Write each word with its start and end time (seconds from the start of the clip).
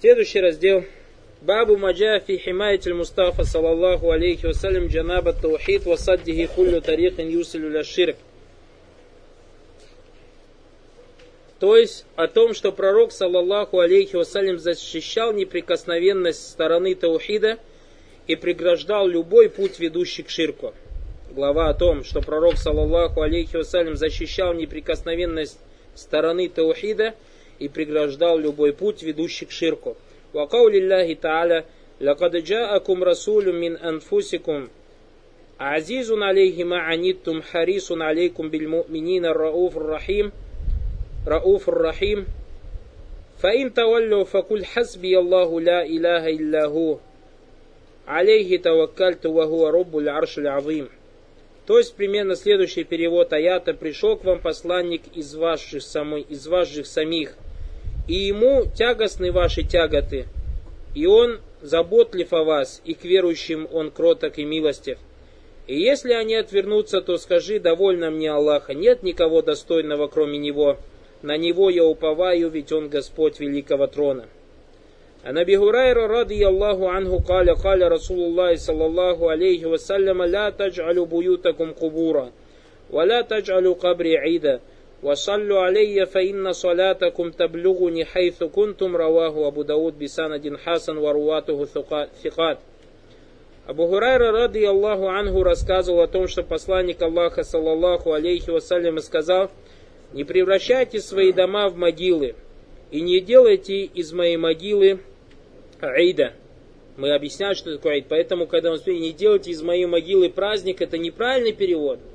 Следующий 0.00 0.40
раздел. 0.40 0.84
Бабу 1.40 1.76
маджа 1.76 2.20
фи 2.20 2.36
химаятиль 2.36 2.94
Мустафа 2.94 3.42
саллаллаху 3.42 4.12
алейхи 4.12 4.46
вассалям 4.46 4.86
джанаба 4.86 5.32
таухид 5.32 5.86
ва 5.86 5.96
саддихи 5.96 6.46
куллю 6.46 6.80
тарихин 6.80 7.28
юсилю 7.28 7.68
ля 7.68 7.82
ширк. 7.82 8.14
То 11.58 11.76
есть 11.76 12.06
о 12.14 12.28
том, 12.28 12.54
что 12.54 12.70
пророк, 12.70 13.10
саллаллаху 13.10 13.80
алейхи 13.80 14.14
вассалям, 14.14 14.60
защищал 14.60 15.32
неприкосновенность 15.32 16.48
стороны 16.48 16.94
таухида 16.94 17.58
и 18.28 18.36
преграждал 18.36 19.08
любой 19.08 19.50
путь, 19.50 19.80
ведущий 19.80 20.22
к 20.22 20.30
ширку. 20.30 20.74
Глава 21.32 21.70
о 21.70 21.74
том, 21.74 22.04
что 22.04 22.20
пророк, 22.20 22.56
саллаллаху 22.56 23.22
алейхи 23.22 23.56
вассалям, 23.56 23.96
защищал 23.96 24.54
неприкосновенность 24.54 25.58
стороны 25.96 26.48
таухида 26.48 27.14
и 27.59 27.67
преграждал 27.67 28.37
любой 28.37 28.73
путь, 28.73 29.03
ведущий 29.03 29.45
к 29.45 29.51
ширку. 29.51 29.95
وقول 30.33 30.75
الله 30.75 31.13
تعالى 31.13 31.63
لقد 32.01 32.35
جاءكم 32.35 33.03
رسول 33.03 33.55
من 33.55 33.77
أنفسكم 33.77 34.67
عزيز 35.59 36.11
عليه 36.11 36.63
ما 36.63 36.77
عنتم 36.77 37.41
حريص 37.41 37.91
عليكم 37.91 38.49
بالمؤمنين 38.49 39.25
الرؤوف 39.25 39.77
الرحيم 39.77 40.31
رؤوف 41.27 41.69
الرحيم 41.69 42.25
فإن 43.39 43.73
تولوا 43.73 44.23
فقل 44.23 44.65
حسبي 44.65 45.19
الله 45.19 45.61
لا 45.61 45.85
إله 45.85 46.29
إلا 46.29 46.65
هو 46.65 46.97
عليه 48.07 48.61
توكلت 48.61 49.25
وهو 49.25 49.69
رب 49.69 49.97
العرش 49.97 50.39
العظيم 50.39 50.89
То 51.65 51.77
есть 51.79 51.95
примерно 51.95 52.35
следующий 52.35 52.83
перевод 52.83 53.31
аята 53.31 53.73
«Пришел 53.73 54.17
к 54.17 54.25
вам 54.25 54.39
посланник 54.41 55.01
из 55.15 55.33
ваших, 55.33 55.81
самой, 55.81 56.21
из 56.21 56.45
ваших 56.45 56.85
самих, 56.85 57.37
и 58.08 58.14
ему 58.14 58.66
тягостны 58.74 59.30
ваши 59.30 59.62
тяготы, 59.62 60.26
и 60.94 61.06
он 61.06 61.40
заботлив 61.60 62.32
о 62.32 62.42
вас, 62.42 62.80
и 62.84 62.94
к 62.94 63.04
верующим 63.04 63.68
он 63.70 63.90
кроток 63.90 64.38
и 64.38 64.44
милостив. 64.44 64.98
И 65.66 65.78
если 65.78 66.14
они 66.14 66.34
отвернутся, 66.34 67.02
то 67.02 67.18
скажи, 67.18 67.60
довольно 67.60 68.10
мне 68.10 68.32
Аллаха, 68.32 68.72
нет 68.72 69.02
никого 69.02 69.42
достойного, 69.42 70.08
кроме 70.08 70.38
Него. 70.38 70.78
На 71.20 71.36
Него 71.36 71.68
я 71.68 71.84
уповаю, 71.84 72.48
ведь 72.48 72.72
Он 72.72 72.88
Господь 72.88 73.38
Великого 73.38 73.86
Трона. 73.86 74.26
А 75.24 75.32
Наби 75.32 75.56
Гурайра, 75.56 76.08
ради 76.08 76.42
Аллаху 76.42 76.88
анху, 76.88 77.22
каля, 77.22 77.54
каля, 77.54 77.90
Расулуллахи, 77.90 78.56
саллаллаху 78.56 79.28
алейхи 79.28 79.64
вассаляма, 79.64 80.24
ля 80.24 80.50
тадж'алю 80.52 81.04
буютакум 81.04 81.74
кубура, 81.74 82.30
ва 82.88 83.04
ля 83.04 83.22
тадж'алю 83.22 83.74
кабри 83.74 84.14
ида, 84.36 84.62
وصلوا 85.03 85.59
علي 85.59 86.05
فإن 86.05 86.51
صلاتكم 86.51 87.31
تبلغني 87.31 88.05
حيث 88.05 88.43
كنتم 88.43 88.95
رواه 88.95 89.47
أبو 89.47 89.61
داود 89.61 89.99
بسند 89.99 90.57
حسن 90.57 90.97
ورواته 90.97 91.65
ثقات 92.23 92.57
Абу 93.65 93.87
Хурайра, 93.87 94.33
ради 94.33 94.61
Аллаху 94.65 95.07
Ангу, 95.07 95.41
рассказывал 95.41 96.01
о 96.01 96.07
том, 96.07 96.27
что 96.27 96.43
посланник 96.43 97.01
Аллаха, 97.01 97.45
саллаллаху 97.45 98.11
алейхи 98.11 98.49
вассалям, 98.49 98.99
сказал, 98.99 99.51
«Не 100.11 100.25
превращайте 100.25 100.99
свои 100.99 101.31
дома 101.31 101.69
в 101.69 101.77
могилы, 101.77 102.35
и 102.91 102.99
не 102.99 103.21
делайте 103.21 103.83
из 103.83 104.11
моей 104.11 104.35
могилы 104.35 104.99
Аида». 105.79 106.33
Мы 106.97 107.11
объясняем, 107.11 107.55
что 107.55 107.73
такое 107.73 107.93
Аид. 107.93 108.07
Поэтому, 108.09 108.47
когда 108.47 108.69
мы 108.69 108.79
сказали, 108.79 108.99
не 108.99 109.13
делайте 109.13 109.51
из 109.51 109.61
моей 109.61 109.85
могилы 109.85 110.29
праздник, 110.29 110.81
это 110.81 110.97
неправильный 110.97 111.53
перевод – 111.53 112.06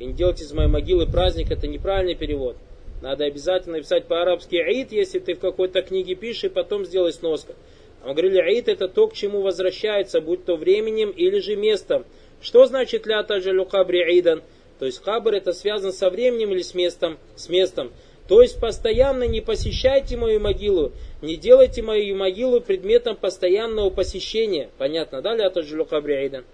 и 0.00 0.06
не 0.06 0.14
делать 0.14 0.40
из 0.40 0.52
моей 0.52 0.68
могилы 0.68 1.06
праздник, 1.06 1.52
это 1.52 1.68
неправильный 1.68 2.16
перевод. 2.16 2.56
Надо 3.02 3.24
обязательно 3.24 3.76
написать 3.76 4.06
по-арабски 4.06 4.56
аид, 4.56 4.92
если 4.92 5.20
ты 5.20 5.34
в 5.34 5.38
какой-то 5.38 5.82
книге 5.82 6.14
пишешь, 6.14 6.44
и 6.44 6.48
потом 6.48 6.84
сделай 6.84 7.12
сноску. 7.12 7.54
А 8.02 8.08
мы 8.08 8.14
говорили, 8.14 8.40
аид 8.40 8.68
это 8.68 8.88
то, 8.88 9.08
к 9.08 9.14
чему 9.14 9.42
возвращается, 9.42 10.20
будь 10.20 10.44
то 10.44 10.56
временем 10.56 11.10
или 11.10 11.38
же 11.38 11.54
местом. 11.54 12.04
Что 12.40 12.64
значит 12.64 13.06
ля 13.06 13.22
таджалю 13.22 13.66
кабри 13.66 14.02
аидан? 14.02 14.42
То 14.78 14.86
есть 14.86 15.02
хабр 15.04 15.34
это 15.34 15.52
связан 15.52 15.92
со 15.92 16.08
временем 16.08 16.52
или 16.52 16.62
с 16.62 16.74
местом? 16.74 17.18
С 17.36 17.50
местом. 17.50 17.92
То 18.26 18.40
есть 18.40 18.58
постоянно 18.58 19.24
не 19.24 19.42
посещайте 19.42 20.16
мою 20.16 20.40
могилу, 20.40 20.92
не 21.20 21.36
делайте 21.36 21.82
мою 21.82 22.16
могилу 22.16 22.62
предметом 22.62 23.16
постоянного 23.16 23.90
посещения. 23.90 24.70
Понятно, 24.78 25.20
да, 25.20 25.34
ля 25.34 25.50
таджалю 25.50 25.84
кабри 25.84 26.14
аидан? 26.14 26.44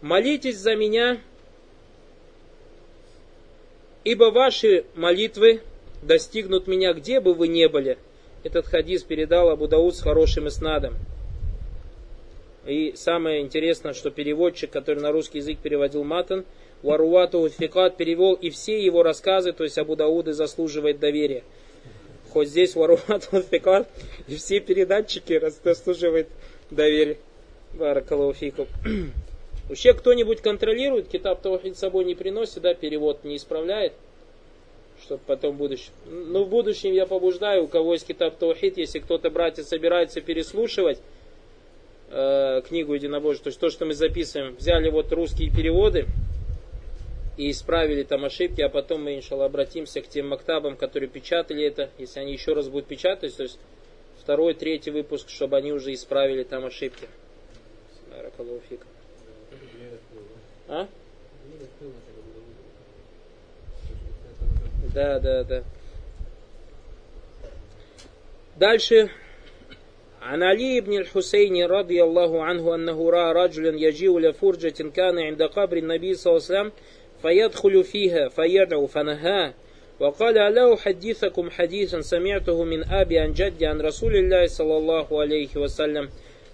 Молитесь 0.00 0.56
за 0.56 0.76
меня, 0.76 1.20
Ибо 4.04 4.30
ваши 4.30 4.84
молитвы 4.94 5.62
достигнут 6.02 6.66
меня, 6.66 6.92
где 6.92 7.20
бы 7.20 7.32
вы 7.32 7.48
ни 7.48 7.66
были. 7.66 7.98
Этот 8.42 8.66
хадис 8.66 9.02
передал 9.02 9.48
Абу 9.48 9.66
Дауд 9.66 9.96
с 9.96 10.02
хорошим 10.02 10.48
иснадом. 10.48 10.94
И 12.66 12.92
самое 12.96 13.40
интересное, 13.40 13.94
что 13.94 14.10
переводчик, 14.10 14.70
который 14.70 15.00
на 15.00 15.12
русский 15.12 15.38
язык 15.38 15.58
переводил 15.58 16.04
Матан, 16.04 16.44
Варуату 16.82 17.48
Фикат 17.48 17.96
перевел 17.96 18.34
и 18.34 18.50
все 18.50 18.84
его 18.84 19.02
рассказы, 19.02 19.52
то 19.52 19.64
есть 19.64 19.78
Абу 19.78 19.96
Дауды 19.96 20.34
заслуживает 20.34 20.98
доверия. 20.98 21.42
Хоть 22.30 22.48
здесь 22.48 22.74
Варуату 22.74 23.42
Фикат 23.50 23.88
и 24.28 24.36
все 24.36 24.60
передатчики 24.60 25.40
заслуживают 25.62 26.28
доверия. 26.70 27.16
Баракалуфикум. 27.72 28.66
Вообще 29.68 29.94
кто-нибудь 29.94 30.42
контролирует, 30.42 31.08
китаб 31.08 31.40
Таухид 31.40 31.76
с 31.76 31.80
собой 31.80 32.04
не 32.04 32.14
приносит, 32.14 32.60
да, 32.60 32.74
перевод 32.74 33.24
не 33.24 33.36
исправляет, 33.36 33.94
чтобы 35.02 35.22
потом 35.26 35.54
в 35.54 35.58
будущем. 35.58 35.92
Ну, 36.06 36.44
в 36.44 36.48
будущем 36.48 36.92
я 36.92 37.06
побуждаю, 37.06 37.64
у 37.64 37.66
кого 37.68 37.94
есть 37.94 38.06
китаб 38.06 38.36
Таухид, 38.36 38.76
если 38.76 38.98
кто-то, 38.98 39.30
братья, 39.30 39.62
собирается 39.62 40.20
переслушивать 40.20 40.98
э, 42.10 42.60
книгу 42.68 42.92
Единобожия, 42.92 43.42
то 43.42 43.48
есть 43.48 43.58
то, 43.58 43.70
что 43.70 43.86
мы 43.86 43.94
записываем, 43.94 44.54
взяли 44.56 44.90
вот 44.90 45.10
русские 45.12 45.50
переводы 45.50 46.06
и 47.38 47.50
исправили 47.50 48.02
там 48.02 48.26
ошибки, 48.26 48.60
а 48.60 48.68
потом 48.68 49.04
мы, 49.04 49.16
иншалла, 49.16 49.46
обратимся 49.46 50.02
к 50.02 50.08
тем 50.08 50.28
мактабам, 50.28 50.76
которые 50.76 51.08
печатали 51.08 51.64
это, 51.64 51.88
если 51.96 52.20
они 52.20 52.32
еще 52.32 52.52
раз 52.52 52.68
будут 52.68 52.86
печатать, 52.86 53.34
то 53.34 53.44
есть 53.44 53.58
второй, 54.20 54.52
третий 54.52 54.90
выпуск, 54.90 55.30
чтобы 55.30 55.56
они 55.56 55.72
уже 55.72 55.94
исправили 55.94 56.42
там 56.44 56.66
ошибки. 56.66 57.08
Баракалуфик. 58.10 58.80
А? 60.67 60.87
Да, 64.93 65.19
да, 65.19 65.43
да. 65.43 65.63
Дальше. 68.57 69.09
عن 70.21 70.43
علي 70.43 70.81
بن 70.81 70.93
الحسين 70.93 71.65
رضي 71.65 72.03
الله 72.03 72.43
عنه 72.43 72.75
أنه 72.75 73.09
رأى 73.09 73.33
رجلا 73.45 73.79
يجيء 73.79 74.19
لفرجة 74.19 74.89
كان 74.89 75.19
عند 75.19 75.43
قبر 75.43 75.77
النبي 75.77 76.13
صلى 76.13 76.31
الله 76.31 76.45
عليه 76.49 76.59
وسلم 76.59 76.71
فيدخل 77.21 77.83
فيها 77.83 78.27
فيدعو 78.27 78.85
فنهاه 78.87 79.53
وقال 79.99 80.35
لا 80.35 80.73
أحدثكم 80.73 81.49
حديثا 81.49 82.01
سمعته 82.01 82.63
من 82.63 82.83
أبي 82.83 83.19
عن 83.19 83.33
جدي 83.33 83.65
عن 83.65 83.81
رسول 83.81 84.15
الله 84.15 84.45
صلى 84.45 84.77
الله 84.77 85.21
عليه 85.21 85.57
وسلم 85.57 86.09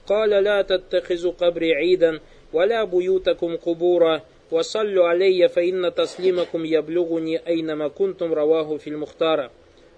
قال 0.08 0.30
لا 0.30 0.62
تتخذوا 0.62 1.32
قبري 1.32 1.74
عيدا 1.74 2.20
ولا 2.54 2.84
بيوتكم 2.84 3.56
قبورا 3.56 4.22
وصلوا 4.52 5.08
علي 5.08 5.48
فإن 5.50 5.94
تسليمكم 5.96 6.66
يبلغني 6.66 7.48
أينما 7.48 7.88
كنتم 7.88 8.34
رواه 8.34 8.78
في 8.78 8.90
المختار 8.90 9.50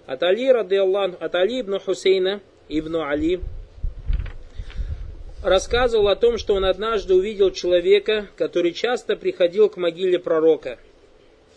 От 0.08 0.22
Али, 0.22 0.50
рады 0.50 0.78
Аллах, 0.78 1.20
от 1.20 1.34
Али 1.34 1.60
ибн 1.60 1.78
Хусейна, 1.78 2.40
ибн 2.70 2.96
Али, 2.96 3.40
рассказывал 5.44 6.08
о 6.08 6.16
том, 6.16 6.38
что 6.38 6.54
он 6.54 6.64
однажды 6.64 7.14
увидел 7.14 7.50
человека, 7.50 8.26
который 8.34 8.72
часто 8.72 9.16
приходил 9.16 9.68
к 9.68 9.76
могиле 9.76 10.18
пророка. 10.18 10.78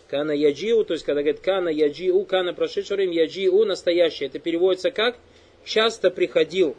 Кана 0.08 0.32
яджиу, 0.32 0.84
то 0.84 0.92
есть 0.92 1.06
когда 1.06 1.22
говорит 1.22 1.40
кана 1.40 1.70
яджиу, 1.70 2.26
кана 2.26 2.52
прошедшее 2.52 2.98
время, 2.98 3.14
яджиу 3.14 3.64
настоящее. 3.64 4.28
Это 4.28 4.38
переводится 4.38 4.90
как 4.90 5.16
часто 5.64 6.10
приходил. 6.10 6.76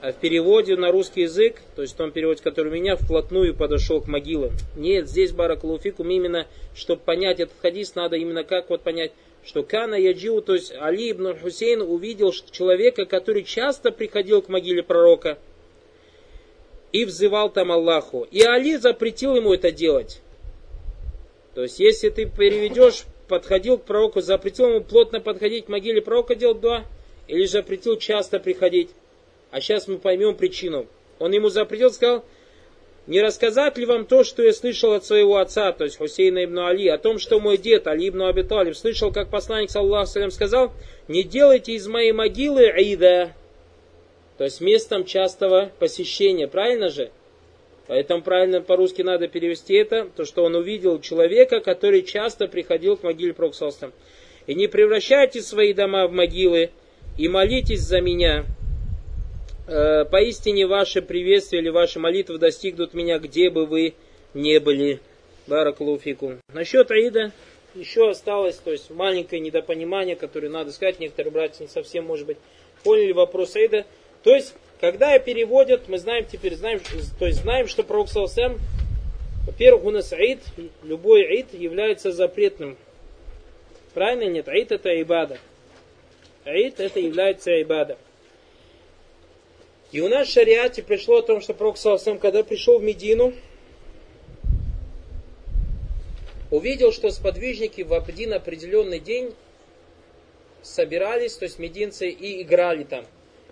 А 0.00 0.12
в 0.12 0.16
переводе 0.16 0.76
на 0.76 0.92
русский 0.92 1.22
язык, 1.22 1.60
то 1.74 1.82
есть 1.82 1.94
в 1.94 1.96
том 1.96 2.12
переводе, 2.12 2.40
который 2.42 2.68
у 2.68 2.74
меня, 2.74 2.94
вплотную 2.94 3.52
подошел 3.54 4.00
к 4.00 4.06
могилам. 4.06 4.52
Нет, 4.76 5.08
здесь 5.08 5.32
Баракулуфикум 5.32 6.08
именно, 6.10 6.46
чтобы 6.74 7.02
понять 7.02 7.40
этот 7.40 7.56
хадис, 7.60 7.96
надо 7.96 8.16
именно 8.16 8.44
как 8.44 8.70
вот 8.70 8.82
понять, 8.82 9.10
что 9.44 9.64
Кана 9.64 9.96
Яджиу, 9.96 10.40
то 10.40 10.54
есть 10.54 10.72
Али 10.72 11.10
ибн 11.10 11.36
Хусейн 11.36 11.82
увидел 11.82 12.32
человека, 12.32 13.06
который 13.06 13.42
часто 13.42 13.90
приходил 13.90 14.40
к 14.40 14.48
могиле 14.48 14.84
пророка 14.84 15.38
и 16.92 17.04
взывал 17.04 17.50
там 17.50 17.72
Аллаху. 17.72 18.26
И 18.30 18.42
Али 18.42 18.76
запретил 18.76 19.34
ему 19.34 19.52
это 19.52 19.72
делать. 19.72 20.20
То 21.54 21.62
есть, 21.62 21.80
если 21.80 22.10
ты 22.10 22.26
переведешь, 22.26 23.04
подходил 23.26 23.78
к 23.78 23.84
пророку, 23.84 24.20
запретил 24.20 24.68
ему 24.68 24.80
плотно 24.80 25.20
подходить 25.20 25.66
к 25.66 25.68
могиле 25.68 26.00
пророка 26.00 26.36
делать 26.36 26.60
два, 26.60 26.84
или 27.26 27.46
запретил 27.46 27.96
часто 27.98 28.38
приходить. 28.38 28.90
А 29.50 29.60
сейчас 29.60 29.88
мы 29.88 29.98
поймем 29.98 30.36
причину. 30.36 30.86
Он 31.18 31.32
ему 31.32 31.48
запретил, 31.48 31.90
сказал, 31.90 32.24
не 33.08 33.22
рассказать 33.22 33.78
ли 33.78 33.86
вам 33.86 34.04
то, 34.04 34.22
что 34.22 34.42
я 34.42 34.52
слышал 34.52 34.92
от 34.92 35.04
своего 35.04 35.38
отца, 35.38 35.72
то 35.72 35.84
есть 35.84 35.96
Хусейна 35.96 36.44
ибн 36.44 36.58
Али, 36.58 36.88
о 36.88 36.98
том, 36.98 37.18
что 37.18 37.40
мой 37.40 37.56
дед 37.56 37.86
Али 37.86 38.10
ибн 38.10 38.22
Аби 38.24 38.72
слышал, 38.72 39.10
как 39.10 39.30
посланник, 39.30 39.70
саллаху 39.70 40.30
сказал, 40.30 40.72
не 41.08 41.22
делайте 41.22 41.72
из 41.72 41.86
моей 41.86 42.12
могилы 42.12 42.66
Аида, 42.68 43.32
То 44.36 44.44
есть 44.44 44.60
местом 44.60 45.06
частого 45.06 45.70
посещения, 45.78 46.48
правильно 46.48 46.90
же? 46.90 47.10
Поэтому 47.86 48.20
правильно 48.20 48.60
по-русски 48.60 49.00
надо 49.00 49.26
перевести 49.26 49.72
это, 49.72 50.10
то 50.14 50.26
что 50.26 50.44
он 50.44 50.54
увидел 50.54 51.00
человека, 51.00 51.60
который 51.60 52.02
часто 52.02 52.46
приходил 52.46 52.98
к 52.98 53.02
могиле 53.02 53.32
Проксалстам. 53.32 53.94
И 54.46 54.54
не 54.54 54.66
превращайте 54.66 55.40
свои 55.40 55.72
дома 55.72 56.06
в 56.06 56.12
могилы, 56.12 56.68
и 57.16 57.26
молитесь 57.28 57.80
за 57.80 58.02
меня. 58.02 58.44
Э, 59.68 60.06
поистине 60.06 60.66
ваше 60.66 61.02
приветствие 61.02 61.60
или 61.60 61.68
ваши 61.68 61.98
молитвы 61.98 62.38
достигнут 62.38 62.94
меня, 62.94 63.18
где 63.18 63.50
бы 63.50 63.66
вы 63.66 63.94
не 64.32 64.58
были. 64.60 65.00
Баракулуфику. 65.46 66.36
Насчет 66.52 66.90
Аида 66.90 67.32
еще 67.74 68.10
осталось, 68.10 68.56
то 68.56 68.70
есть 68.70 68.90
маленькое 68.90 69.40
недопонимание, 69.40 70.16
которое 70.16 70.48
надо 70.48 70.72
сказать, 70.72 71.00
некоторые 71.00 71.32
братья 71.32 71.62
не 71.62 71.68
совсем, 71.68 72.04
может 72.04 72.26
быть, 72.26 72.38
поняли 72.82 73.12
вопрос 73.12 73.56
Аида. 73.56 73.84
То 74.22 74.34
есть, 74.34 74.54
когда 74.80 75.18
переводят, 75.18 75.88
мы 75.88 75.98
знаем 75.98 76.26
теперь, 76.30 76.54
знаем, 76.54 76.80
то 77.18 77.26
есть 77.26 77.42
знаем, 77.42 77.68
что 77.68 77.82
пророк 77.82 78.08
Салсам, 78.08 78.58
во-первых, 79.46 79.84
у 79.84 79.90
нас 79.90 80.12
Аид, 80.12 80.40
любой 80.82 81.24
Аид 81.24 81.52
является 81.54 82.12
запретным. 82.12 82.76
Правильно 83.94 84.30
нет? 84.30 84.48
Аид 84.48 84.72
это 84.72 84.90
Айбада. 84.90 85.38
Аид 86.44 86.80
это 86.80 87.00
является 87.00 87.52
Айбада. 87.52 87.96
И 89.90 90.00
у 90.00 90.08
нас 90.08 90.28
в 90.28 90.32
шариате 90.32 90.82
пришло 90.82 91.18
о 91.18 91.22
том, 91.22 91.40
что 91.40 91.54
пророк 91.54 91.78
Салсам, 91.78 92.18
когда 92.18 92.42
пришел 92.42 92.78
в 92.78 92.82
Медину, 92.82 93.32
увидел, 96.50 96.92
что 96.92 97.10
сподвижники 97.10 97.82
в 97.82 97.94
один 97.94 98.34
определенный 98.34 98.98
день 98.98 99.34
собирались, 100.62 101.34
то 101.34 101.44
есть 101.44 101.58
мединцы, 101.58 102.08
и 102.08 102.42
играли 102.42 102.84
там. 102.84 103.06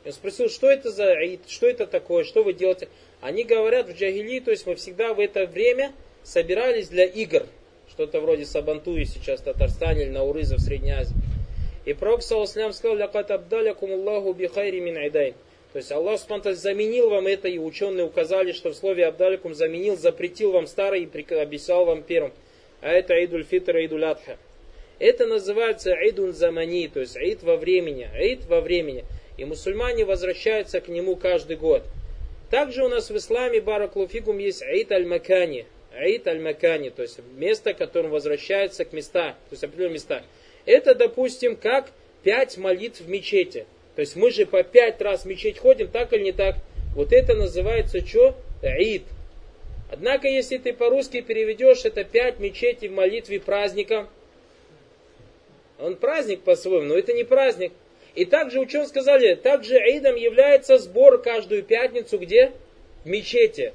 Он 0.05 0.13
спросил, 0.13 0.49
что 0.49 0.71
это 0.71 0.91
за 0.91 1.13
аид, 1.13 1.41
что 1.49 1.67
это 1.67 1.87
такое, 1.87 2.25
что 2.25 2.43
вы 2.43 2.53
делаете. 2.53 2.89
Они 3.21 3.43
говорят 3.43 3.89
в 3.89 3.97
джагили, 3.97 4.41
то 4.41 4.51
есть 4.51 4.67
мы 4.67 4.75
всегда 4.75 5.15
в 5.15 5.21
это 5.21 5.47
время 5.47 5.93
собирались 6.23 6.89
для 6.89 7.05
игр. 7.05 7.47
Что-то 7.91 8.21
вроде 8.21 8.45
Сабантуи 8.45 9.05
сейчас 9.05 9.41
в 9.41 9.45
Татарстане 9.45 10.03
или 10.03 10.11
Наурыза 10.11 10.57
в 10.57 10.61
Средней 10.61 10.93
Азии. 10.93 11.17
И 11.87 11.95
пророк 11.95 12.23
Саусалям 12.23 12.73
сказал, 12.73 12.97
«Лякат 12.97 13.31
абдалякум 13.31 13.93
Аллаху 13.93 14.33
бихайри 14.33 14.81
мин 14.81 14.97
айдай». 14.99 15.35
То 15.77 15.81
есть 15.81 15.93
Аллах 15.93 16.19
Субтитры 16.19 16.55
заменил 16.55 17.11
вам 17.11 17.27
это, 17.27 17.49
и 17.49 17.59
ученые 17.59 18.07
указали, 18.07 18.53
что 18.53 18.71
в 18.71 18.75
слове 18.75 19.05
абдалякум 19.05 19.55
заменил, 19.55 19.95
запретил 19.95 20.53
вам 20.53 20.67
старый 20.67 21.03
и 21.03 21.35
обещал 21.35 21.85
вам 21.85 22.03
первым 22.03 22.33
а 22.81 22.93
это 22.93 23.13
Аидуль 23.13 23.45
Фитр 23.45 23.77
и 23.77 23.81
Аидуль 23.81 24.07
Адха. 24.07 24.39
Это 24.99 25.27
называется 25.27 25.93
Аидун 25.93 26.33
Замани, 26.33 26.89
то 26.89 27.01
есть 27.01 27.15
Аид 27.19 27.43
во 27.43 27.59
времени, 27.59 28.09
Аид 28.15 28.47
во 28.47 28.63
времени. 28.63 29.05
И 29.37 29.45
мусульмане 29.45 30.07
возвращаются 30.07 30.81
к 30.81 30.89
нему 30.89 31.15
каждый 31.15 31.59
год. 31.59 31.83
Также 32.51 32.83
у 32.83 32.89
нас 32.89 33.11
в 33.11 33.17
исламе 33.19 33.61
Бараклуфигум 33.61 34.39
есть 34.39 34.63
Аид 34.63 34.91
Аль-Макани, 34.91 35.67
Аид 35.93 36.27
Аль-Макани, 36.27 36.89
то 36.89 37.03
есть 37.03 37.21
место, 37.37 37.75
которым 37.75 38.13
возвращается 38.13 38.87
к 38.87 38.95
местам, 38.95 39.33
то 39.33 39.53
есть 39.53 39.63
определенные 39.63 39.97
места. 39.97 40.23
Это, 40.65 40.95
допустим, 40.95 41.55
как 41.55 41.91
пять 42.23 42.57
молитв 42.57 43.03
в 43.03 43.11
мечети. 43.11 43.67
То 43.97 44.01
есть 44.01 44.15
мы 44.15 44.31
же 44.31 44.47
по 44.47 44.63
пять 44.63 45.01
раз 45.01 45.23
в 45.23 45.25
мечеть 45.25 45.59
ходим, 45.59 45.89
так 45.89 46.13
или 46.13 46.25
не 46.25 46.33
так? 46.33 46.57
Вот 46.95 47.13
это 47.13 47.35
называется 47.35 48.07
что? 48.07 48.37
Аид. 48.63 49.03
Однако, 49.91 50.29
если 50.29 50.59
ты 50.59 50.73
по-русски 50.73 51.23
переведешь 51.23 51.85
это 51.85 52.05
пять 52.05 52.39
мечетей 52.39 52.89
в 52.89 52.93
молитве 52.93 53.41
праздника, 53.41 54.07
он 55.79 55.97
праздник 55.97 56.43
по-своему, 56.43 56.89
но 56.89 56.99
это 56.99 57.13
не 57.15 57.25
праздник. 57.25 57.73
И 58.15 58.25
также 58.25 58.61
ученые 58.61 58.89
сказали, 58.89 59.35
также 59.35 59.77
Аидом 59.77 60.17
является 60.17 60.79
сбор 60.79 61.21
каждую 61.21 61.63
пятницу 61.63 62.19
где? 62.19 62.53
В 63.05 63.09
мечети. 63.09 63.73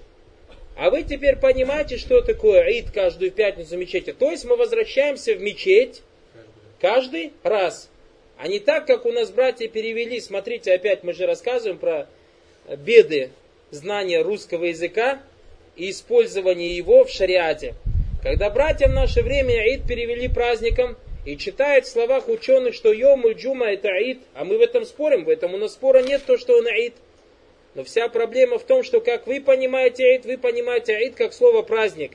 А 0.76 0.90
вы 0.90 1.04
теперь 1.04 1.36
понимаете, 1.36 1.98
что 1.98 2.22
такое 2.22 2.62
Аид 2.62 2.92
каждую 2.92 3.32
пятницу 3.32 3.76
в 3.76 3.80
мечети? 3.80 4.14
То 4.14 4.32
есть 4.32 4.46
мы 4.46 4.56
возвращаемся 4.56 5.36
в 5.36 5.42
мечеть 5.42 6.02
каждый 6.80 7.34
раз. 7.44 7.90
А 8.42 8.48
не 8.48 8.58
так, 8.58 8.88
как 8.88 9.06
у 9.06 9.12
нас 9.12 9.30
братья 9.30 9.68
перевели. 9.68 10.20
Смотрите, 10.20 10.74
опять 10.74 11.04
мы 11.04 11.14
же 11.14 11.28
рассказываем 11.28 11.78
про 11.78 12.08
беды 12.76 13.30
знания 13.70 14.24
русского 14.24 14.66
языка 14.66 15.22
и 15.76 15.92
использование 15.92 16.76
его 16.76 17.04
в 17.04 17.12
шариате. 17.12 17.76
Когда 18.24 18.50
братья 18.50 18.88
в 18.88 18.94
наше 18.94 19.22
время 19.22 19.62
Аид 19.62 19.88
перевели 19.88 20.28
праздником 20.28 20.98
и 21.24 21.38
читают 21.38 21.86
в 21.86 21.92
словах 21.92 22.30
ученых, 22.30 22.74
что 22.74 22.92
Йомуль 22.92 23.36
Джума 23.36 23.68
это 23.68 23.90
Аид, 23.90 24.22
а 24.34 24.44
мы 24.44 24.58
в 24.58 24.62
этом 24.62 24.86
спорим, 24.86 25.26
в 25.26 25.30
этом 25.30 25.54
у 25.54 25.58
нас 25.58 25.74
спора 25.74 26.02
нет, 26.02 26.24
то, 26.26 26.40
что 26.40 26.58
он 26.58 26.66
Аид. 26.66 26.96
Но 27.76 27.84
вся 27.84 28.10
проблема 28.10 28.58
в 28.58 28.64
том, 28.64 28.84
что 28.84 29.02
как 29.02 29.28
вы 29.28 29.40
понимаете 29.40 30.04
Аид, 30.06 30.26
вы 30.26 30.40
понимаете 30.40 30.96
Аид 30.96 31.14
как 31.14 31.34
слово 31.34 31.62
праздник. 31.62 32.14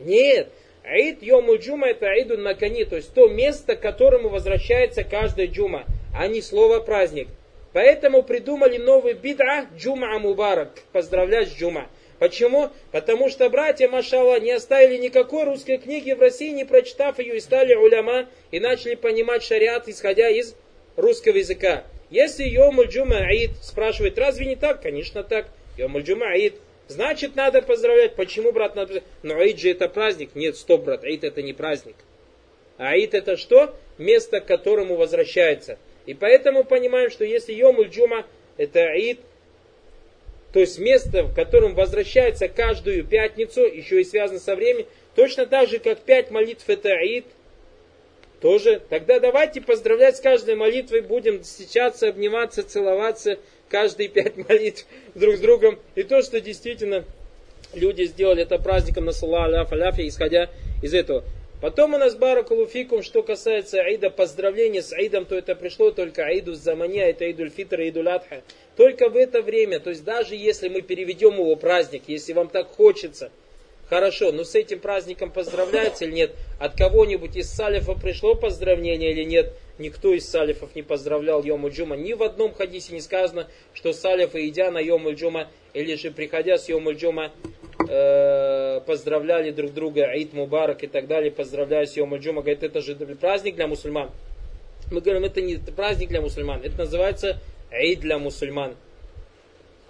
Нет, 0.00 0.48
Аид 0.90 1.22
Йомуль 1.22 1.58
Джума 1.58 1.88
это 1.88 2.08
Аидун 2.08 2.42
Накани, 2.42 2.84
то 2.84 2.96
есть 2.96 3.12
то 3.12 3.28
место, 3.28 3.76
к 3.76 3.80
которому 3.80 4.30
возвращается 4.30 5.04
каждая 5.04 5.46
джума, 5.46 5.84
а 6.16 6.26
не 6.28 6.40
слово 6.40 6.80
праздник. 6.80 7.28
Поэтому 7.74 8.22
придумали 8.22 8.78
новый 8.78 9.12
бид'a 9.12 9.66
Джума 9.76 10.18
Мубарак, 10.18 10.70
поздравлять 10.92 11.48
с 11.48 11.52
Джума. 11.52 11.88
Почему? 12.18 12.70
Потому 12.90 13.28
что 13.28 13.50
братья, 13.50 13.86
машала, 13.86 14.40
не 14.40 14.50
оставили 14.52 14.96
никакой 14.96 15.44
русской 15.44 15.76
книги 15.76 16.12
в 16.12 16.20
России, 16.22 16.50
не 16.50 16.64
прочитав 16.64 17.18
ее, 17.18 17.36
и 17.36 17.40
стали 17.40 17.74
уляма, 17.74 18.26
и 18.50 18.58
начали 18.58 18.94
понимать 18.94 19.42
шариат, 19.42 19.88
исходя 19.88 20.30
из 20.30 20.56
русского 20.96 21.36
языка. 21.36 21.84
Если 22.08 22.44
Йомуль 22.44 22.88
Джума 22.88 23.18
Аид 23.18 23.50
спрашивает, 23.60 24.18
разве 24.18 24.46
не 24.46 24.56
так? 24.56 24.80
Конечно 24.80 25.22
так. 25.22 25.48
Йомуль 25.76 26.02
Джума 26.02 26.30
Аид. 26.30 26.54
Значит, 26.88 27.36
надо 27.36 27.62
поздравлять. 27.62 28.16
Почему, 28.16 28.50
брат, 28.50 28.74
надо 28.74 29.02
Но 29.22 29.36
Аид 29.36 29.58
же 29.58 29.70
это 29.70 29.88
праздник. 29.88 30.30
Нет, 30.34 30.56
стоп, 30.56 30.84
брат, 30.84 31.04
Аид 31.04 31.22
это 31.22 31.42
не 31.42 31.52
праздник. 31.52 31.96
Аид 32.78 33.14
это 33.14 33.36
что? 33.36 33.74
Место, 33.98 34.40
к 34.40 34.46
которому 34.46 34.96
возвращается. 34.96 35.78
И 36.06 36.14
поэтому 36.14 36.64
понимаем, 36.64 37.10
что 37.10 37.24
если 37.24 37.52
Йомуль 37.52 37.88
Джума 37.88 38.26
это 38.56 38.80
Аид, 38.80 39.20
то 40.52 40.60
есть 40.60 40.78
место, 40.78 41.24
в 41.24 41.34
котором 41.34 41.74
возвращается 41.74 42.48
каждую 42.48 43.04
пятницу, 43.04 43.60
еще 43.66 44.00
и 44.00 44.04
связано 44.04 44.40
со 44.40 44.56
временем, 44.56 44.86
точно 45.14 45.44
так 45.46 45.68
же, 45.68 45.78
как 45.78 45.98
пять 45.98 46.30
молитв 46.30 46.68
это 46.68 46.90
Аид, 46.90 47.26
тоже. 48.40 48.80
Тогда 48.88 49.18
давайте 49.20 49.60
поздравлять 49.60 50.16
с 50.16 50.20
каждой 50.20 50.54
молитвой, 50.54 51.02
будем 51.02 51.42
встречаться, 51.42 52.08
обниматься, 52.08 52.62
целоваться, 52.62 53.38
каждые 53.68 54.08
пять 54.08 54.36
молитв 54.36 54.86
друг 55.14 55.36
с 55.36 55.40
другом. 55.40 55.78
И 55.94 56.02
то, 56.02 56.22
что 56.22 56.40
действительно 56.40 57.04
люди 57.74 58.04
сделали 58.04 58.42
это 58.42 58.58
праздником 58.58 59.04
на 59.04 59.12
Саллаху 59.12 59.74
Аляфе, 59.74 60.06
исходя 60.08 60.50
из 60.82 60.94
этого. 60.94 61.24
Потом 61.60 61.94
у 61.94 61.98
нас 61.98 62.14
баракулуфикум, 62.14 63.02
что 63.02 63.24
касается 63.24 63.80
Аида, 63.80 64.10
поздравления 64.10 64.80
с 64.80 64.92
Аидом, 64.92 65.24
то 65.24 65.36
это 65.36 65.56
пришло 65.56 65.90
только 65.90 66.24
Аиду 66.24 66.54
Замани, 66.54 66.98
это 66.98 67.24
Аидуль 67.24 67.50
Фитр, 67.50 67.80
Аидуль 67.80 68.08
Адха. 68.08 68.42
Только 68.76 69.08
в 69.08 69.16
это 69.16 69.42
время, 69.42 69.80
то 69.80 69.90
есть 69.90 70.04
даже 70.04 70.36
если 70.36 70.68
мы 70.68 70.82
переведем 70.82 71.34
его 71.34 71.56
праздник, 71.56 72.04
если 72.06 72.32
вам 72.32 72.48
так 72.48 72.68
хочется, 72.68 73.32
хорошо, 73.88 74.32
но 74.32 74.44
с 74.44 74.54
этим 74.54 74.80
праздником 74.80 75.30
поздравляется 75.30 76.04
или 76.04 76.12
нет? 76.12 76.36
От 76.58 76.76
кого-нибудь 76.76 77.36
из 77.36 77.50
салифа 77.50 77.94
пришло 77.94 78.34
поздравление 78.34 79.12
или 79.12 79.24
нет? 79.24 79.52
Никто 79.78 80.12
из 80.12 80.28
салифов 80.28 80.74
не 80.74 80.82
поздравлял 80.82 81.42
Йому 81.42 81.70
Джума. 81.70 81.96
Ни 81.96 82.12
в 82.12 82.22
одном 82.22 82.52
хадисе 82.52 82.92
не 82.92 83.00
сказано, 83.00 83.48
что 83.74 83.92
салифы, 83.92 84.48
идя 84.48 84.70
на 84.70 84.78
Йому 84.78 85.14
Джума, 85.14 85.48
или 85.72 85.94
же 85.94 86.10
приходя 86.10 86.58
с 86.58 86.68
Йому 86.68 86.94
Джума, 86.94 87.32
э, 87.88 88.80
поздравляли 88.86 89.52
друг 89.52 89.72
друга, 89.72 90.06
Аид 90.06 90.32
Мубарак 90.32 90.82
и 90.82 90.88
так 90.88 91.06
далее, 91.06 91.30
поздравляя 91.30 91.86
с 91.86 91.96
Йому 91.96 92.18
Джума. 92.18 92.42
Говорит, 92.42 92.64
это 92.64 92.80
же 92.80 92.96
праздник 92.96 93.54
для 93.54 93.68
мусульман. 93.68 94.10
Мы 94.90 95.00
говорим, 95.00 95.24
это 95.24 95.40
не 95.42 95.56
праздник 95.56 96.08
для 96.08 96.20
мусульман, 96.20 96.62
это 96.64 96.78
называется 96.78 97.38
Аид 97.70 98.00
для 98.00 98.18
мусульман. 98.18 98.74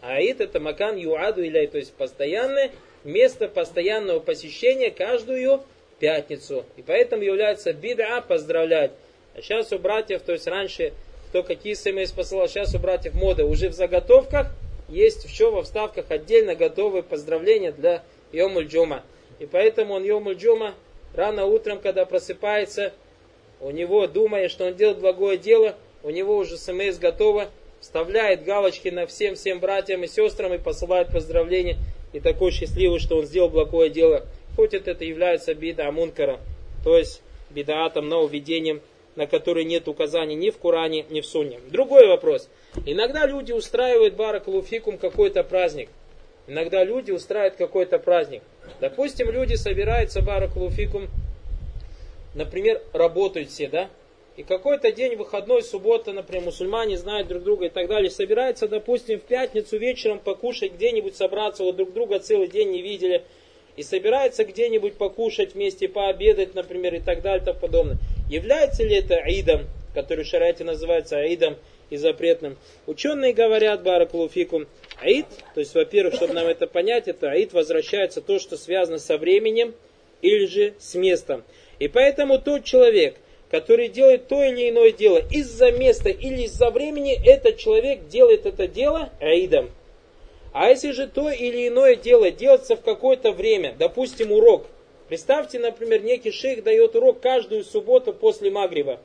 Аид 0.01 0.41
это 0.41 0.61
макан 0.61 0.97
юаду 0.97 1.45
иляй, 1.45 1.67
то 1.67 1.79
есть 1.79 1.93
постоянное 1.95 2.71
место 3.05 3.49
постоянного 3.49 4.21
посещения 4.21 4.91
каждую 4.91 5.63
пятницу. 5.99 6.65
И 6.77 6.83
поэтому 6.83 7.23
является 7.23 7.71
бид'a 7.71 8.27
поздравлять. 8.27 8.93
А 9.35 9.43
сейчас 9.43 9.73
у 9.73 9.79
братьев, 9.79 10.23
то 10.23 10.33
есть 10.33 10.47
раньше 10.47 10.93
кто 11.29 11.43
какие 11.43 11.75
смс 11.75 12.11
посылал, 12.13 12.49
сейчас 12.49 12.75
у 12.75 12.79
братьев 12.79 13.15
мода 13.15 13.45
уже 13.45 13.69
в 13.69 13.75
заготовках 13.75 14.49
есть 14.89 15.25
еще 15.25 15.51
во 15.51 15.63
вставках 15.63 16.11
отдельно 16.11 16.55
готовые 16.55 17.03
поздравления 17.03 17.73
для 17.73 18.03
Йомуль 18.33 18.67
Джума. 18.67 19.03
И 19.39 19.47
поэтому 19.47 19.95
он 19.95 20.05
Йомуль 20.05 20.37
Джума 20.37 20.75
рано 21.15 21.45
утром, 21.45 21.81
когда 21.81 22.07
просыпается, 22.07 22.93
у 23.61 23.71
него, 23.71 24.07
думая, 24.07 24.49
что 24.49 24.67
он 24.67 24.75
делает 24.75 25.01
благое 25.01 25.37
дело, 25.37 25.75
у 26.03 26.11
него 26.11 26.37
уже 26.37 26.57
смс 26.57 26.97
готово, 26.99 27.49
вставляет 27.81 28.45
галочки 28.45 28.89
на 28.89 29.07
всем-всем 29.07 29.61
братьям 29.61 30.03
и 30.05 30.07
сестрам 30.07 30.55
и 30.55 30.59
посылает 30.59 31.13
поздравления. 31.13 31.77
И 32.13 32.21
такой 32.21 32.51
счастливый, 32.51 32.99
что 32.99 33.19
он 33.19 33.27
сделал 33.27 33.49
благое 33.49 33.91
дело. 33.91 34.27
Хоть 34.57 34.75
это 34.75 35.05
является 35.05 35.55
бида 35.55 35.89
Амункара, 35.89 36.41
то 36.83 36.97
есть 36.97 37.23
бидаатом, 37.51 38.09
но 38.09 38.23
уведением 38.23 38.81
на 39.19 39.27
которые 39.27 39.65
нет 39.65 39.89
указаний 39.89 40.37
ни 40.37 40.51
в 40.51 40.59
Коране, 40.59 41.05
ни 41.11 41.21
в 41.21 41.27
Сунне. 41.27 41.59
Другой 41.71 42.07
вопрос. 42.07 42.49
Иногда 42.87 43.27
люди 43.27 43.51
устраивают 43.51 44.15
баракалуфикум 44.15 44.97
какой-то 44.97 45.43
праздник. 45.43 45.89
Иногда 46.47 46.85
люди 46.85 47.11
устраивают 47.11 47.57
какой-то 47.57 47.99
праздник. 47.99 48.43
Допустим, 48.81 49.29
люди 49.33 49.55
собираются 49.55 50.23
баракалуфикум, 50.23 51.09
например, 52.35 52.81
работают 52.93 53.51
все, 53.51 53.69
да? 53.69 53.91
И 54.39 54.45
какой-то 54.45 54.93
день, 54.93 55.17
выходной, 55.17 55.65
суббота, 55.65 56.13
например, 56.13 56.45
мусульмане 56.45 56.97
знают 56.97 57.27
друг 57.27 57.43
друга 57.43 57.67
и 57.67 57.71
так 57.71 57.89
далее, 57.89 58.09
собираются, 58.09 58.69
допустим, 58.69 59.19
в 59.19 59.25
пятницу 59.25 59.77
вечером 59.79 60.21
покушать 60.21 60.75
где-нибудь, 60.75 61.17
собраться, 61.17 61.65
вот 61.65 61.75
друг 61.75 61.93
друга 61.93 62.21
целый 62.21 62.47
день 62.47 62.71
не 62.71 62.81
видели, 62.81 63.25
и 63.77 63.83
собирается 63.83 64.45
где-нибудь 64.45 64.95
покушать 64.95 65.55
вместе, 65.55 65.89
пообедать, 65.89 66.55
например, 66.55 66.95
и 66.95 67.01
так 67.01 67.21
далее 67.21 67.43
и 67.43 67.45
тому 67.47 67.59
подобное. 67.59 67.97
Является 68.31 68.85
ли 68.85 68.95
это 68.95 69.17
аидом, 69.17 69.67
который 69.93 70.25
в 70.25 70.29
шарате 70.29 70.63
называется 70.63 71.19
аидом 71.19 71.57
и 71.91 71.97
запретным? 71.97 72.59
Ученые 72.87 73.33
говорят, 73.33 73.83
баракулуфикум, 73.83 74.69
аид, 75.03 75.27
то 75.55 75.59
есть, 75.59 75.75
во-первых, 75.75 76.15
чтобы 76.15 76.35
нам 76.35 76.47
это 76.47 76.69
понять, 76.69 77.09
это 77.09 77.29
аид 77.29 77.53
возвращается 77.55 78.21
то, 78.21 78.39
что 78.39 78.57
связано 78.57 79.01
со 79.01 79.19
временем 79.19 79.75
или 80.23 80.47
же 80.47 80.75
с 80.79 80.95
местом. 80.95 81.43
И 81.81 81.89
поэтому 81.89 82.39
тот 82.39 82.63
человек, 82.63 83.17
который 83.51 83.89
делает 83.89 84.29
то 84.29 84.43
или 84.43 84.71
иное 84.71 84.93
дело 84.93 85.19
из-за 85.31 85.73
места 85.73 86.11
или 86.11 86.43
из-за 86.43 86.71
времени, 86.71 87.19
этот 87.25 87.57
человек 87.57 88.09
делает 88.09 88.47
это 88.47 88.69
дело 88.69 89.11
аидом. 89.21 89.71
А 90.53 90.69
если 90.69 90.93
же 90.93 91.07
то 91.07 91.31
или 91.31 91.69
иное 91.69 91.97
дело 91.97 92.31
делается 92.31 92.77
в 92.77 92.83
какое-то 92.83 93.33
время, 93.33 93.75
допустим, 93.79 94.33
урок. 94.33 94.67
Представьте, 95.09 95.59
например, 95.59 96.03
некий 96.03 96.31
шейх 96.31 96.63
дает 96.63 96.95
урок 96.97 97.21
каждую 97.21 97.65
субботу 97.65 98.13
после 98.13 98.51
Магриба. 98.51 99.01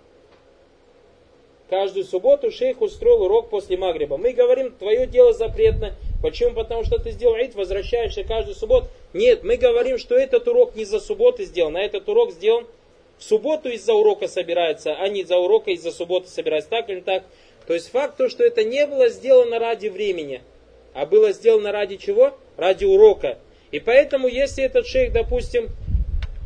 Каждую 1.70 2.06
субботу 2.06 2.52
шейх 2.52 2.82
устроил 2.82 3.24
урок 3.24 3.50
после 3.50 3.78
Магриба. 3.78 4.18
Мы 4.18 4.34
говорим, 4.34 4.72
твое 4.72 5.08
дело 5.08 5.34
запретно. 5.34 5.96
Почему? 6.22 6.54
Потому 6.54 6.84
что 6.84 7.00
ты 7.00 7.12
сделал 7.12 7.36
аид, 7.36 7.56
возвращаешься 7.56 8.24
каждую 8.24 8.56
субботу. 8.56 8.88
Нет, 9.14 9.44
мы 9.44 9.56
говорим, 9.58 9.98
что 9.98 10.16
этот 10.16 10.48
урок 10.48 10.76
не 10.76 10.86
за 10.86 11.00
субботы 11.00 11.46
сделан, 11.46 11.78
а 11.78 11.82
этот 11.82 12.08
урок 12.10 12.32
сделан 12.32 12.66
в 13.24 13.30
субботу 13.30 13.70
из-за 13.70 13.94
урока 13.94 14.27
собирается, 14.27 14.96
а 14.96 15.08
не 15.08 15.22
из-за 15.22 15.38
урока 15.38 15.72
из-за 15.72 15.92
субботы 15.92 16.27
собирается. 16.27 16.70
Так 16.70 16.89
или 16.89 17.00
так? 17.00 17.24
То 17.68 17.74
есть 17.74 17.89
факт 17.89 18.18
то, 18.18 18.30
что 18.30 18.44
это 18.44 18.63
не 18.63 18.86
было 18.86 19.10
сделано 19.10 19.60
ради 19.60 19.88
времени– 19.88 20.42
а 20.94 21.06
было 21.06 21.32
сделано 21.32 21.72
ради 21.72 21.98
чего? 21.98 22.38
Ради 22.56 22.86
урока. 22.86 23.39
И 23.72 23.80
поэтому, 23.80 24.27
если 24.27 24.63
этот 24.63 24.86
шейх, 24.86 25.12
допустим, 25.12 25.70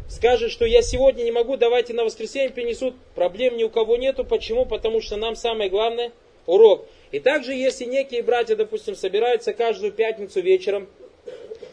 скажет, 0.10 0.51
что 0.51 0.65
я 0.65 0.81
сегодня 0.81 1.24
не 1.24 1.31
могу, 1.31 1.57
давайте 1.57 1.93
на 1.93 2.05
воскресенье 2.05 2.50
принесут, 2.50 2.96
проблем 3.13 3.57
ни 3.57 3.63
у 3.63 3.69
кого 3.69 3.98
нету. 3.98 4.24
Почему? 4.24 4.65
Потому 4.65 5.01
что 5.01 5.17
нам 5.17 5.36
самое 5.36 5.69
главное 5.69 6.12
урок. 6.46 6.86
И 7.12 7.19
также, 7.19 7.53
если 7.53 7.86
некие 7.86 8.24
братья, 8.24 8.55
допустим, 8.55 8.96
собираются 8.96 9.53
каждую 9.53 9.91
пятницу 9.91 10.39
вечером 10.39 10.88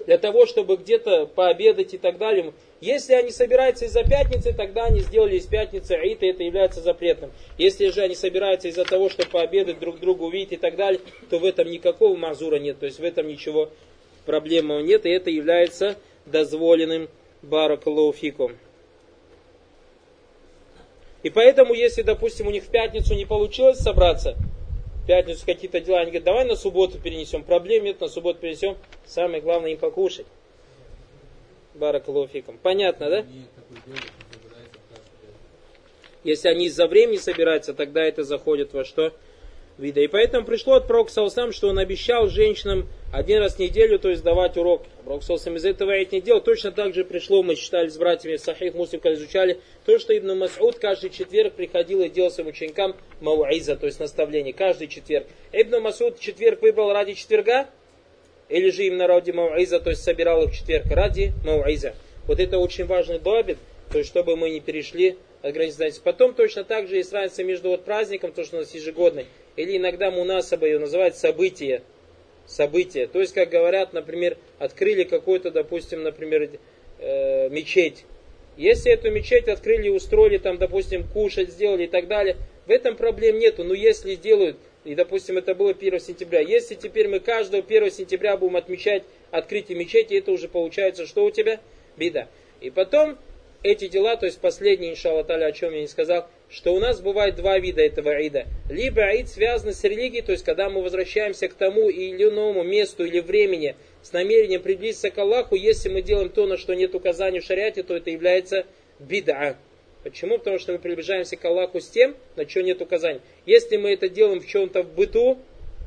для 0.07 0.19
того, 0.19 0.47
чтобы 0.47 0.77
где-то 0.77 1.27
пообедать 1.27 1.95
и 1.95 1.99
так 1.99 2.19
далее, 2.19 2.53
если 2.85 3.15
они 3.15 3.31
собираются 3.31 3.87
из-за 3.87 4.05
пятницы, 4.05 4.53
тогда 4.53 4.85
они 4.85 5.01
сделали 5.01 5.37
из 5.37 5.47
пятницы 5.47 5.93
аид, 5.93 6.23
и 6.23 6.27
это 6.27 6.43
является 6.43 6.83
запретным. 6.83 7.33
Если 7.57 7.89
же 7.89 8.03
они 8.03 8.15
собираются 8.15 8.69
из-за 8.69 8.85
того, 8.85 9.09
чтобы 9.09 9.31
пообедать 9.31 9.79
друг 9.79 10.01
другу, 10.01 10.27
увидеть 10.27 10.53
и 10.53 10.57
так 10.59 10.77
далее, 10.77 11.01
то 11.31 11.39
в 11.39 11.47
этом 11.47 11.71
никакого 11.71 12.15
мазура 12.15 12.57
нет, 12.57 12.79
то 12.79 12.85
есть 12.85 12.99
в 12.99 13.05
этом 13.05 13.27
ничего 13.27 13.71
проблемного 14.27 14.81
нет, 14.81 15.07
и 15.07 15.09
это 15.09 15.31
является 15.31 15.97
дозволенным 16.27 17.09
баракалуфиком. 17.41 18.59
И 21.23 21.31
поэтому, 21.31 21.73
если, 21.73 22.03
допустим, 22.03 22.49
у 22.49 22.51
них 22.51 22.65
в 22.65 22.69
пятницу 22.69 23.15
не 23.15 23.25
получилось 23.25 23.79
собраться, 23.79 24.37
в 25.03 25.07
пятницу 25.07 25.43
какие-то 25.47 25.81
дела, 25.81 26.01
они 26.01 26.11
говорят, 26.11 26.25
давай 26.25 26.45
на 26.45 26.55
субботу 26.55 26.99
перенесем, 26.99 27.45
проблем 27.45 27.85
нет, 27.85 27.99
на 28.03 28.09
субботу 28.09 28.41
перенесем, 28.41 28.77
самое 29.07 29.41
главное 29.41 29.71
им 29.71 29.79
покушать. 29.79 30.27
Баракалуфиком. 31.75 32.59
Понятно, 32.63 33.11
да? 33.11 33.27
Если 36.23 36.49
они 36.49 36.67
из-за 36.67 36.87
времени 36.87 37.17
собираются, 37.17 37.75
тогда 37.75 38.03
это 38.03 38.25
заходит 38.25 38.73
во 38.73 38.85
что? 38.85 39.13
Вида. 39.77 40.01
И 40.01 40.07
поэтому 40.07 40.47
пришло 40.47 40.75
от 40.75 40.87
пророка 40.87 41.11
Саусам, 41.11 41.53
что 41.53 41.69
он 41.69 41.81
обещал 41.81 42.29
женщинам 42.29 42.87
один 43.13 43.41
раз 43.41 43.57
в 43.57 43.59
неделю, 43.59 43.99
то 43.99 44.09
есть 44.09 44.23
давать 44.23 44.57
урок. 44.57 44.85
Пророк 45.05 45.25
Саусам 45.25 45.57
из 45.57 45.65
этого 45.65 45.99
ведь 45.99 46.13
не 46.13 46.21
делал. 46.21 46.41
Точно 46.41 46.71
так 46.71 46.95
же 46.95 47.05
пришло, 47.05 47.43
мы 47.43 47.57
читали 47.57 47.89
с 47.89 47.99
братьями 47.99 48.37
Сахих 48.37 48.75
Муслим, 48.75 49.01
когда 49.01 49.19
изучали, 49.19 49.61
то, 49.85 49.99
что 49.99 50.17
Ибн 50.17 50.41
Мас'уд 50.41 50.79
каждый 50.79 51.11
четверг 51.11 51.55
приходил 51.55 52.03
и 52.03 52.09
делал 52.09 52.31
своим 52.31 52.51
ученикам 52.51 52.95
мауиза, 53.21 53.75
то 53.75 53.87
есть 53.87 53.99
наставление, 53.99 54.53
каждый 54.53 54.87
четверг. 54.87 55.27
Ибн 55.51 55.85
Мас'уд 55.85 56.21
четверг 56.21 56.63
выбрал 56.63 56.93
ради 56.93 57.15
четверга, 57.15 57.67
или 58.49 58.71
же 58.71 58.85
именно 58.85 59.07
ради 59.07 59.31
Мауиза, 59.31 59.81
то 59.81 59.91
есть 59.91 60.03
собирал 60.03 60.45
их 60.45 60.51
в 60.51 60.55
четверг 60.55 60.87
ради 60.91 61.33
Мауиза. 61.45 61.95
Вот 62.27 62.41
это 62.41 62.59
очень 62.59 62.87
важный 62.87 63.19
бабит, 63.19 63.59
то 63.91 63.99
есть 63.99 64.11
чтобы 64.11 64.37
мы 64.37 64.51
не 64.51 64.61
перешли 64.61 65.17
от 65.43 65.53
границы. 65.53 66.01
Потом 66.03 66.35
точно 66.35 66.65
так 66.65 66.89
же 66.89 66.97
есть 66.97 67.13
разница 67.13 67.45
между 67.45 67.69
вот 67.69 67.85
праздником, 67.85 68.33
то, 68.33 68.45
что 68.45 68.57
у 68.57 68.61
нас 68.61 68.75
ежегодный, 68.75 69.27
или 69.57 69.77
иногда 69.77 70.11
мунасаба, 70.11 70.67
ее 70.67 70.79
называют 70.79 71.17
событие. 71.17 71.83
Событие. 72.47 73.07
То 73.07 73.21
есть, 73.21 73.33
как 73.33 73.49
говорят, 73.49 73.95
например, 73.95 74.37
открыли 74.59 75.05
какой-то, 75.05 75.51
допустим, 75.51 76.03
например, 76.03 76.51
э, 76.99 77.49
мечеть. 77.49 78.05
Если 78.57 78.93
эту 78.93 79.11
мечеть 79.11 79.49
открыли, 79.49 79.89
устроили 79.89 80.39
там, 80.39 80.59
допустим, 80.59 81.05
кушать, 81.05 81.51
сделали 81.51 81.85
и 81.85 81.89
так 81.89 82.07
далее, 82.07 82.37
в 82.67 82.71
этом 82.71 82.97
проблем 82.97 83.39
нету. 83.39 83.65
Но 83.65 83.73
если 83.75 84.15
сделают 84.15 84.59
и, 84.85 84.95
допустим, 84.95 85.39
это 85.39 85.55
было 85.55 85.71
1 85.71 86.01
сентября. 86.01 86.41
Если 86.41 86.75
теперь 86.75 87.09
мы 87.09 87.21
каждого 87.21 87.63
1 87.63 87.91
сентября 87.91 88.37
будем 88.37 88.57
отмечать 88.57 89.03
открытие 89.31 89.79
мечети, 89.79 90.15
это 90.15 90.33
уже 90.33 90.49
получается, 90.49 91.07
что 91.07 91.25
у 91.25 91.31
тебя? 91.31 91.61
Беда. 91.97 92.29
И 92.61 92.71
потом 92.71 93.19
эти 93.63 93.89
дела, 93.89 94.17
то 94.17 94.27
есть 94.27 94.41
последний, 94.41 94.91
иншалла 94.91 95.25
таля, 95.25 95.47
о 95.47 95.53
чем 95.53 95.73
я 95.73 95.81
не 95.81 95.89
сказал, 95.89 96.29
что 96.51 96.75
у 96.75 96.81
нас 96.81 97.01
бывает 97.01 97.37
два 97.37 97.59
вида 97.59 97.83
этого 97.83 98.13
аида. 98.13 98.47
Либо 98.71 99.03
аид 99.03 99.29
связан 99.29 99.73
с 99.73 99.83
религией, 99.85 100.23
то 100.23 100.33
есть 100.33 100.45
когда 100.45 100.69
мы 100.69 100.83
возвращаемся 100.83 101.49
к 101.49 101.55
тому 101.55 101.89
или 101.89 102.25
иному 102.25 102.63
месту 102.63 103.07
или 103.07 103.21
времени 103.21 103.75
с 104.03 104.13
намерением 104.13 104.61
приблизиться 104.61 105.11
к 105.11 105.17
Аллаху, 105.17 105.55
если 105.55 105.89
мы 105.89 106.03
делаем 106.03 106.29
то, 106.29 106.47
на 106.47 106.59
что 106.59 106.75
нет 106.75 106.95
указаний 106.95 107.41
в 107.41 107.45
шариате, 107.45 107.83
то 107.83 107.97
это 107.97 108.11
является 108.11 108.67
бида. 108.99 109.57
Почему? 110.05 110.39
Потому 110.39 110.59
что 110.59 110.73
мы 110.73 110.79
приближаемся 110.79 111.37
к 111.37 111.45
Аллаху 111.47 111.81
с 111.81 111.89
тем, 111.89 112.15
на 112.37 112.47
что 112.47 112.63
нет 112.63 112.81
указаний. 112.83 113.23
Если 113.47 113.79
мы 113.79 113.95
это 113.95 114.11
делаем 114.11 114.41
в 114.41 114.47
чем-то 114.47 114.83
в 114.83 114.93
быту, 114.93 115.39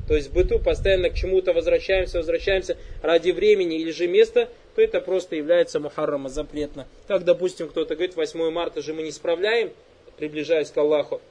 то 0.08 0.16
есть 0.16 0.30
в 0.30 0.34
быту 0.34 0.58
постоянно 0.58 1.12
к 1.12 1.14
чему-то 1.14 1.54
возвращаемся, 1.54 2.18
возвращаемся 2.18 2.78
ради 3.04 3.30
времени 3.30 3.78
или 3.80 3.92
же 3.92 4.08
места, 4.08 4.50
то 4.76 4.82
это 4.82 5.02
просто 5.02 5.36
является 5.36 5.80
мухаррама, 5.80 6.30
запретно. 6.30 6.88
Как, 7.08 7.26
допустим, 7.26 7.70
кто-то 7.70 7.94
говорит, 7.96 8.16
8 8.16 8.50
марта 8.50 8.82
же 8.82 8.96
мы 8.96 9.04
не 9.04 9.12
справляем, 9.12 9.72
приближаясь 10.18 10.72
к 10.72 10.78
Аллаху. 10.78 11.22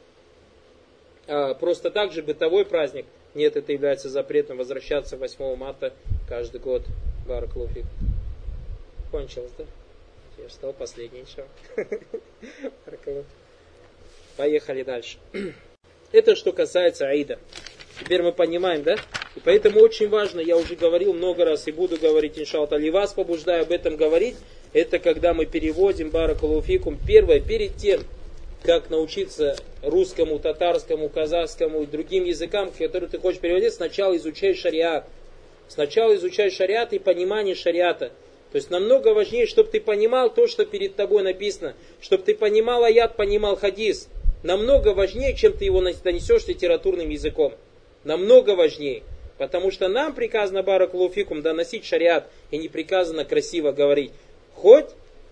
А 1.26 1.54
просто 1.54 1.90
так 1.90 2.12
же 2.12 2.22
бытовой 2.22 2.64
праздник. 2.64 3.06
Нет, 3.34 3.56
это 3.56 3.72
является 3.72 4.08
запретом 4.08 4.58
возвращаться 4.58 5.16
8 5.16 5.56
марта 5.56 5.92
каждый 6.28 6.60
год. 6.60 6.82
Бараклуфик. 7.26 7.84
Кончилось, 9.10 9.50
да? 9.58 9.64
Я 10.38 10.48
стал 10.50 10.72
последний 10.72 11.20
еще. 11.20 11.46
Поехали 14.36 14.82
дальше. 14.82 15.18
Это 16.12 16.36
что 16.36 16.52
касается 16.52 17.08
Аида. 17.08 17.38
Теперь 18.00 18.22
мы 18.22 18.32
понимаем, 18.32 18.82
да? 18.82 18.96
И 19.34 19.40
поэтому 19.40 19.80
очень 19.80 20.08
важно, 20.08 20.40
я 20.40 20.56
уже 20.56 20.76
говорил 20.76 21.14
много 21.14 21.44
раз 21.44 21.66
и 21.66 21.72
буду 21.72 21.98
говорить, 21.98 22.38
иншалта, 22.38 22.76
и 22.76 22.90
вас 22.90 23.14
побуждаю 23.14 23.62
об 23.62 23.72
этом 23.72 23.96
говорить, 23.96 24.36
это 24.72 24.98
когда 24.98 25.32
мы 25.32 25.46
переводим 25.46 26.10
Баракалуфикум. 26.10 26.98
Первое, 27.06 27.40
перед 27.40 27.76
тем, 27.76 28.02
как 28.62 28.90
научиться 28.90 29.56
русскому, 29.82 30.38
татарскому, 30.38 31.08
казахскому 31.08 31.82
и 31.82 31.86
другим 31.86 32.24
языкам, 32.24 32.70
которые 32.70 33.08
ты 33.08 33.18
хочешь 33.18 33.40
переводить, 33.40 33.72
сначала 33.72 34.16
изучай 34.16 34.54
шариат. 34.54 35.06
Сначала 35.68 36.14
изучай 36.14 36.50
шариат 36.50 36.92
и 36.92 36.98
понимание 36.98 37.54
шариата. 37.54 38.12
То 38.52 38.56
есть 38.56 38.70
намного 38.70 39.08
важнее, 39.14 39.46
чтобы 39.46 39.70
ты 39.70 39.80
понимал 39.80 40.32
то, 40.32 40.46
что 40.46 40.64
перед 40.64 40.94
тобой 40.94 41.22
написано, 41.22 41.74
чтобы 42.00 42.22
ты 42.24 42.34
понимал 42.34 42.84
аят, 42.84 43.16
понимал 43.16 43.56
хадис. 43.56 44.08
Намного 44.42 44.94
важнее, 44.94 45.34
чем 45.34 45.52
ты 45.52 45.64
его 45.64 45.80
донесешь 45.80 46.46
литературным 46.46 47.08
языком. 47.08 47.54
Намного 48.04 48.54
важнее. 48.54 49.02
Потому 49.38 49.70
что 49.70 49.88
нам 49.88 50.14
приказано, 50.14 50.62
баракулуфикум, 50.62 51.42
доносить 51.42 51.84
шариат, 51.84 52.28
и 52.50 52.56
не 52.56 52.68
приказано 52.68 53.24
красиво 53.24 53.72
говорить. 53.72 54.12
Хоть 54.54 54.86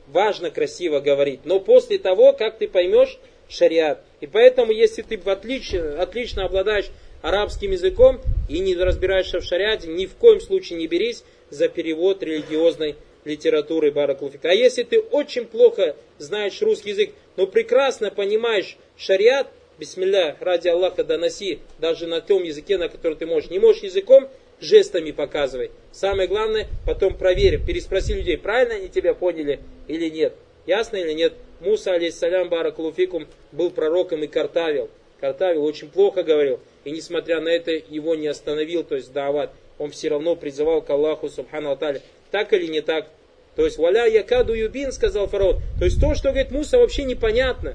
важно 0.09 0.51
красиво 0.51 1.01
говорить, 1.01 1.41
но 1.45 1.61
после 1.61 1.99
того, 1.99 2.33
как 2.33 2.59
ты 2.59 2.69
поймешь 2.69 3.19
шариат. 3.49 4.03
И 4.21 4.27
поэтому, 4.27 4.73
если 4.73 5.03
ты 5.03 5.17
отлично, 5.17 6.03
отлично 6.03 6.45
обладаешь 6.45 6.91
арабским 7.23 7.73
языком 7.73 8.21
и 8.49 8.59
не 8.59 8.77
разбираешься 8.77 9.41
в 9.41 9.45
шариате, 9.45 9.89
ни 9.89 10.05
в 10.05 10.15
коем 10.17 10.41
случае 10.41 10.79
не 10.79 10.87
берись 10.87 11.25
за 11.55 11.69
перевод 11.69 12.23
религиозной 12.23 12.97
литературы 13.25 13.91
Баракулфика. 13.91 14.51
А 14.51 14.55
если 14.55 14.83
ты 14.83 15.01
очень 15.01 15.47
плохо 15.47 15.97
знаешь 16.19 16.61
русский 16.61 16.91
язык, 16.91 17.11
но 17.37 17.47
прекрасно 17.47 18.11
понимаешь 18.11 18.77
шариат, 18.97 19.49
бисмилля, 19.79 20.37
ради 20.41 20.69
Аллаха 20.69 21.05
доноси, 21.05 21.61
даже 21.79 22.07
на 22.07 22.21
том 22.21 22.43
языке, 22.43 22.77
на 22.77 22.89
который 22.89 23.17
ты 23.17 23.27
можешь. 23.27 23.51
Не 23.51 23.59
можешь 23.59 23.83
языком, 23.83 24.29
жестами 24.61 25.13
показывай. 25.13 25.71
Самое 25.93 26.29
главное, 26.29 26.69
потом 26.87 27.17
проверь, 27.17 27.65
переспроси 27.65 28.15
людей, 28.15 28.37
правильно 28.37 28.75
они 28.75 28.89
тебя 28.89 29.15
поняли 29.15 29.61
или 29.89 30.09
нет. 30.09 30.35
Ясно 30.67 30.97
или 30.97 31.13
нет? 31.13 31.35
Муса, 31.61 31.93
алейхиссалям, 31.93 32.49
баракулуфикум, 32.49 33.27
был 33.53 33.71
пророком 33.71 34.23
и 34.23 34.27
картавил. 34.27 34.91
Картавил, 35.21 35.65
очень 35.65 35.89
плохо 35.89 36.23
говорил. 36.23 36.61
И 36.85 36.91
несмотря 36.91 37.41
на 37.41 37.49
это, 37.49 37.71
его 37.71 38.15
не 38.15 38.27
остановил, 38.27 38.85
то 38.85 38.97
есть 38.97 39.13
дават. 39.13 39.51
Он 39.79 39.91
все 39.91 40.09
равно 40.09 40.37
призывал 40.37 40.83
к 40.83 40.91
Аллаху, 40.91 41.29
субхану 41.29 41.71
аталя. 41.71 42.03
Так 42.31 42.53
или 42.53 42.67
не 42.67 42.81
так? 42.81 43.09
То 43.57 43.65
есть, 43.65 43.79
валя 43.79 44.07
якаду 44.07 44.55
юбин, 44.55 44.93
сказал 44.93 45.29
фараон. 45.29 45.61
То 45.79 45.85
есть, 45.85 46.01
то, 46.01 46.15
что 46.15 46.31
говорит 46.31 46.51
Муса, 46.51 46.79
вообще 46.79 47.05
непонятно. 47.05 47.75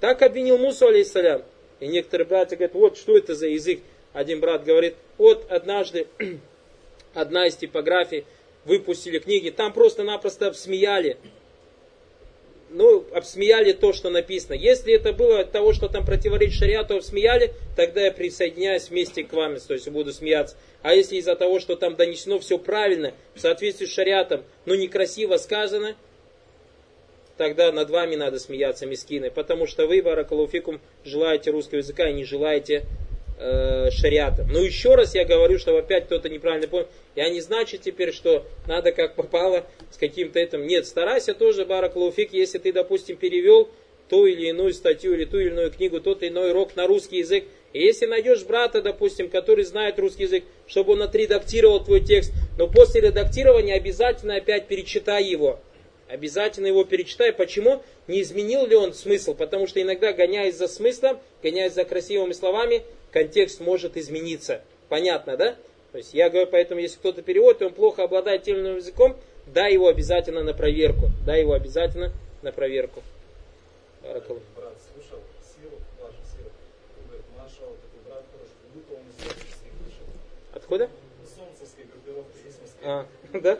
Так 0.00 0.22
обвинил 0.22 0.58
Мусу, 0.58 0.86
алейхиссалям. 0.86 1.42
И 1.80 1.86
некоторые 1.86 2.26
братья 2.26 2.56
говорят, 2.56 2.74
вот 2.74 2.96
что 2.96 3.16
это 3.16 3.34
за 3.34 3.48
язык. 3.48 3.80
Один 4.12 4.40
брат 4.40 4.64
говорит, 4.64 4.94
вот 5.16 5.50
однажды 5.50 6.06
одна 7.14 7.46
из 7.46 7.56
типографий 7.56 8.24
выпустили 8.64 9.18
книги, 9.18 9.50
там 9.50 9.72
просто-напросто 9.72 10.48
обсмеяли. 10.48 11.16
Ну, 12.74 13.04
обсмеяли 13.12 13.72
то, 13.72 13.92
что 13.92 14.08
написано. 14.08 14.54
Если 14.54 14.94
это 14.94 15.12
было 15.12 15.40
от 15.40 15.52
того, 15.52 15.74
что 15.74 15.88
там 15.88 16.06
противоречит 16.06 16.58
шариату, 16.58 16.96
обсмеяли, 16.96 17.52
тогда 17.76 18.06
я 18.06 18.12
присоединяюсь 18.12 18.88
вместе 18.88 19.24
к 19.24 19.32
вам, 19.32 19.58
то 19.60 19.74
есть 19.74 19.88
буду 19.88 20.12
смеяться. 20.12 20.56
А 20.80 20.94
если 20.94 21.16
из-за 21.16 21.36
того, 21.36 21.60
что 21.60 21.76
там 21.76 21.96
донесено 21.96 22.38
все 22.38 22.58
правильно, 22.58 23.12
в 23.34 23.40
соответствии 23.40 23.86
с 23.86 23.92
шариатом, 23.92 24.42
но 24.64 24.74
некрасиво 24.74 25.36
сказано, 25.36 25.96
тогда 27.36 27.72
над 27.72 27.90
вами 27.90 28.16
надо 28.16 28.38
смеяться, 28.38 28.86
мискины. 28.86 29.30
Потому 29.30 29.66
что 29.66 29.86
вы, 29.86 30.00
баракалуфикум, 30.00 30.80
желаете 31.04 31.50
русского 31.50 31.78
языка 31.78 32.08
и 32.08 32.14
не 32.14 32.24
желаете 32.24 32.84
э, 33.42 33.90
шариата. 33.90 34.46
Но 34.48 34.60
еще 34.60 34.94
раз 34.94 35.14
я 35.14 35.24
говорю, 35.24 35.58
что 35.58 35.76
опять 35.76 36.06
кто-то 36.06 36.28
неправильно 36.28 36.68
понял. 36.68 36.86
Я 37.16 37.28
не 37.28 37.40
значит 37.40 37.82
теперь, 37.82 38.12
что 38.12 38.46
надо 38.66 38.92
как 38.92 39.14
попало 39.14 39.66
с 39.90 39.98
каким-то 39.98 40.38
этим. 40.38 40.66
Нет, 40.66 40.86
старайся 40.86 41.34
тоже, 41.34 41.64
баракалуфик, 41.64 42.32
если 42.32 42.58
ты, 42.58 42.72
допустим, 42.72 43.16
перевел 43.16 43.68
ту 44.08 44.26
или 44.26 44.48
иную 44.48 44.72
статью 44.72 45.14
или 45.14 45.24
ту 45.24 45.38
или 45.38 45.48
иную 45.48 45.70
книгу, 45.70 46.00
тот 46.00 46.22
или 46.22 46.30
иной 46.30 46.50
урок 46.50 46.76
на 46.76 46.86
русский 46.86 47.18
язык, 47.18 47.44
и 47.72 47.80
если 47.80 48.06
найдешь 48.06 48.44
брата, 48.44 48.82
допустим, 48.82 49.30
который 49.30 49.64
знает 49.64 49.98
русский 49.98 50.24
язык, 50.24 50.44
чтобы 50.66 50.92
он 50.92 51.02
отредактировал 51.02 51.82
твой 51.82 52.00
текст, 52.00 52.32
но 52.58 52.68
после 52.68 53.00
редактирования 53.00 53.74
обязательно 53.74 54.36
опять 54.36 54.68
перечитай 54.68 55.24
его. 55.24 55.60
Обязательно 56.08 56.66
его 56.66 56.84
перечитай. 56.84 57.32
Почему? 57.32 57.82
Не 58.06 58.20
изменил 58.20 58.66
ли 58.66 58.76
он 58.76 58.92
смысл? 58.92 59.32
Потому 59.34 59.66
что 59.66 59.80
иногда, 59.80 60.12
гоняясь 60.12 60.56
за 60.56 60.68
смыслом, 60.68 61.18
гоняясь 61.42 61.72
за 61.72 61.84
красивыми 61.84 62.32
словами, 62.32 62.82
контекст 63.12 63.60
может 63.60 63.96
измениться. 63.96 64.62
Понятно, 64.88 65.36
да? 65.36 65.56
То 65.92 65.98
есть 65.98 66.14
я 66.14 66.30
говорю, 66.30 66.48
поэтому 66.50 66.80
если 66.80 66.98
кто-то 66.98 67.22
переводит, 67.22 67.62
и 67.62 67.64
он 67.66 67.74
плохо 67.74 68.02
обладает 68.04 68.42
тем 68.44 68.56
или 68.56 68.62
иным 68.62 68.76
языком, 68.76 69.16
дай 69.46 69.72
его 69.72 69.88
обязательно 69.88 70.42
на 70.42 70.54
проверку. 70.54 71.10
Дай 71.26 71.40
его 71.40 71.52
обязательно 71.52 72.12
на 72.42 72.50
проверку. 72.52 73.02
Баракалу. 74.02 74.40
Брат 74.56 74.74
слушал 74.92 75.20
сиру, 75.54 75.76
вашу 76.00 76.16
сиру. 76.34 76.50
Говорит, 77.06 77.24
нашел 77.36 77.76
такой 77.76 78.00
брат 78.08 78.24
хороший, 78.32 78.56
как 78.62 78.70
будто 78.74 78.94
он 78.94 79.02
из 79.08 79.22
солнцевской 79.22 79.70
вышел. 79.84 80.06
Откуда? 80.54 80.84
Из 81.22 81.36
солнцевской 81.36 81.84
группировки, 81.84 82.36
есть 82.44 82.58
Москва. 82.62 82.82
А, 82.82 83.06
да? 83.38 83.58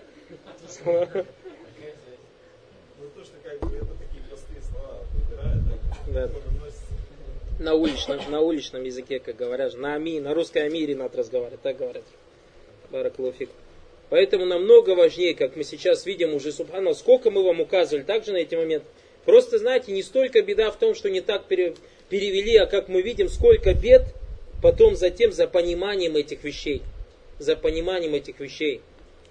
Ну 2.98 3.08
то, 3.14 3.24
что 3.24 3.34
как 3.44 3.58
бы 3.60 3.76
это 3.76 3.86
такие 4.00 4.22
простые 4.28 4.60
слова 4.62 5.00
выбирают, 5.12 5.62
так 5.68 6.14
Да. 6.14 6.26
много 6.28 6.50
носится. 6.60 6.71
На 7.62 7.74
уличном, 7.74 8.18
на 8.28 8.40
уличном 8.40 8.82
языке, 8.82 9.20
как 9.20 9.36
говорят, 9.36 9.74
на 9.74 9.94
ами, 9.94 10.18
на 10.18 10.34
русской 10.34 10.66
амире 10.66 10.96
надо 10.96 11.18
разговаривать, 11.18 11.62
так 11.62 11.76
говорят. 11.76 12.02
Баракалуфик. 12.90 13.50
Поэтому 14.10 14.44
намного 14.44 14.96
важнее, 14.96 15.32
как 15.34 15.54
мы 15.54 15.62
сейчас 15.62 16.04
видим 16.04 16.34
уже, 16.34 16.50
субхану, 16.50 16.92
сколько 16.92 17.30
мы 17.30 17.44
вам 17.44 17.60
указывали 17.60 18.02
также 18.02 18.32
на 18.32 18.38
эти 18.38 18.56
моменты. 18.56 18.86
Просто, 19.24 19.58
знаете, 19.58 19.92
не 19.92 20.02
столько 20.02 20.42
беда 20.42 20.72
в 20.72 20.76
том, 20.76 20.96
что 20.96 21.08
не 21.08 21.20
так 21.20 21.44
пере- 21.44 21.76
перевели, 22.08 22.56
а 22.56 22.66
как 22.66 22.88
мы 22.88 23.00
видим, 23.00 23.28
сколько 23.28 23.74
бед 23.74 24.02
потом 24.60 24.96
затем 24.96 25.30
за 25.30 25.46
пониманием 25.46 26.16
этих 26.16 26.42
вещей. 26.42 26.82
За 27.38 27.54
пониманием 27.54 28.14
этих 28.14 28.40
вещей. 28.40 28.80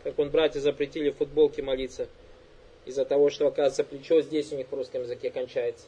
Как 0.05 0.17
он 0.17 0.29
братья 0.29 0.61
запретили 0.61 1.09
в 1.09 1.17
футболке 1.17 1.63
молиться. 1.63 2.07
Из-за 2.85 3.03
того, 3.03 3.29
что, 3.29 3.47
оказывается, 3.47 3.83
плечо 3.83 4.21
здесь 4.21 4.53
у 4.53 4.55
них 4.55 4.67
в 4.71 4.73
русском 4.73 5.01
языке 5.01 5.31
кончается. 5.31 5.83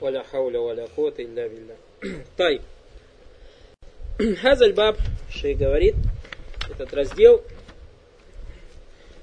ولا 0.00 0.22
حول 0.22 0.56
ولا 0.56 0.86
قوة 0.96 1.14
إلا 1.18 1.46
بالله 1.46 1.76
طيب 2.38 2.60
هذا 4.46 4.66
الباب 4.66 4.96
шей 5.30 5.54
говорит 5.54 5.94
этот 6.70 6.94
раздел 6.94 7.40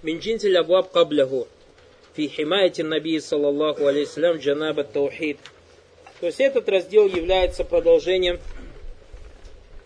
من 0.04 0.20
جنس 0.20 0.46
الأبواب 0.46 0.84
قبله 0.84 1.46
في 2.16 2.30
حماية 2.30 2.74
النبي 2.80 3.20
صلى 3.20 3.50
الله 3.50 3.88
عليه 3.88 4.02
وسلم 4.02 4.38
جناب 4.38 4.80
التوحيد 4.80 5.38
то 6.22 6.28
есть 6.28 6.40
этот 6.40 6.70
раздел 6.70 7.08
является 7.08 7.64
продолжением 7.64 8.40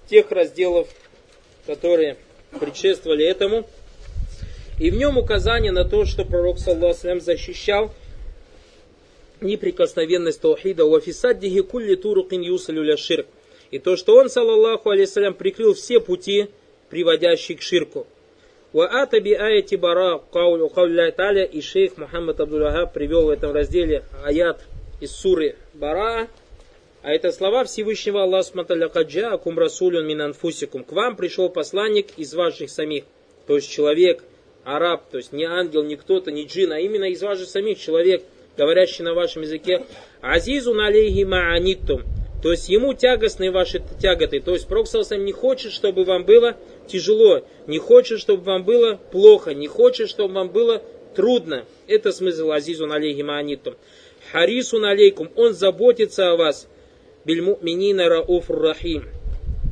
тех 0.08 0.32
разделов, 0.32 0.88
которые 1.66 2.18
предшествовали 2.60 3.26
этому. 3.26 3.66
И 4.78 4.92
в 4.92 4.96
нем 4.96 5.18
указание 5.18 5.72
на 5.72 5.86
то, 5.86 6.04
что 6.04 6.26
пророк, 6.26 6.60
саллаху 6.60 7.22
защищал 7.22 7.94
неприкосновенность 9.43 10.41
таухида 10.41 10.85
у 10.85 10.95
афисаддихи 10.95 11.63
кулли 11.63 11.95
турукин 11.95 12.41
юсалю 12.41 12.83
ля 12.83 12.97
ширк. 12.97 13.27
И 13.71 13.79
то, 13.79 13.97
что 13.97 14.17
он, 14.17 14.29
саллаллаху 14.29 14.91
алейсалям, 14.91 15.35
прикрыл 15.35 15.75
все 15.75 16.01
пути, 16.01 16.49
приводящие 16.89 17.57
к 17.57 17.63
ширку. 17.63 18.07
Ва 18.73 18.87
атаби 18.87 19.33
аяти 19.33 19.75
бара 19.75 20.21
таля 21.17 21.45
и 21.45 21.61
шейх 21.61 21.97
Мухаммад 21.97 22.41
Абдуллахаб 22.41 22.93
привел 22.93 23.27
в 23.27 23.31
этом 23.31 23.53
разделе 23.53 24.05
аят 24.25 24.65
из 25.01 25.11
суры 25.13 25.57
Бара, 25.75 26.29
а 27.03 27.13
это 27.13 27.33
слова 27.33 27.65
Всевышнего 27.65 28.23
Аллаха 28.23 28.51
Сматаля 28.51 28.89
Каджа 28.89 29.33
Акум 29.33 29.59
Расулюн 29.59 30.07
Минанфусикум. 30.07 30.85
К 30.85 30.93
вам 30.93 31.17
пришел 31.17 31.49
посланник 31.49 32.09
из 32.17 32.35
ваших 32.35 32.71
самих, 32.71 33.05
то 33.47 33.57
есть 33.57 33.71
человек, 33.71 34.23
араб, 34.65 35.09
то 35.11 35.17
есть 35.17 35.33
не 35.33 35.45
ангел, 35.45 35.83
не 35.83 35.97
кто-то, 35.97 36.31
не 36.31 36.45
джин, 36.45 36.73
а 36.73 36.79
именно 36.79 37.05
из 37.05 37.23
ваших 37.23 37.49
самих 37.49 37.81
человек, 37.81 38.23
говорящий 38.61 39.03
на 39.03 39.15
вашем 39.15 39.41
языке. 39.41 39.87
Азизу 40.21 40.75
налейхи 40.75 41.25
ма'аниттум. 41.25 42.03
То 42.43 42.51
есть 42.53 42.69
ему 42.69 42.93
тягостны 42.93 43.51
ваши 43.51 43.83
тяготы. 43.99 44.41
То 44.41 44.53
есть 44.53 44.69
Пророк 44.69 44.87
Саласам 44.87 45.25
не 45.25 45.33
хочет, 45.33 45.73
чтобы 45.73 46.05
вам 46.05 46.25
было 46.27 46.59
тяжело, 46.87 47.43
не 47.67 47.79
хочет, 47.79 48.21
чтобы 48.21 48.43
вам 48.43 48.65
было 48.65 49.01
плохо, 49.13 49.55
не 49.55 49.67
хочет, 49.67 50.11
чтобы 50.11 50.35
вам 50.35 50.51
было 50.51 50.83
трудно. 51.17 51.65
Это 51.87 52.13
смысл 52.13 52.51
Азизу 52.51 52.87
налейхи 52.87 53.23
ма'аниттум. 53.23 53.77
Харисун 54.31 54.85
алейкум, 54.85 55.31
он 55.37 55.55
заботится 55.55 56.31
о 56.31 56.37
вас. 56.37 56.69
Бильму'минина 57.25 58.11
рауфур 58.11 58.61
рахим. 58.61 59.09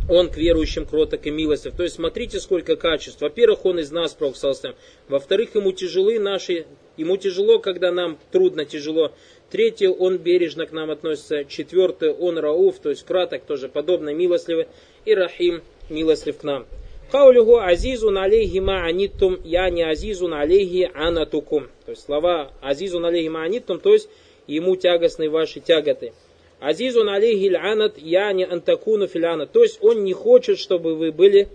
Он 0.08 0.30
к 0.30 0.36
верующим 0.36 0.86
кроток 0.86 1.26
и 1.26 1.30
милостив. 1.30 1.76
То 1.76 1.82
есть 1.82 1.96
смотрите, 1.96 2.40
сколько 2.40 2.76
качеств. 2.76 3.20
Во-первых, 3.20 3.64
он 3.66 3.78
из 3.78 3.90
нас, 3.90 4.14
Пророк. 4.14 4.76
Во-вторых, 5.08 5.54
ему 5.54 5.72
тяжелы 5.72 6.18
наши, 6.18 6.66
ему 6.96 7.16
тяжело, 7.16 7.58
когда 7.58 7.92
нам 7.92 8.18
трудно, 8.32 8.64
тяжело. 8.64 9.12
Третье, 9.50 9.90
он 9.90 10.18
бережно 10.18 10.66
к 10.66 10.72
нам 10.72 10.90
относится. 10.90 11.44
Четвертое, 11.44 12.12
он 12.12 12.38
рауф, 12.38 12.78
то 12.78 12.90
есть 12.90 13.04
краток, 13.04 13.44
тоже 13.44 13.68
подобно 13.68 14.14
милостливый. 14.14 14.66
И 15.04 15.14
рахим, 15.14 15.62
милостлив 15.90 16.38
к 16.38 16.42
нам. 16.42 16.66
Каулюху 17.10 17.56
азизун 17.56 18.18
алейхи 18.18 18.58
ма 18.58 18.84
аниттум, 18.84 19.38
я 19.42 19.70
не 19.70 19.82
азизун 19.82 20.34
алейхи 20.34 20.90
анатукум. 20.94 21.68
То 21.86 21.92
есть 21.92 22.04
слова 22.04 22.52
азизун 22.60 23.06
алейхи 23.06 23.28
ма 23.28 23.44
аниттум, 23.44 23.80
то 23.80 23.94
есть 23.94 24.10
ему 24.46 24.76
тягостны 24.76 25.30
ваши 25.30 25.60
тяготы. 25.60 26.12
Азизун 26.60 27.08
алейхи 27.08 27.54
анат, 27.54 27.98
я 27.98 28.32
не 28.32 28.44
антакуну 28.44 29.06
филянат. 29.06 29.52
То 29.52 29.62
есть 29.62 29.78
он 29.80 30.04
не 30.04 30.12
хочет, 30.12 30.58
чтобы 30.58 30.96
вы 30.96 31.12
были 31.12 31.48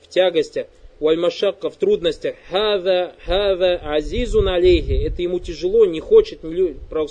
в 0.00 0.08
тягостях. 0.08 0.66
Вальмашакка 1.00 1.70
в 1.70 1.76
трудностях. 1.76 2.36
Хада, 2.50 3.14
хада, 3.26 3.80
азизун 3.82 4.48
алейхи. 4.48 4.92
Это 5.06 5.22
ему 5.22 5.40
тяжело, 5.40 5.84
не 5.86 6.00
хочет, 6.00 6.44
не 6.44 6.54
любит, 6.54 6.76
Пророк 6.88 7.10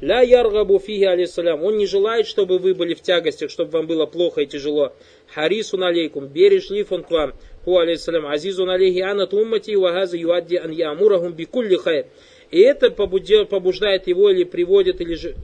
Ля 0.00 0.20
яргабу 0.20 0.78
фиги 0.78 1.04
алейсалям. 1.04 1.64
Он 1.64 1.76
не 1.76 1.86
желает, 1.86 2.26
чтобы 2.26 2.58
вы 2.58 2.74
были 2.74 2.94
в 2.94 3.02
тягостях, 3.02 3.50
чтобы 3.50 3.72
вам 3.72 3.86
было 3.86 4.06
плохо 4.06 4.42
и 4.42 4.46
тяжело. 4.46 4.92
Харисун 5.34 5.82
алейкум. 5.82 6.26
Бережлив 6.26 6.92
он 6.92 7.02
к 7.02 7.10
вам. 7.10 7.34
Ху 7.64 7.78
алейсалям. 7.78 8.26
Азизун 8.26 8.70
алейхи 8.70 9.00
анат 9.00 9.32
уммати 9.34 9.74
вагаза 9.74 10.16
юадди 10.16 10.56
ан 10.56 10.70
ямурахум 10.70 11.32
бикулли 11.32 11.76
хайр. 11.76 12.06
И 12.50 12.60
это 12.60 12.90
побуждает 12.90 14.06
его 14.06 14.30
или 14.30 14.44
приводит, 14.44 15.00
или 15.00 15.14
же 15.14 15.34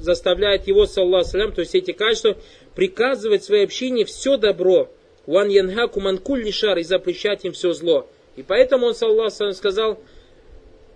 заставляет 0.00 0.66
его, 0.66 0.86
саллаху 0.86 1.28
салям, 1.28 1.52
то 1.52 1.60
есть 1.60 1.74
эти 1.74 1.92
качества, 1.92 2.36
приказывать 2.74 3.44
своей 3.44 3.64
общине 3.64 4.04
все 4.04 4.36
добро. 4.36 4.90
Ван 5.26 5.48
янхаку 5.48 6.00
манкулли 6.00 6.50
шар 6.50 6.78
и 6.78 6.82
запрещать 6.82 7.44
им 7.44 7.52
все 7.52 7.72
зло. 7.72 8.08
И 8.36 8.42
поэтому 8.42 8.86
он, 8.86 8.94
саллаху 8.94 9.30
салям, 9.30 9.52
сказал, 9.52 10.00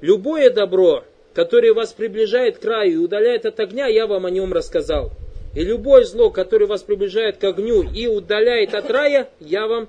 любое 0.00 0.50
добро, 0.50 1.04
которое 1.34 1.74
вас 1.74 1.92
приближает 1.92 2.58
к 2.58 2.62
краю 2.62 2.92
и 2.92 2.96
удаляет 2.96 3.44
от 3.46 3.60
огня, 3.60 3.86
я 3.86 4.06
вам 4.06 4.26
о 4.26 4.30
нем 4.30 4.52
рассказал. 4.52 5.12
И 5.54 5.62
любое 5.62 6.04
зло, 6.04 6.30
которое 6.30 6.66
вас 6.66 6.82
приближает 6.82 7.36
к 7.36 7.44
огню 7.44 7.82
и 7.82 8.06
удаляет 8.06 8.74
от 8.74 8.90
рая, 8.90 9.28
я, 9.38 9.66
вам, 9.66 9.88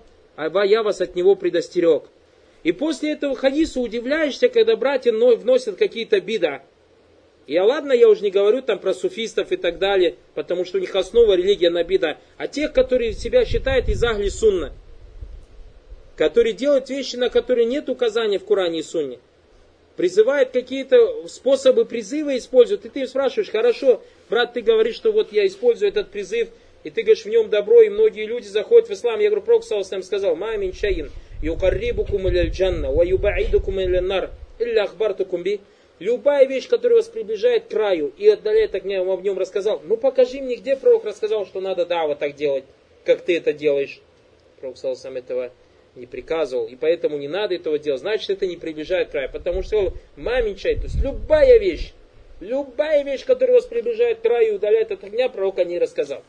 я 0.66 0.84
вас 0.84 1.02
от 1.02 1.16
него 1.16 1.36
предостерег. 1.36 2.04
И 2.64 2.72
после 2.72 3.14
этого 3.14 3.36
хадиса 3.36 3.80
удивляешься, 3.80 4.50
когда 4.50 4.76
братья 4.76 5.12
вносят 5.12 5.78
какие-то 5.78 6.20
бида. 6.20 6.64
А 7.48 7.64
ладно, 7.64 7.94
я 7.94 8.10
уже 8.10 8.24
не 8.24 8.32
говорю 8.32 8.62
там 8.62 8.80
про 8.80 8.94
суфистов 8.94 9.52
и 9.52 9.58
так 9.58 9.78
далее, 9.78 10.16
потому 10.34 10.66
что 10.66 10.78
у 10.78 10.82
них 10.82 10.96
основа 10.96 11.34
религия 11.34 11.70
на 11.70 11.84
бида. 11.84 12.18
А 12.38 12.48
тех, 12.48 12.74
которые 12.74 13.14
себя 13.14 13.46
считают 13.46 13.88
из 13.88 14.04
Агли 14.04 14.30
Сунна, 14.30 14.74
которые 16.16 16.54
делают 16.54 16.90
вещи, 16.90 17.18
на 17.18 17.30
которые 17.30 17.66
нет 17.66 17.88
указания 17.90 18.40
в 18.40 18.46
Коране 18.46 18.80
и 18.80 18.84
Сунне 18.84 19.20
призывает 19.96 20.52
какие-то 20.52 21.28
способы 21.28 21.86
призыва 21.86 22.38
используют, 22.38 22.86
и 22.86 22.90
ты 22.90 23.02
им 23.02 23.08
спрашиваешь, 23.08 23.50
хорошо, 23.50 24.02
брат, 24.30 24.54
ты 24.54 24.62
говоришь, 24.62 24.96
что 24.96 25.12
вот 25.12 25.32
я 25.32 25.46
использую 25.46 25.90
этот 25.90 26.10
призыв, 26.10 26.50
и 26.84 26.90
ты 26.90 27.02
говоришь 27.02 27.26
в 27.26 27.30
нем 27.30 27.50
добро, 27.50 27.82
и 27.82 27.90
многие 27.90 28.26
люди 28.26 28.48
заходят 28.48 28.90
в 28.90 28.94
ислам. 28.94 29.20
Я 29.20 29.30
говорю, 29.30 29.46
Пророк 29.46 29.64
Саусам 29.64 30.04
сказал, 30.04 30.36
мамин 30.36 30.74
шаин, 30.74 31.12
юкаррибукум 31.42 32.28
иля 32.28 32.48
джанна, 32.48 32.92
ва 32.92 33.04
юбаидукум 33.04 33.80
иля 33.80 34.02
нар, 34.02 34.32
илля 34.60 34.84
ахбартукум 34.84 35.44
би. 35.44 35.62
Любая 36.00 36.46
вещь, 36.46 36.68
которая 36.68 36.98
вас 36.98 37.08
приближает 37.08 37.66
к 37.66 37.68
краю 37.70 38.14
и 38.18 38.28
отдаляет 38.28 38.72
от 38.72 38.82
огня, 38.82 39.04
вам 39.04 39.20
в 39.20 39.24
нем 39.24 39.38
рассказал. 39.38 39.82
Ну 39.86 39.96
покажи 39.96 40.42
мне, 40.42 40.56
где 40.56 40.76
пророк 40.76 41.06
рассказал, 41.06 41.46
что 41.46 41.62
надо 41.62 41.86
да, 41.86 42.06
вот 42.06 42.20
так 42.20 42.36
делать, 42.36 42.66
как 43.06 43.22
ты 43.22 43.38
это 43.38 43.54
делаешь. 43.54 44.02
Пророк 44.60 44.78
Саусам 44.78 45.16
этого 45.16 45.52
не 45.96 46.06
приказывал, 46.06 46.68
и 46.68 46.76
поэтому 46.76 47.18
не 47.18 47.30
надо 47.30 47.56
этого 47.56 47.80
делать, 47.80 48.02
значит 48.02 48.30
это 48.30 48.46
не 48.46 48.58
приближает 48.58 49.08
к 49.08 49.12
краю, 49.12 49.32
потому 49.32 49.64
что 49.64 49.94
маменьчай, 50.18 50.76
то 50.76 50.84
есть 50.84 51.02
любая 51.02 51.58
вещь, 51.58 51.94
любая 52.42 53.04
вещь, 53.06 53.24
которая 53.24 53.56
вас 53.56 53.66
приближает 53.66 54.20
к 54.20 54.22
краю 54.22 54.54
и 54.54 54.56
удаляет 54.56 54.92
от 54.92 55.04
огня, 55.06 55.30
пророк 55.30 55.60
о 55.60 55.64
ней 55.64 55.80
рассказал. 55.80 56.22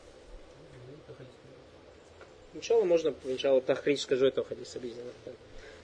Сначала 2.52 2.84
можно, 2.84 3.12
сначала 3.22 3.60
тахрич 3.60 4.00
скажу 4.00 4.26
этого 4.26 4.46
хадиса. 4.46 4.78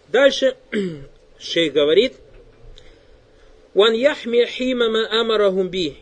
Дальше 0.08 0.56
шейх 1.38 1.72
говорит, 1.72 2.14
Ван 3.74 3.94
яхми. 3.94 4.44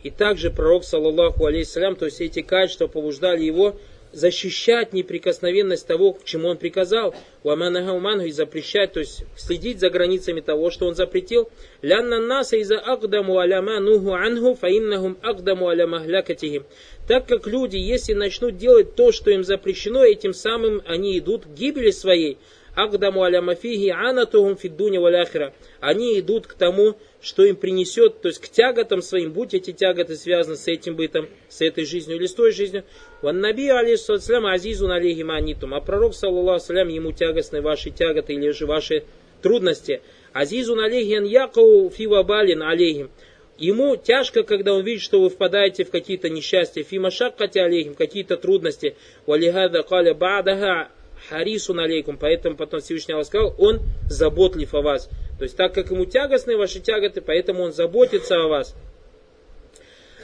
И 0.03 0.09
также 0.09 0.51
пророк, 0.51 0.83
саллаллаху 0.83 1.45
алейхиссалям, 1.45 1.95
то 1.95 2.05
есть 2.05 2.19
эти 2.19 2.41
качества 2.41 2.87
побуждали 2.87 3.43
его 3.43 3.77
защищать 4.11 4.91
неприкосновенность 4.91 5.87
того, 5.87 6.11
к 6.11 6.25
чему 6.25 6.49
он 6.49 6.57
приказал, 6.57 7.15
уаманахауманху 7.43 8.25
и 8.25 8.31
запрещать, 8.31 8.91
то 8.91 8.99
есть 8.99 9.23
следить 9.37 9.79
за 9.79 9.89
границами 9.89 10.41
того, 10.41 10.69
что 10.69 10.85
он 10.87 10.95
запретил. 10.95 11.49
Лянна 11.81 12.19
наса 12.19 12.57
из-за 12.57 12.77
агдаму 12.77 13.39
аляма 13.39 13.79
нуху 13.79 14.13
анху 14.13 14.55
фаиннахум 14.55 15.17
агдаму 15.21 15.69
аляма 15.69 16.01
хлякатихим. 16.01 16.65
Так 17.07 17.25
как 17.25 17.47
люди, 17.47 17.77
если 17.77 18.13
начнут 18.13 18.57
делать 18.57 18.95
то, 18.95 19.13
что 19.13 19.31
им 19.31 19.45
запрещено, 19.45 20.03
этим 20.03 20.33
самым 20.33 20.81
они 20.85 21.17
идут 21.17 21.45
к 21.45 21.49
гибели 21.49 21.91
своей. 21.91 22.37
Агдаму 22.75 23.23
алямафиги 23.23 23.89
анатухум 23.89 24.57
фиддуня 24.57 24.99
валяхира. 24.99 25.53
Они 25.79 26.19
идут 26.19 26.47
к 26.47 26.53
тому, 26.53 26.95
что 27.21 27.43
им 27.43 27.55
принесет, 27.55 28.21
то 28.21 28.27
есть 28.27 28.39
к 28.39 28.49
тяготам 28.49 29.01
своим, 29.01 29.31
будь 29.31 29.53
эти 29.53 29.71
тяготы 29.71 30.15
связаны 30.15 30.55
с 30.55 30.67
этим 30.67 30.95
бытом, 30.95 31.29
с 31.49 31.61
этой 31.61 31.85
жизнью 31.85 32.17
или 32.17 32.25
с 32.25 32.33
той 32.33 32.51
жизнью. 32.51 32.83
Ван 33.21 33.39
наби 33.39 33.69
алейхиссалям 33.69 34.47
азизун 34.47 34.91
алейхи 34.91 35.21
манитум. 35.21 35.73
А 35.75 35.81
пророк, 35.81 36.15
саллаллаху 36.15 36.65
салям, 36.65 36.87
ему 36.87 37.11
тягостны 37.11 37.61
ваши 37.61 37.91
тяготы 37.91 38.33
или 38.33 38.49
же 38.49 38.65
ваши 38.65 39.03
трудности. 39.41 40.01
Азизун 40.33 40.79
алейхи 40.79 41.27
якау 41.27 41.89
фивабалин 41.91 42.63
алейхим. 42.63 43.11
Ему 43.59 43.95
тяжко, 43.95 44.41
когда 44.41 44.73
он 44.73 44.83
видит, 44.83 45.03
что 45.03 45.21
вы 45.21 45.29
впадаете 45.29 45.83
в 45.83 45.91
какие-то 45.91 46.29
несчастья. 46.29 46.81
Фимашаккати 46.81 47.59
алейхим, 47.59 47.93
какие-то 47.93 48.37
трудности. 48.37 48.95
Валихада 49.27 49.83
каля 49.83 50.15
ба'даха 50.15 50.87
харисун 51.29 51.79
алейкум. 51.79 52.17
Поэтому 52.17 52.55
потом 52.55 52.81
Всевышний 52.81 53.13
Allah 53.13 53.25
сказал, 53.25 53.53
он 53.59 53.81
заботлив 54.09 54.73
о 54.73 54.81
вас. 54.81 55.09
То 55.41 55.45
есть 55.45 55.57
так 55.57 55.73
как 55.73 55.89
ему 55.89 56.05
тягостны 56.05 56.55
ваши 56.55 56.79
тяготы, 56.79 57.19
поэтому 57.19 57.63
он 57.63 57.73
заботится 57.73 58.35
о 58.35 58.47
вас. 58.47 58.75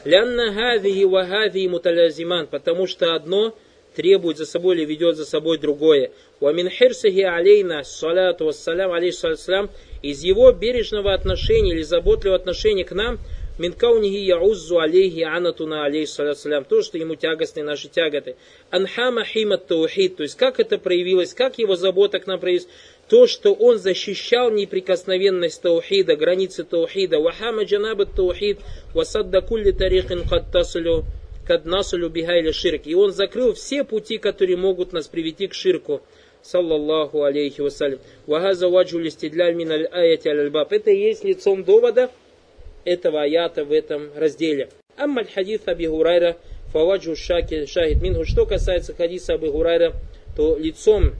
Лянна 0.05 0.53
хадихи 0.53 1.05
ва 1.05 1.25
хадихи 1.25 1.67
муталязиман, 1.67 2.45
потому 2.45 2.85
что 2.85 3.15
одно 3.15 3.57
требует 3.95 4.37
за 4.37 4.45
собой 4.45 4.75
или 4.75 4.85
ведет 4.85 5.15
за 5.15 5.25
собой 5.25 5.57
другое. 5.57 6.11
Ва 6.39 6.53
мин 6.53 6.69
хирсихи 6.69 7.21
алейна, 7.21 7.83
салату 7.83 8.45
вассалям, 8.45 8.91
алейхиссалям, 8.91 9.71
из 10.03 10.21
его 10.23 10.51
бережного 10.51 11.15
отношения 11.15 11.71
или 11.71 11.81
заботливого 11.81 12.35
отношения 12.35 12.85
к 12.85 12.91
нам, 12.91 13.17
Минкаунихи 13.57 14.17
яуззу 14.17 14.77
алейхи 14.77 15.21
анатуна 15.21 15.85
алейхиссалям, 15.85 16.63
то, 16.63 16.83
что 16.83 16.99
ему 16.99 17.15
тягостны 17.15 17.63
наши 17.63 17.87
тяготы. 17.87 18.35
Анхама 18.69 19.25
химат 19.25 19.65
таухид, 19.65 20.17
то 20.17 20.21
есть 20.21 20.37
как 20.37 20.59
это 20.59 20.77
проявилось, 20.77 21.33
как 21.33 21.57
его 21.57 21.75
забота 21.75 22.19
к 22.19 22.27
нам 22.27 22.39
проявилась, 22.39 22.67
то, 23.09 23.25
что 23.25 23.53
он 23.53 23.77
защищал 23.77 24.51
неприкосновенность 24.51 25.61
таухида, 25.61 26.15
границы 26.15 26.63
таухида, 26.63 27.19
вахама 27.19 27.63
джанаба 27.63 28.05
таухид, 28.05 28.59
васадда 28.93 29.41
кулли 29.41 29.71
тарихин 29.71 30.27
каттасалю, 30.27 31.05
каднасалю 31.45 32.09
бихайля 32.09 32.51
ширк. 32.51 32.81
И 32.85 32.95
он 32.95 33.13
закрыл 33.13 33.53
все 33.53 33.83
пути, 33.85 34.17
которые 34.17 34.57
могут 34.57 34.91
нас 34.91 35.07
привести 35.07 35.47
к 35.47 35.53
ширку. 35.53 36.01
Саллаллаху 36.41 37.23
алейхи 37.23 37.61
вассалям. 37.61 37.99
Вахаза 38.25 38.67
ваджу 38.67 38.99
листидляль 38.99 39.55
мин 39.55 39.71
аль 39.71 39.85
аяти 39.85 40.27
аль 40.27 40.51
Это 40.69 40.91
и 40.91 40.97
есть 40.97 41.23
лицом 41.23 41.63
довода 41.63 42.11
этого 42.83 43.21
аята 43.21 43.63
в 43.63 43.71
этом 43.71 44.09
разделе. 44.15 44.69
Аммаль 44.97 45.27
хадис 45.33 45.61
Аби 45.65 45.87
Гурайра, 45.87 46.37
фаваджу 46.73 47.15
шахид 47.15 48.01
минху. 48.01 48.25
Что 48.25 48.45
касается 48.45 48.93
хадиса 48.93 49.33
Аби 49.33 49.47
Гурайра, 49.47 49.93
то 50.35 50.57
лицом 50.57 51.13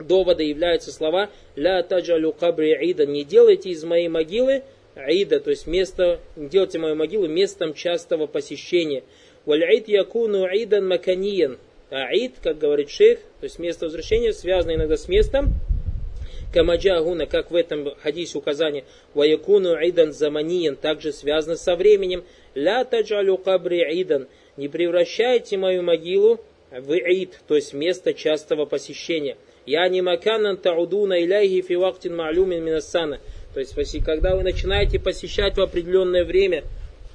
довода 0.00 0.42
являются 0.42 0.92
слова 0.92 1.30
«Ля 1.56 1.82
таджалю 1.82 2.32
кабри 2.32 2.72
ида» 2.90 3.06
«Не 3.06 3.24
делайте 3.24 3.70
из 3.70 3.84
моей 3.84 4.08
могилы 4.08 4.62
ида», 4.96 5.40
то 5.40 5.50
есть 5.50 5.66
место, 5.66 6.20
не 6.36 6.48
делайте 6.48 6.78
мою 6.78 6.96
могилу 6.96 7.28
местом 7.28 7.74
частого 7.74 8.26
посещения. 8.26 9.04
«Валь 9.44 9.64
якуну 9.86 10.46
идан 10.46 10.88
маканиен». 10.88 11.58
А 11.90 12.06
как 12.40 12.58
говорит 12.58 12.88
шейх, 12.88 13.18
то 13.40 13.44
есть 13.44 13.58
место 13.58 13.86
возвращения, 13.86 14.32
связано 14.32 14.74
иногда 14.74 14.96
с 14.96 15.08
местом, 15.08 15.54
Камаджагуна, 16.52 17.26
как 17.26 17.50
в 17.50 17.54
этом 17.54 17.94
хадисе 18.02 18.38
указание, 18.38 18.84
ваякуну 19.14 19.74
идан 19.74 20.12
заманиен, 20.12 20.74
также 20.76 21.12
связано 21.12 21.56
со 21.56 21.76
временем. 21.76 22.24
Ля 22.54 22.84
таджалю 22.84 23.36
кабри 23.36 23.82
идан, 24.02 24.26
не 24.56 24.68
превращайте 24.68 25.56
мою 25.56 25.82
могилу 25.82 26.40
в 26.70 26.92
ид, 26.92 27.38
то 27.46 27.54
есть 27.54 27.72
место 27.72 28.14
частого 28.14 28.64
посещения. 28.64 29.36
Я 29.66 29.88
не 29.88 30.02
маканан 30.02 30.56
таудуна 30.56 31.22
иляхи 31.22 31.60
фи 31.62 31.76
вактин 31.76 32.16
ма'люмин 32.16 32.60
минассана. 32.60 33.20
То 33.54 33.60
есть, 33.60 34.04
когда 34.04 34.36
вы 34.36 34.42
начинаете 34.42 34.98
посещать 34.98 35.56
в 35.56 35.60
определенное 35.60 36.24
время 36.24 36.64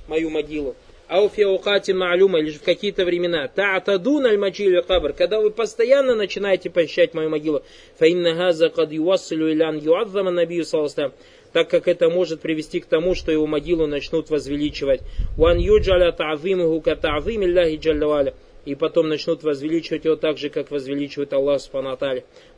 мою 0.07 0.29
могилу, 0.29 0.75
ауфиаукати 1.07 1.91
ма'люма, 1.91 2.39
или 2.39 2.49
же 2.51 2.59
в 2.59 2.63
какие-то 2.63 3.05
времена, 3.05 3.47
та'атадун 3.47 4.25
аль 4.25 4.37
маджили 4.37 4.81
кабр, 4.81 5.13
когда 5.13 5.39
вы 5.39 5.51
постоянно 5.51 6.15
начинаете 6.15 6.69
посещать 6.69 7.13
мою 7.13 7.29
могилу, 7.29 7.63
фаинна 7.97 8.33
газа 8.33 8.69
кад 8.69 8.91
ювассилю 8.91 9.51
илян 9.51 9.77
юадзама 9.77 10.31
набию 10.31 10.65
саластам, 10.65 11.13
так 11.53 11.69
как 11.69 11.87
это 11.87 12.09
может 12.09 12.41
привести 12.41 12.79
к 12.79 12.85
тому, 12.85 13.15
что 13.15 13.31
его 13.31 13.47
могилу 13.47 13.87
начнут 13.87 14.29
возвеличивать. 14.29 15.01
Ван 15.37 15.57
юджаля 15.57 16.11
та'зимуху 16.11 16.81
ка 16.81 16.95
та'зим 16.95 17.43
Аллахи 17.43 17.77
джаллаваля 17.77 18.33
и 18.65 18.73
потом 18.75 19.07
начнут 19.07 19.43
возвеличивать 19.43 20.05
его 20.05 20.15
так 20.15 20.37
же, 20.37 20.49
как 20.49 20.71
возвеличивает 20.71 21.33
Аллах 21.33 21.61
Субхану 21.61 21.97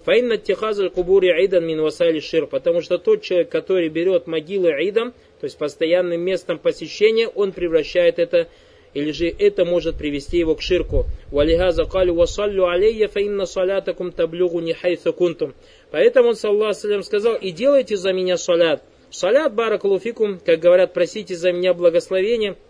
Фаинна 0.04 0.38
тихазаль 0.38 0.90
кубури 0.90 1.30
айдан 1.30 1.66
мин 1.66 1.82
васайли 1.82 2.20
шир, 2.20 2.48
потому 2.48 2.82
что 2.82 2.98
тот 2.98 3.22
человек, 3.22 3.50
который 3.50 3.90
берет 3.90 4.26
могилы 4.26 4.72
айдам, 4.72 5.14
то 5.40 5.44
есть 5.44 5.58
постоянным 5.58 6.22
местом 6.22 6.60
посещения, 6.60 7.28
он 7.28 7.52
превращает 7.52 8.20
это 8.20 8.48
или 8.94 9.12
же 9.12 9.28
это 9.28 9.66
может 9.66 9.98
привести 9.98 10.38
его 10.38 10.56
к 10.56 10.62
ширку. 10.62 11.06
Валихаза 11.30 11.84
калю 11.84 12.16
вассалю 12.16 12.68
алейя 12.68 13.10
фаинна 13.10 13.46
салятакум 13.46 14.12
таблюгу 14.12 14.60
не 14.62 14.74
хайса 14.74 15.12
кунтум. 15.12 15.54
Поэтому 15.92 16.30
он, 16.30 16.36
саллаху 16.36 17.04
сказал, 17.04 17.36
и 17.36 17.52
делайте 17.52 17.98
за 17.98 18.14
меня 18.14 18.38
салят. 18.38 18.82
Салят 19.10 19.54
баракалуфикум, 19.54 20.40
как 20.40 20.60
говорят, 20.60 20.94
просите 20.94 21.36
за 21.36 21.52
меня 21.52 21.74
благословения– 21.74 22.56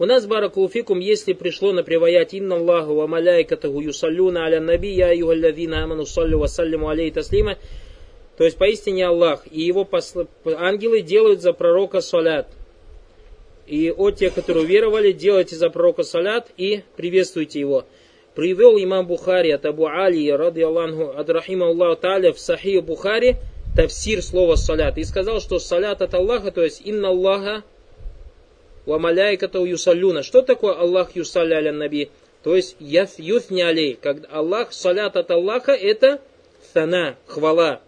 у 0.00 0.06
нас, 0.06 0.26
баракулфикум, 0.26 0.98
если 0.98 1.34
пришло 1.34 1.72
на 1.72 1.82
приваят 1.82 2.32
«Инна 2.32 2.56
Аллаху 2.56 2.94
ва 2.94 3.06
маляйкатаху 3.06 3.80
юсаллюна 3.82 4.46
аля 4.46 4.58
наби, 4.58 4.88
я 4.88 5.12
югаллавина 5.12 5.84
аману 5.84 6.06
саллю 6.06 6.38
ва 6.38 6.46
саллиму 6.46 6.88
алей 6.88 7.10
таслима», 7.10 7.58
то 8.38 8.44
есть 8.44 8.56
поистине 8.56 9.06
Аллах 9.06 9.44
и 9.50 9.60
его 9.60 9.84
посл... 9.84 10.22
ангелы 10.46 11.02
делают 11.02 11.42
за 11.42 11.52
пророка 11.52 12.00
салят. 12.00 12.48
И 13.66 13.90
от 13.90 14.16
тех, 14.16 14.32
которые 14.32 14.64
уверовали, 14.64 15.12
делайте 15.12 15.56
за 15.56 15.68
пророка 15.68 16.02
салят 16.02 16.50
и 16.56 16.80
приветствуйте 16.96 17.60
его. 17.60 17.84
Привел 18.34 18.78
имам 18.78 19.06
Бухари 19.06 19.50
от 19.50 19.66
Абу 19.66 19.86
Али, 19.86 20.30
ради 20.30 20.62
Аллаху, 20.62 21.10
от 21.10 21.28
Рахима 21.28 21.66
Аллаху 21.66 22.00
Та'аля 22.00 22.32
в 22.32 22.40
Сахи 22.40 22.78
Бухари, 22.78 23.36
тавсир 23.76 24.22
слова 24.22 24.54
салят. 24.54 24.96
И 24.96 25.04
сказал, 25.04 25.40
что 25.40 25.58
салят 25.58 26.00
от 26.00 26.14
Аллаха, 26.14 26.50
то 26.52 26.62
есть 26.62 26.80
инна 26.86 27.08
Аллаха 27.08 27.64
ва 28.86 28.98
маляйката 28.98 29.58
юсалюна. 29.58 30.22
Что 30.22 30.42
такое 30.42 30.74
Аллах 30.74 31.16
юсалля 31.16 31.72
наби? 31.72 32.10
То 32.42 32.56
есть 32.56 32.76
юthни 32.78 33.60
алей. 33.60 33.98
Когда 34.00 34.28
Аллах, 34.28 34.72
салят 34.72 35.16
от 35.16 35.30
Аллаха, 35.30 35.72
это 35.72 36.20
сана, 36.72 37.16
хвала. 37.26 37.80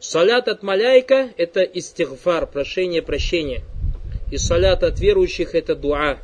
Салят 0.00 0.48
от 0.48 0.62
маляйка– 0.62 1.30
это 1.36 1.62
истигфар, 1.62 2.46
прошение, 2.46 3.02
прощение. 3.02 3.62
И 4.32 4.36
салят 4.36 4.82
от 4.82 4.98
верующих– 4.98 5.54
это 5.54 5.76
дуа. 5.76 6.18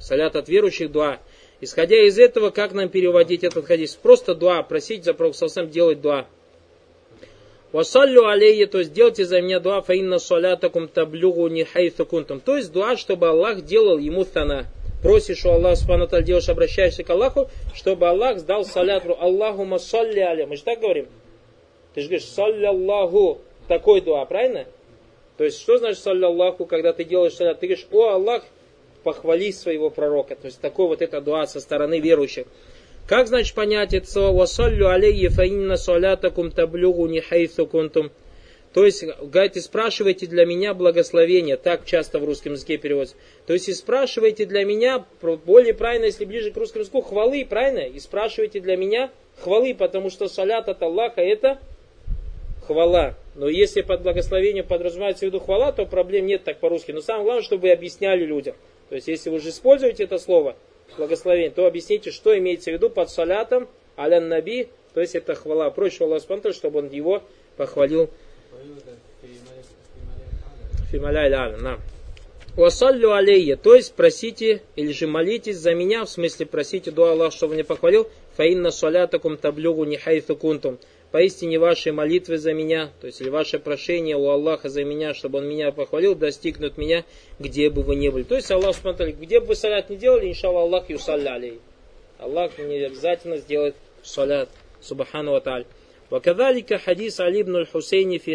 Салят 0.00 0.34
от 0.34 0.48
верующих– 0.48 0.90
дуа. 0.92 1.20
Исходя 1.60 1.96
из 2.04 2.18
этого, 2.18 2.50
как 2.50 2.72
нам 2.72 2.88
переводить 2.88 3.44
этот 3.44 3.64
хадис? 3.64 3.94
Просто 3.94 4.34
дуа, 4.34 4.64
просить 4.64 5.04
за 5.04 5.14
Пророк 5.14 5.36
делать 5.70 6.00
дуа. 6.00 6.26
Вассалю 7.72 8.26
алейе, 8.26 8.66
то 8.66 8.78
есть 8.78 8.92
делайте 8.92 9.24
за 9.24 9.40
меня 9.40 9.58
дуа, 9.58 9.80
фаинна 9.80 10.18
салятакум 10.18 10.88
таблюгу 10.88 11.48
не 11.48 11.64
хайфу 11.64 12.04
кунтум. 12.04 12.40
То 12.40 12.58
есть 12.58 12.70
дуа, 12.70 12.98
чтобы 12.98 13.28
Аллах 13.28 13.62
делал 13.62 13.96
ему 13.96 14.26
тана. 14.26 14.66
Просишь 15.02 15.46
у 15.46 15.50
Аллаха, 15.50 15.76
субхану 15.76 16.06
делаешь, 16.22 16.50
обращаешься 16.50 17.02
к 17.02 17.08
Аллаху, 17.08 17.48
чтобы 17.74 18.08
Аллах 18.08 18.38
сдал 18.38 18.66
салятру. 18.66 19.16
Аллаху 19.18 19.64
масалли 19.64 20.20
аля. 20.20 20.46
Мы 20.46 20.56
же 20.56 20.62
так 20.62 20.80
говорим? 20.80 21.06
Ты 21.94 22.02
же 22.02 22.08
говоришь, 22.08 22.28
салли 22.28 22.66
Аллаху. 22.66 23.40
Такой 23.68 24.02
дуа, 24.02 24.24
правильно? 24.26 24.66
То 25.38 25.44
есть, 25.44 25.60
что 25.60 25.78
значит 25.78 25.98
салли 25.98 26.24
Аллаху, 26.24 26.66
когда 26.66 26.92
ты 26.92 27.04
делаешь 27.04 27.34
салят? 27.34 27.58
Ты 27.58 27.68
говоришь, 27.68 27.86
о 27.90 28.10
Аллах, 28.10 28.44
похвали 29.02 29.50
своего 29.50 29.88
пророка. 29.88 30.36
То 30.36 30.46
есть, 30.46 30.60
такой 30.60 30.86
вот 30.88 31.00
это 31.00 31.22
дуа 31.22 31.46
со 31.46 31.58
стороны 31.58 32.00
верующих. 32.00 32.46
Как 33.06 33.26
значит 33.26 33.54
понять 33.54 33.94
это 33.94 34.20
«Вассаллю 34.32 34.88
алейhi 34.88 35.28
фаинна 35.28 35.76
салятакум 35.76 36.50
таблюгу 36.50 37.06
не 37.06 37.20
хайсу 37.20 37.66
кунтум». 37.66 38.10
То 38.72 38.86
есть, 38.86 39.04
говорит, 39.04 39.56
и 39.56 39.60
спрашивайте 39.60 40.26
для 40.26 40.46
меня 40.46 40.72
благословение. 40.72 41.58
Так 41.58 41.84
часто 41.84 42.18
в 42.18 42.24
русском 42.24 42.52
языке 42.52 42.78
переводится. 42.78 43.16
То 43.46 43.52
есть, 43.52 43.68
и 43.68 43.74
спрашивайте 43.74 44.46
для 44.46 44.64
меня, 44.64 45.04
более 45.20 45.74
правильно, 45.74 46.06
если 46.06 46.24
ближе 46.24 46.52
к 46.52 46.56
русскому 46.56 46.82
языку, 46.82 47.02
хвалы, 47.02 47.44
правильно? 47.44 47.80
И 47.80 48.00
спрашивайте 48.00 48.60
для 48.60 48.76
меня 48.76 49.10
хвалы, 49.40 49.74
потому 49.74 50.08
что 50.08 50.26
салят 50.28 50.70
от 50.70 50.82
Аллаха 50.82 51.20
это 51.20 51.58
хвала. 52.66 53.14
Но 53.34 53.48
если 53.48 53.82
под 53.82 54.02
благословение 54.02 54.62
подразумевается 54.62 55.26
в 55.26 55.28
виду 55.28 55.40
хвала, 55.40 55.72
то 55.72 55.84
проблем 55.84 56.26
нет 56.26 56.44
так 56.44 56.58
по-русски. 56.58 56.92
Но 56.92 57.02
самое 57.02 57.24
главное, 57.24 57.42
чтобы 57.42 57.62
вы 57.62 57.72
объясняли 57.72 58.24
людям. 58.24 58.54
То 58.88 58.94
есть, 58.94 59.08
если 59.08 59.28
вы 59.28 59.36
уже 59.36 59.50
используете 59.50 60.04
это 60.04 60.16
слово, 60.16 60.56
благословение, 60.96 61.50
то 61.50 61.66
объясните, 61.66 62.10
что 62.10 62.36
имеется 62.38 62.70
в 62.70 62.74
виду 62.74 62.90
под 62.90 63.10
салятом, 63.10 63.68
алян 63.96 64.28
наби, 64.28 64.68
то 64.94 65.00
есть 65.00 65.14
это 65.14 65.34
хвала. 65.34 65.70
Проще 65.70 66.04
Аллах 66.04 66.22
Субтитры, 66.22 66.52
чтобы 66.52 66.80
он 66.80 66.90
его 66.90 67.22
похвалил. 67.56 68.10
Фималяй 70.90 71.30
на. 71.30 71.78
Уасаллю 72.54 73.12
алейя, 73.12 73.56
то 73.56 73.74
есть 73.74 73.94
просите 73.94 74.60
или 74.76 74.92
же 74.92 75.06
молитесь 75.06 75.56
за 75.56 75.74
меня, 75.74 76.04
в 76.04 76.10
смысле 76.10 76.44
просите 76.44 76.90
дуа 76.90 77.12
Аллах, 77.12 77.32
чтобы 77.32 77.54
меня 77.54 77.64
похвалил, 77.64 78.10
фаинна 78.36 78.70
салятакум 78.70 79.38
таблюгу 79.38 79.84
нихайфу 79.84 80.36
кунтум. 80.36 80.78
Поистине 81.12 81.58
ваши 81.58 81.92
молитвы 81.92 82.38
за 82.38 82.54
меня, 82.54 82.90
то 83.02 83.06
есть 83.06 83.20
или 83.20 83.28
ваше 83.28 83.58
прошение 83.58 84.16
у 84.16 84.30
Аллаха 84.30 84.70
за 84.70 84.82
меня, 84.82 85.12
чтобы 85.12 85.40
Он 85.40 85.46
меня 85.46 85.70
похвалил, 85.70 86.14
достигнут 86.14 86.78
меня, 86.78 87.04
где 87.38 87.68
бы 87.68 87.82
вы 87.82 87.96
ни 87.96 88.08
были. 88.08 88.22
То 88.22 88.34
есть 88.34 88.50
Аллах 88.50 88.74
смотрит, 88.74 89.20
где 89.20 89.38
бы 89.38 89.48
вы 89.48 89.54
салят 89.54 89.90
не 89.90 89.96
делали, 89.96 90.30
иншаллах 90.30 90.62
Аллах 90.62 90.88
юсалляли. 90.88 91.58
Аллах 92.18 92.56
не 92.56 92.78
обязательно 92.78 93.36
сделает 93.36 93.74
салят. 94.02 94.48
Субхану 94.80 95.34
Аталь. 95.34 95.66
Вакадалика 96.08 96.78
хадис 96.78 97.20
Али 97.20 97.42
ибн 97.42 97.56
аль-Хусейни 97.56 98.16
фи. 98.16 98.32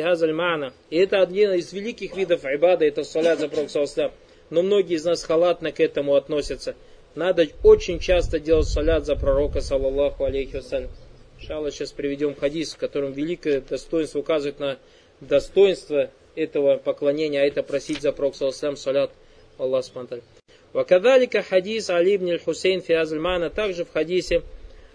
И 0.92 0.98
это 0.98 1.22
один 1.22 1.54
из 1.54 1.74
великих 1.74 2.16
видов 2.16 2.46
айбада, 2.46 2.86
это 2.86 3.04
салят 3.04 3.40
за 3.40 3.50
Пророка 3.50 4.12
Но 4.52 4.62
многие 4.62 4.98
из 4.98 5.04
нас 5.04 5.24
халатно 5.24 5.72
к 5.72 5.80
этому 5.80 6.14
относятся. 6.14 6.76
Надо 7.16 7.48
очень 7.64 7.98
часто 8.00 8.40
делать 8.40 8.68
салят 8.68 9.08
за 9.08 9.16
пророка, 9.16 9.62
саллаллаху 9.62 10.26
алейхи 10.26 10.58
вассалям. 10.58 10.92
Шалла 11.40 11.72
сейчас 11.72 11.92
приведем 11.92 12.36
хадис, 12.36 12.74
в 12.74 12.78
котором 12.78 13.12
великое 13.12 13.62
достоинство 13.62 14.20
указывает 14.20 14.60
на 14.60 14.78
достоинство 15.22 16.10
этого 16.36 16.78
поклонения, 16.78 17.42
а 17.42 17.46
это 17.46 17.64
просить 17.64 18.02
за 18.02 18.12
Пророк 18.12 18.36
салят 18.36 19.12
Аллах 19.58 19.86
Субтитры. 19.86 20.22
Вакадалика 20.74 21.42
хадис 21.42 21.90
Али 21.90 22.38
Хусейн 22.38 22.82
фи 22.82 22.94
Азальмана, 22.94 23.50
также 23.50 23.86
в 23.86 23.92
хадисе 23.92 24.42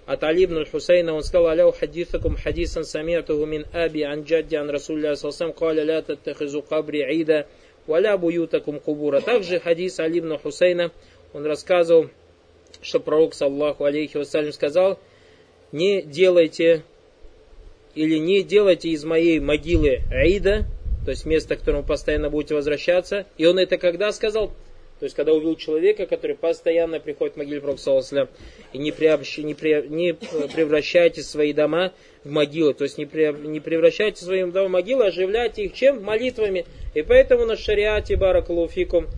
от 0.06 0.22
Али 0.24 0.46
Хусейна 0.64 1.14
он 1.14 1.22
сказал, 1.22 1.48
аляу 1.48 1.72
хадисакум 1.72 2.36
хадисан 2.36 2.84
самиатуху 2.84 3.46
мин 3.46 3.66
аби 3.72 4.02
ан 4.02 4.22
джадди 4.22 4.56
ан 4.56 4.68
Расулля 4.68 5.14
салсам 5.14 5.52
каля 5.52 5.84
ля 5.84 6.02
таттахизу 6.02 6.62
кабри 6.62 7.02
ида 7.20 7.46
валя 7.86 8.18
буютакум 8.18 8.80
кубура. 8.80 9.20
Также 9.20 9.60
хадис 9.60 10.00
Али 10.00 10.20
Хусейна, 10.36 10.90
он 11.32 11.46
рассказывал, 11.46 12.10
что 12.80 13.00
пророк, 13.00 13.34
саллаху 13.34 13.84
алейхи 13.84 14.16
вассалям, 14.16 14.52
сказал, 14.52 14.98
не 15.72 16.02
делайте 16.02 16.82
или 17.94 18.16
не 18.18 18.42
делайте 18.42 18.90
из 18.90 19.04
моей 19.04 19.40
могилы 19.40 20.00
Аида, 20.10 20.64
то 21.04 21.10
есть 21.10 21.26
место, 21.26 21.56
к 21.56 21.60
которому 21.60 21.82
постоянно 21.82 22.30
будете 22.30 22.54
возвращаться. 22.54 23.26
И 23.36 23.44
он 23.44 23.58
это 23.58 23.76
когда 23.76 24.12
сказал? 24.12 24.52
То 25.02 25.06
есть, 25.06 25.16
когда 25.16 25.32
увидел 25.32 25.56
человека, 25.56 26.06
который 26.06 26.36
постоянно 26.36 27.00
приходит 27.00 27.34
к 27.34 27.36
могиле 27.36 27.60
Пророка 27.60 28.28
и 28.72 28.78
не, 28.78 28.92
приобщ... 28.92 29.38
не, 29.38 29.54
при... 29.54 29.84
не 29.88 30.14
превращайте 30.14 31.22
свои 31.22 31.52
дома 31.52 31.92
в 32.22 32.30
могилы, 32.30 32.72
то 32.72 32.84
есть 32.84 32.98
не, 32.98 33.06
при... 33.06 33.32
не 33.32 33.58
превращайте 33.58 34.24
свои 34.24 34.44
дома 34.44 34.68
в 34.68 34.70
могилы, 34.70 35.06
оживляйте 35.06 35.64
их 35.64 35.72
чем? 35.72 36.04
Молитвами. 36.04 36.66
И 36.94 37.02
поэтому 37.02 37.46
на 37.46 37.56
шариате 37.56 38.14
Баракалуфикум 38.14 39.08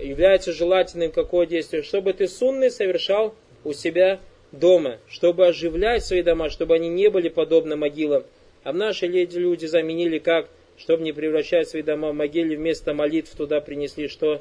является 0.00 0.52
желательным 0.52 1.10
какое 1.10 1.46
действие? 1.46 1.82
Чтобы 1.82 2.12
ты 2.12 2.28
сунны 2.28 2.70
совершал 2.70 3.34
у 3.64 3.72
себя 3.72 4.20
дома, 4.52 4.98
чтобы 5.08 5.46
оживлять 5.46 6.04
свои 6.04 6.22
дома, 6.22 6.50
чтобы 6.50 6.74
они 6.74 6.88
не 6.88 7.08
были 7.08 7.28
подобны 7.28 7.76
могилам. 7.76 8.24
А 8.62 8.72
наши 8.72 9.06
люди 9.06 9.66
заменили 9.66 10.18
как, 10.18 10.48
чтобы 10.76 11.02
не 11.02 11.12
превращать 11.12 11.68
свои 11.68 11.82
дома 11.82 12.10
в 12.10 12.14
могилы, 12.14 12.56
вместо 12.56 12.94
молитв 12.94 13.34
туда 13.34 13.60
принесли 13.60 14.08
что? 14.08 14.40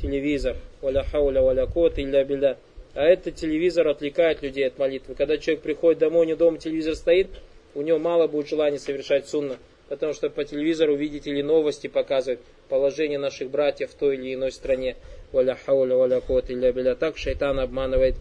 Телевизор. 0.00 0.56
Валя 0.80 1.04
хауля 1.04 1.42
валя 1.42 1.66
кот 1.66 1.98
илля 1.98 2.24
биля. 2.24 2.56
А 2.94 3.04
этот 3.04 3.36
телевизор 3.36 3.86
отвлекает 3.86 4.42
людей 4.42 4.66
от 4.66 4.78
молитвы. 4.78 5.14
Когда 5.14 5.36
человек 5.36 5.62
приходит 5.62 6.00
домой, 6.00 6.26
у 6.26 6.28
него 6.28 6.38
дома 6.38 6.58
телевизор 6.58 6.96
стоит, 6.96 7.28
у 7.74 7.82
него 7.82 7.98
мало 7.98 8.26
будет 8.26 8.48
желания 8.48 8.78
совершать 8.78 9.28
сунна. 9.28 9.58
Потому 9.88 10.12
что 10.12 10.30
по 10.30 10.44
телевизору 10.44 10.96
видите 10.96 11.30
или 11.30 11.42
новости 11.42 11.86
показывают 11.86 12.40
положение 12.68 13.18
наших 13.18 13.50
братьев 13.50 13.90
в 13.90 13.94
той 13.94 14.16
или 14.16 14.34
иной 14.34 14.52
стране. 14.52 14.96
Валя 15.32 15.56
хауля 15.66 15.96
валя 15.96 16.20
кот 16.20 16.50
илля 16.50 16.72
биля. 16.72 16.94
Так 16.94 17.16
шайтан 17.18 17.60
обманывает 17.60 18.16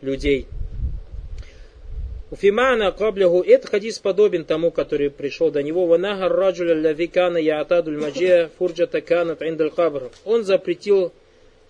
людей. 0.00 0.46
Уфимана 2.30 2.92
каблягу, 2.92 3.40
этот 3.40 3.70
хадис 3.70 3.98
подобен 4.00 4.44
тому, 4.44 4.70
который 4.70 5.08
пришел 5.10 5.50
до 5.50 5.62
него. 5.62 5.86
Ванагар 5.86 6.30
раджуля 6.30 6.74
лавикана 6.74 7.38
яатадуль 7.38 7.96
маджия 7.96 8.50
фурджата 8.58 8.98
индаль 8.98 9.70
кабр. 9.70 10.10
Он 10.26 10.44
запретил 10.44 11.10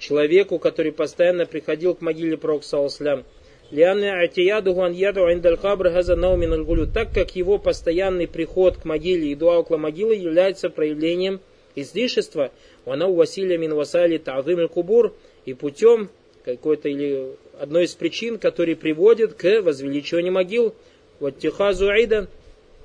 человеку, 0.01 0.59
который 0.59 0.91
постоянно 0.91 1.47
приходил 1.47 1.95
к 1.95 2.01
могиле 2.01 2.37
Пророка 2.37 2.65
Саласлям. 2.65 3.25
Лианна 3.71 4.21
атиядуху 4.21 4.83
ан 4.83 4.95
индаль 4.95 5.59
кабр 5.59 5.91
хаза 5.91 6.17
наумин 6.17 6.65
гулю. 6.65 6.89
Так 6.89 7.13
как 7.13 7.37
его 7.37 7.59
постоянный 7.59 8.27
приход 8.27 8.79
к 8.79 8.85
могиле 8.85 9.31
и 9.31 9.37
дуа 9.37 9.59
около 9.59 9.77
могилы 9.77 10.17
является 10.17 10.71
проявлением 10.71 11.39
излишества, 11.77 12.51
она 12.85 13.07
у 13.07 13.15
Василия 13.15 13.59
мин 13.59 13.75
васали 13.75 14.19
та'зим 14.19 14.67
кубур 14.69 15.15
и 15.45 15.55
путем 15.55 16.11
какой-то 16.57 16.89
или 16.89 17.33
одной 17.61 17.85
из 17.85 17.95
причин, 17.95 18.39
которые 18.39 18.77
приводят 18.77 19.35
к 19.35 19.61
возвеличиванию 19.61 20.33
могил. 20.33 20.75
Вот 21.21 21.39
Техазу 21.39 21.89
Аида. 21.89 22.29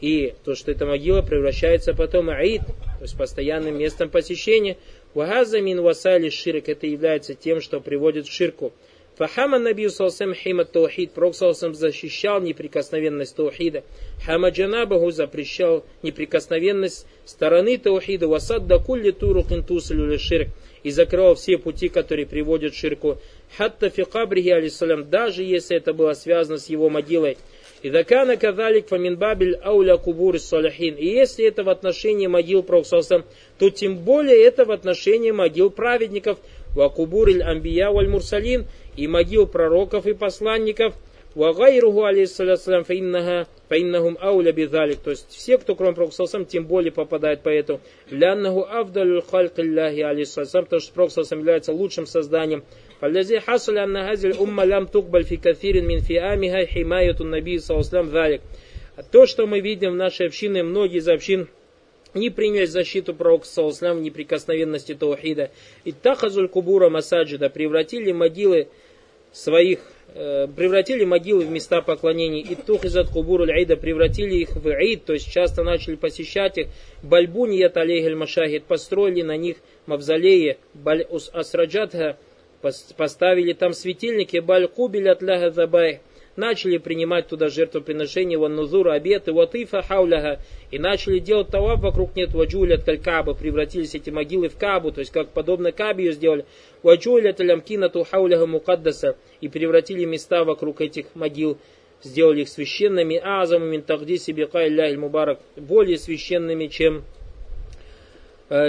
И 0.02 0.34
то, 0.44 0.54
что 0.54 0.72
эта 0.72 0.86
могила 0.86 1.22
превращается 1.22 1.94
потом 1.94 2.30
Аид, 2.30 2.62
то 2.66 3.04
есть 3.04 3.18
постоянным 3.18 3.78
местом 3.78 4.10
посещения. 4.10 4.78
Вагаза 5.14 5.62
мин 5.62 5.82
васали 5.82 6.30
ширк. 6.30 6.68
Это 6.68 6.88
является 6.88 7.36
тем, 7.36 7.62
что 7.62 7.80
приводит 7.80 8.26
к 8.26 8.32
ширку. 8.32 8.74
Фахама 9.16 9.60
Набию 9.60 9.92
Салсам 9.92 10.34
Хима 10.34 10.66
Таухид. 10.66 11.12
Пророк 11.12 11.36
Салсам 11.36 11.76
защищал 11.76 12.42
неприкосновенность 12.42 13.36
Таухида. 13.36 13.84
Хама 14.26 14.50
Джанабаху 14.50 15.12
запрещал 15.12 15.86
неприкосновенность 16.02 17.06
стороны 17.26 17.78
Таухида. 17.78 18.28
Васадда 18.28 18.80
кулли 18.80 19.12
туру 19.12 19.44
кинтусалю 19.44 20.18
ширк. 20.18 20.50
И 20.82 20.90
закрывал 20.90 21.36
все 21.36 21.58
пути, 21.58 21.90
которые 21.90 22.26
приводят 22.26 22.74
к 22.74 22.76
ширку. 22.76 23.20
Хатта 23.58 23.90
фи 23.90 24.04
кабрихи 24.04 24.50
алейсалям, 24.50 25.10
даже 25.10 25.44
если 25.44 25.78
это 25.78 25.94
было 25.94 26.14
связано 26.14 26.58
с 26.58 26.70
его 26.70 26.90
могилой. 26.90 27.38
И 27.84 27.90
дакана 27.90 28.38
кадалик 28.38 28.88
фаминбабиль 28.88 29.58
ауля 29.62 29.98
кубур 29.98 30.40
салихин. 30.40 30.96
И 30.96 31.06
если 31.06 31.46
это 31.46 31.64
в 31.64 31.70
отношении 31.70 32.28
могил 32.28 32.64
Пророка 32.64 33.26
то 33.60 33.70
тем 33.70 33.98
более 33.98 34.42
это 34.44 34.64
в 34.66 34.72
отношении 34.72 35.32
могил 35.32 35.70
праведников. 35.70 36.40
Ва 36.76 36.88
кубуриль 36.88 37.44
амбия 37.44 37.92
валь 37.92 38.08
мурсалин. 38.08 38.66
И 38.96 39.06
могил 39.08 39.48
пророков 39.48 40.08
и 40.08 40.14
посланников. 40.14 40.96
Вагайруху 41.36 42.06
алейхиссалям 42.06 42.86
фаиннаха 42.86 43.48
фаиннахум 43.68 44.18
ауля 44.22 44.54
бидалик. 44.54 45.00
То 45.00 45.10
есть 45.10 45.30
все, 45.30 45.58
кто 45.58 45.76
кроме 45.76 45.94
Пророка 45.94 46.46
тем 46.46 46.66
более 46.66 46.92
попадает 46.92 47.42
по 47.42 47.50
этому. 47.50 47.82
Ляннаху 48.10 48.62
авдалю 48.64 49.22
халькилляхи 49.22 50.00
алейхиссалям, 50.00 50.66
потому 50.66 50.80
что 50.80 50.94
Пророк 50.94 51.40
является 51.40 51.74
лучшим 51.74 52.06
созданием. 52.06 52.64
فالذي 53.03 53.41
حصل 53.41 53.79
أن 53.79 53.97
هذه 53.97 54.27
الأمة 54.27 54.65
لم 54.65 54.87
تقبل 54.87 55.25
في 55.25 55.37
كثير 55.37 55.83
من 55.83 56.01
فئامها 56.01 56.67
حماية 56.67 57.17
النبي 57.21 57.59
صلى 57.59 57.77
الله 57.77 57.89
عليه 57.89 57.99
وسلم 57.99 58.19
ذلك. 58.19 58.41
То, 59.13 59.27
что 59.27 59.47
мы 59.47 59.61
видим 59.61 59.93
в 59.93 59.97
нашей 59.97 60.27
общине, 60.27 60.65
многие 60.65 60.99
из 60.99 61.09
общин 61.09 61.49
не 62.15 62.31
приняли 62.31 62.65
защиту 62.65 63.15
пророка 63.15 63.47
саллаху 63.47 64.01
неприкосновенности 64.01 64.95
таухида. 64.95 65.51
И 65.85 65.93
тахазуль 65.93 66.49
кубура 66.49 66.89
масаджида 66.89 67.49
превратили 67.49 68.13
могилы 68.13 68.69
своих 69.33 69.81
э, 70.15 70.49
превратили 70.49 71.05
могилы 71.05 71.45
в 71.45 71.51
места 71.51 71.81
поклонений. 71.81 72.41
И 72.41 72.55
тухизат 72.55 73.09
кубуру 73.09 73.45
айда 73.45 73.77
превратили 73.77 74.37
их 74.37 74.57
в 74.57 74.67
айд, 74.67 75.05
то 75.05 75.13
есть 75.13 75.31
часто 75.31 75.63
начали 75.63 75.95
посещать 75.95 76.59
их. 76.59 76.69
Бальбуньят 77.03 77.77
алейхель 77.77 78.17
машахид 78.17 78.65
построили 78.65 79.23
на 79.23 79.37
них 79.37 79.59
мавзолеи. 79.87 80.59
Баль 80.75 81.07
асраджатха 81.33 82.19
поставили 82.98 83.54
там 83.54 83.74
светильники. 83.74 84.38
Баль 84.38 84.68
кубилят 84.68 85.22
ляха 85.22 85.52
забай. 85.52 86.02
Начали 86.36 86.78
принимать 86.78 87.28
туда 87.28 87.50
жертвоприношения, 87.50 88.40
ван 88.40 88.56
нузура, 88.56 88.94
обеты, 88.94 89.32
ватифа 89.32 89.84
хауляха, 89.84 90.40
и 90.72 90.80
начали 90.80 91.20
делать 91.20 91.50
таваф 91.50 91.82
вокруг 91.82 92.16
нет, 92.16 92.34
ваджулят 92.34 92.84
каль 92.84 92.98
каба, 92.98 93.36
превратились 93.36 93.94
эти 93.94 94.10
могилы 94.10 94.50
в 94.50 94.58
кабу, 94.58 94.92
то 94.92 95.00
есть 95.00 95.12
как 95.12 95.30
подобно 95.30 95.72
кабе 95.72 96.06
ее 96.06 96.14
сделали, 96.14 96.46
ваджулят 96.82 97.40
алямкинату 97.40 98.04
хауляха 98.04 98.48
мукаддаса, 98.48 99.16
и 99.42 99.48
превратили 99.48 100.06
места 100.06 100.44
вокруг 100.44 100.82
этих 100.82 101.06
могил, 101.14 101.60
сделали 102.02 102.42
их 102.42 102.50
священными, 102.50 103.22
азаму 103.24 103.68
мин 103.68 103.84
тагдиси 103.84 104.32
бика 104.32 104.68
мубарак, 104.98 105.40
более 105.56 106.00
священными, 106.00 106.66
чем 106.66 107.04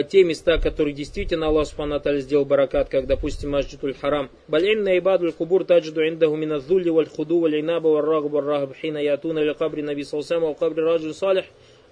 те 0.09 0.25
места, 0.25 0.57
которые 0.57 0.95
действительно 0.95 1.49
Аллах 1.49 1.67
Субхану 1.67 2.01
сделал 2.21 2.47
баракат, 2.47 2.89
как, 2.89 3.07
допустим, 3.07 3.51
Масджидуль 3.51 3.93
Харам. 3.93 4.31
Балинна 4.49 4.97
ибадуль 4.97 5.33
кубур 5.33 5.65
таджиду 5.65 6.01
индаху 6.09 6.37
мина 6.37 6.59
зулли 6.59 6.89
валь 6.89 7.07
худу 7.07 7.41
валь 7.41 7.61
инаба 7.61 7.89
валь 7.89 8.05
рагб 8.05 8.33
валь 8.33 8.45
рахб 8.45 8.75
хина 8.81 8.97
ятуна 8.97 9.41
ли 9.41 9.53
кабри 9.53 9.83
наби 9.83 10.05
салсама 10.05 10.49
ау 10.49 10.55
кабри 10.55 10.83
раджу 10.83 11.13
салих 11.13 11.45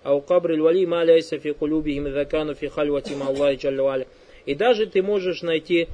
ау 0.05 0.22
кабри 0.22 0.59
вали 0.59 0.87
ма 0.87 1.05
ляйса 1.05 1.38
фи 1.38 1.52
кулюбихим 1.52 2.11
закану 2.11 2.55
фи 2.55 2.68
хальвати 2.68 3.12
ма 3.12 3.26
Аллахи 3.26 3.59
джалли 3.61 4.07
И 4.46 4.55
даже 4.55 4.87
ты 4.87 5.02
можешь 5.02 5.42
найти 5.42 5.88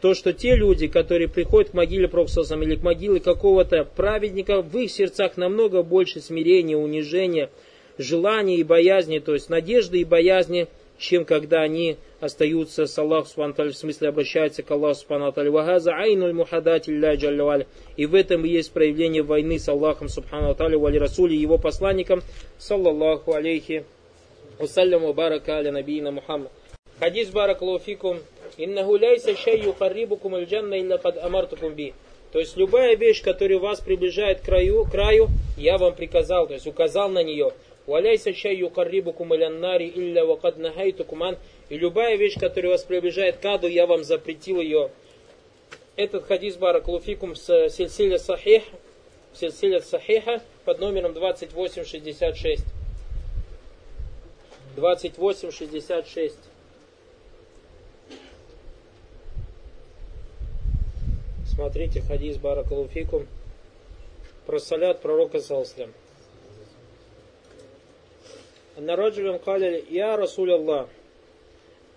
то, 0.00 0.14
что 0.14 0.32
те 0.32 0.54
люди, 0.54 0.86
которые 0.86 1.26
приходят 1.26 1.70
к 1.70 1.74
могиле 1.74 2.06
Проксоса 2.06 2.54
или 2.54 2.76
к 2.76 2.84
могиле 2.84 3.18
какого-то 3.18 3.88
праведника, 3.96 4.62
в 4.62 4.76
их 4.76 4.92
сердцах 4.92 5.36
намного 5.36 5.82
больше 5.82 6.20
смирения, 6.20 6.76
унижения, 6.76 7.50
желания 7.96 8.58
и 8.58 8.62
боязни, 8.62 9.18
то 9.18 9.34
есть 9.34 9.50
надежды 9.50 9.98
и 9.98 10.04
боязни, 10.04 10.68
чем 10.98 11.24
когда 11.24 11.62
они 11.62 11.96
остаются 12.20 12.86
с 12.86 12.98
Аллахом 12.98 13.54
в 13.54 13.72
смысле 13.72 14.08
обращаются 14.08 14.62
к 14.62 14.70
Аллаху 14.70 15.00
Субхану 15.00 15.32
Вагаза 15.52 15.92
айнуль 15.92 16.32
мухадати 16.32 16.90
И 17.96 18.06
в 18.06 18.14
этом 18.14 18.44
и 18.44 18.48
есть 18.48 18.72
проявление 18.72 19.22
войны 19.22 19.58
с 19.58 19.68
Аллахом 19.68 20.08
Субхану 20.08 20.54
Вали 20.54 20.98
Расули, 20.98 21.34
его 21.34 21.58
посланником, 21.58 22.22
саллаллаху 22.58 23.32
алейхи 23.32 23.84
вассаляму 24.58 25.12
барака 25.12 25.58
аля 25.58 25.72
набийна 25.72 26.10
Мухаммад. 26.10 26.50
Хадис 26.98 27.30
баракалуфикум, 27.30 28.18
иннаху 28.56 28.96
ляйса 28.96 29.36
шай 29.36 29.60
юхаррибукум 29.60 30.34
аль-джанна 30.34 30.80
илля 30.80 30.98
кад 30.98 31.16
амартукум 31.18 31.74
би. 31.74 31.94
То 32.32 32.40
есть 32.40 32.56
любая 32.56 32.96
вещь, 32.96 33.22
которая 33.22 33.58
вас 33.58 33.80
приближает 33.80 34.40
к 34.40 34.44
краю, 34.44 34.84
краю, 34.84 35.28
я 35.56 35.78
вам 35.78 35.94
приказал, 35.94 36.46
то 36.46 36.54
есть 36.54 36.66
указал 36.66 37.08
на 37.08 37.22
нее. 37.22 37.52
Валяйся 37.88 38.34
чай 38.34 38.54
юкаррибукум 38.54 39.34
иляннари 39.34 39.88
илля 39.88 40.26
вакад 40.26 40.58
нахайтукуман. 40.58 41.38
И 41.70 41.78
любая 41.78 42.16
вещь, 42.16 42.38
которая 42.38 42.72
вас 42.72 42.84
приближает 42.84 43.38
к 43.38 43.44
аду, 43.46 43.66
я 43.66 43.86
вам 43.86 44.04
запретил 44.04 44.60
ее. 44.60 44.90
Этот 45.96 46.26
хадис 46.26 46.56
Баракулуфикум 46.56 47.34
с 47.34 47.70
сельсиля 47.70 48.18
сахих, 48.18 48.62
сельсиля 49.32 49.80
сахиха 49.80 50.42
под 50.66 50.80
номером 50.80 51.14
2866. 51.14 52.62
2866. 54.76 56.36
Смотрите 61.46 62.02
хадис 62.02 62.36
Баракулуфикум 62.36 63.26
про 64.44 64.58
салят 64.58 65.00
пророка 65.00 65.40
Салслям. 65.40 65.90
أن 68.77 68.89
رجلا 68.89 69.37
قال 69.37 69.81
يا 69.91 70.15
رسول 70.15 70.51
الله 70.51 70.87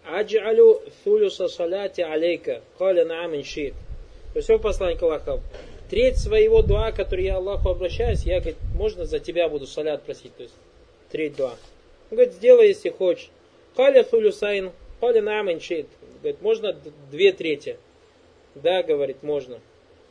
أجعل 0.06 0.76
ثلث 1.04 1.42
صلاتي 1.42 2.02
عليك 2.02 2.60
قال 2.78 3.08
نعم 3.08 3.34
إن 3.34 3.42
شئت 3.42 3.74
То 4.32 4.40
есть, 4.40 4.50
о 4.50 4.58
посланник 4.58 5.02
Аллаха, 5.02 5.40
треть 5.88 6.18
своего 6.18 6.60
дуа, 6.60 6.92
который 6.92 7.24
я 7.24 7.36
Аллаху 7.36 7.70
обращаюсь, 7.70 8.22
я, 8.24 8.38
говорит, 8.38 8.58
можно 8.74 9.06
за 9.06 9.18
тебя 9.18 9.48
буду 9.48 9.66
салят 9.66 10.02
просить, 10.02 10.36
то 10.36 10.42
есть 10.42 10.54
треть 11.10 11.36
дуа. 11.36 11.54
Он 12.10 12.16
говорит, 12.18 12.34
сделай, 12.34 12.68
если 12.68 12.90
хочешь. 12.90 13.30
Каля 13.74 14.04
фулюсайн, 14.04 14.72
каля 15.00 15.22
нам 15.22 15.50
иншит. 15.50 15.86
Говорит, 16.20 16.42
можно 16.42 16.76
две 17.10 17.32
трети. 17.32 17.78
Да, 18.54 18.82
говорит, 18.82 19.22
можно. 19.22 19.58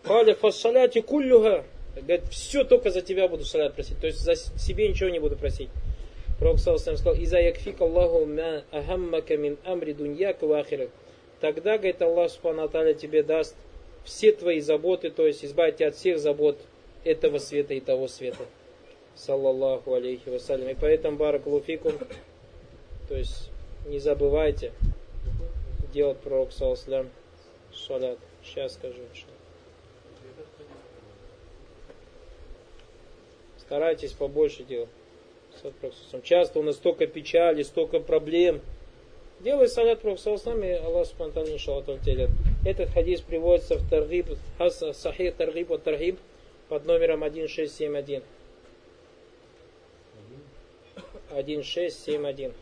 Каля 0.02 0.34
фассаляти 0.34 1.02
куллюга. 1.02 1.64
Говорит, 1.96 2.26
все 2.32 2.64
только 2.64 2.90
за 2.90 3.02
тебя 3.02 3.28
буду 3.28 3.46
салят 3.46 3.76
просить. 3.76 4.00
То 4.00 4.08
есть 4.08 4.20
за 4.20 4.36
себе 4.36 4.88
ничего 4.88 5.10
не 5.10 5.20
буду 5.20 5.36
просить. 5.36 5.70
Пророк 6.41 6.59
сказал, 6.59 7.15
«Иза 7.17 7.39
якфик 7.39 7.83
Аллаху 7.83 8.25
ма 8.25 8.65
ахаммака 8.73 9.37
мин 9.37 9.59
амри 9.63 9.93
дуньяка 9.93 10.47
вахирак». 10.47 10.89
Тогда, 11.39 11.77
говорит 11.77 12.01
Аллах 12.01 12.31
Субхану 12.31 12.67
тебе 12.95 13.23
даст 13.23 13.55
все 14.05 14.33
твои 14.33 14.61
заботы, 14.61 15.11
то 15.11 15.27
есть 15.27 15.45
избавить 15.45 15.77
тебя 15.77 15.89
от 15.89 15.97
всех 15.97 16.19
забот 16.19 16.59
этого 17.05 17.37
света 17.39 17.75
и 17.75 17.81
того 17.81 18.09
света. 18.09 18.45
Саллаллаху 19.15 19.93
алейхи 19.93 20.31
вассалям. 20.31 20.71
И 20.71 20.75
поэтому, 20.75 21.19
барак 21.19 21.47
луфикум, 21.47 21.93
то 23.09 23.17
есть 23.17 23.51
не 23.87 23.99
забывайте 23.99 24.73
делать 25.93 26.19
пророк 26.19 26.53
саллаллаху 26.53 27.11
шалят. 27.73 28.19
Сейчас 28.43 28.75
скажу. 28.75 29.03
Старайтесь 33.59 34.13
побольше 34.13 34.65
делать. 34.65 34.89
Часто 36.23 36.59
у 36.59 36.63
нас 36.63 36.77
столько 36.77 37.07
печали, 37.07 37.63
столько 37.63 38.01
проблем. 38.01 38.61
Делай 39.41 39.69
салят 39.69 40.01
Пророку 40.01 40.51
и 40.63 40.71
Аллах 40.73 41.07
спонтанно 41.07 41.49
иншаллах 41.49 41.87
Этот 42.65 42.91
хадис 42.91 43.23
приводится 43.23 43.77
в 43.77 43.89
Таргиб, 43.89 44.27
Сахих 44.93 45.35
Таргиб 45.35 45.71
от 45.73 45.83
Таргиб 45.83 46.19
под 46.69 46.85
номером 46.85 47.23
1671. 47.23 48.23
1671. 51.31 52.53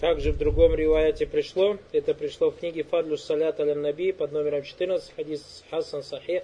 Также 0.00 0.32
в 0.32 0.38
другом 0.38 0.74
риваяте 0.74 1.26
пришло, 1.26 1.78
это 1.90 2.12
пришло 2.12 2.50
в 2.50 2.58
книге 2.58 2.82
Фадлю 2.82 3.16
Салят 3.16 3.60
Алям 3.60 3.80
Наби 3.80 4.12
под 4.12 4.30
номером 4.30 4.62
14, 4.62 5.12
хадис 5.16 5.64
Хасан 5.70 6.02
Сахих 6.02 6.42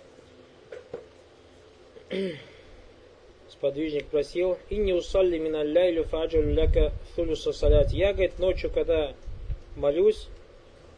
сподвижник 3.63 4.07
просил, 4.07 4.59
и 4.71 4.77
не 4.77 4.93
усалли 4.93 5.39
миналляйлю 5.39 6.03
фаджалю 6.03 6.53
ляка 6.53 6.91
фулюса 7.15 7.53
салят. 7.53 7.93
Я, 7.93 8.13
говорит, 8.13 8.41
ночью, 8.41 8.73
когда 8.75 9.15
молюсь, 9.77 10.27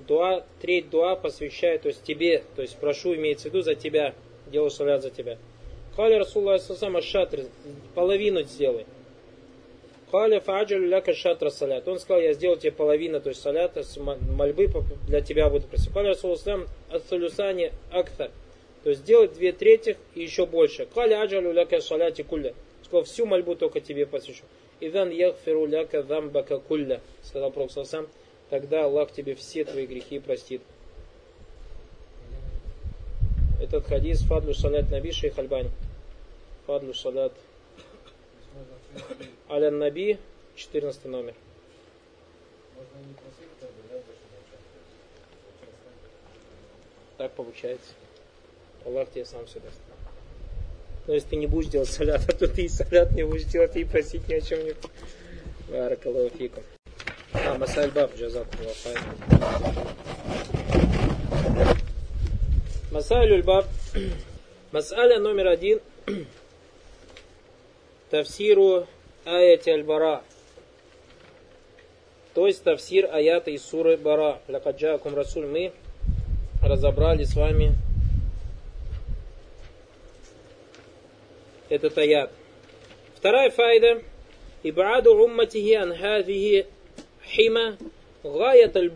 дуа, 0.09 0.47
треть 0.63 0.89
дуа 0.89 1.15
посвящаю, 1.15 1.79
то 1.79 1.89
есть 1.89 2.03
тебе, 2.05 2.43
то 2.57 2.63
есть 2.63 2.79
прошу, 2.79 3.15
имеется 3.17 3.51
в 3.51 3.53
виду 3.53 3.61
за 3.61 3.75
тебя, 3.75 4.15
делаю 4.47 4.71
салят 4.71 5.03
за 5.03 5.11
тебя. 5.11 5.37
Каля 5.95 6.19
Расулла 6.19 6.57
сама 6.57 7.03
шатр, 7.03 7.41
половину 7.95 8.43
сделай. 8.45 8.87
Каля 10.11 10.41
фаджалю 10.41 10.89
ляка 10.89 11.13
шатра 11.13 11.51
салят. 11.51 11.87
Он 11.87 11.99
сказал, 11.99 12.23
я 12.23 12.33
сделал 12.33 12.57
тебе 12.57 12.73
половину, 12.73 13.21
то 13.21 13.29
есть 13.29 13.43
салята, 13.43 13.83
мольбы 13.99 14.71
для 15.07 15.21
тебя 15.21 15.51
буду 15.51 15.67
просить. 15.67 15.93
Каля 15.93 16.11
Расулла 16.11 16.37
сам 16.37 16.67
ат-салюсани 16.91 17.73
актар. 17.93 18.31
То 18.85 18.91
есть 18.91 19.01
сделать 19.01 19.33
две 19.33 19.53
трети 19.53 19.97
и 20.15 20.21
еще 20.21 20.45
больше. 20.45 20.85
Каля 20.85 21.23
аджалю 21.23 21.53
ляка 21.53 21.81
шаляти 21.81 22.21
кулля. 22.23 22.55
Сказал, 22.85 23.05
всю 23.05 23.25
мольбу 23.25 23.55
только 23.55 23.81
тебе 23.81 24.05
посвящу. 24.05 24.45
Идан 24.79 25.09
яхфиру 25.11 25.65
ляка 25.65 26.03
дамбака 26.03 26.59
кулля. 26.59 27.01
Сказал 27.23 27.51
Пророк 27.51 27.73
сам. 27.73 28.07
Тогда 28.51 28.85
Аллах 28.85 29.11
тебе 29.11 29.35
все 29.37 29.65
твои 29.65 29.87
грехи 29.87 30.19
простит. 30.19 30.61
Этот 33.59 33.87
хадис 33.87 34.21
Фадлу 34.21 34.53
Салят 34.53 34.91
Наби 34.91 35.13
Шейх 35.13 35.39
Альбани. 35.39 35.71
Фадлу 36.67 36.93
Салят 36.93 37.33
Алян 39.49 39.79
Наби, 39.79 40.19
14 40.57 41.07
номер. 41.07 41.35
Так 47.17 47.33
получается. 47.33 47.93
Аллах 48.85 49.11
тебе 49.11 49.25
сам 49.25 49.47
все 49.47 49.61
даст. 49.61 49.81
Но 51.07 51.15
если 51.15 51.29
ты 51.29 51.37
не 51.37 51.47
будешь 51.47 51.71
делать 51.71 51.89
салят, 51.89 52.23
а 52.29 52.33
то 52.37 52.49
ты 52.49 52.63
и 52.63 52.69
салят 52.69 53.13
не 53.13 53.25
будешь 53.25 53.45
делать, 53.45 53.77
и 53.77 53.85
просить 53.85 54.29
ни 54.29 54.35
о 54.35 54.41
чем 54.41 54.65
не. 54.65 54.75
Баракаллаху 55.69 56.37
фикум. 56.37 56.63
А, 57.33 57.59
Масаль 57.59 57.91
Баб, 57.91 58.15
джазаку 58.17 58.49
Масаль 62.91 63.43
Баб. 63.43 63.67
Масаля 64.73 65.19
номер 65.19 65.49
один. 65.49 65.81
Тавсиру 68.11 68.87
аяти 69.25 69.71
аль-бара. 69.71 70.23
То 72.35 72.47
есть 72.47 72.63
тавсир 72.65 73.09
аята 73.13 73.51
из 73.51 73.65
суры 73.65 73.97
Бара. 73.97 74.41
Лякаджакум 74.49 75.15
Расуль. 75.15 75.47
Мы 75.47 75.73
разобрали 76.63 77.25
с 77.25 77.35
вами 77.35 77.75
этот 81.69 81.97
аят. 81.99 82.31
Вторая 83.17 83.51
файда. 83.51 84.03
Ибаду 84.63 85.15
умматихи 85.15 85.75
ан 85.75 85.95
хадихи 85.95 86.67
хима 87.25 87.77
гаят 88.23 88.77
аль 88.77 88.91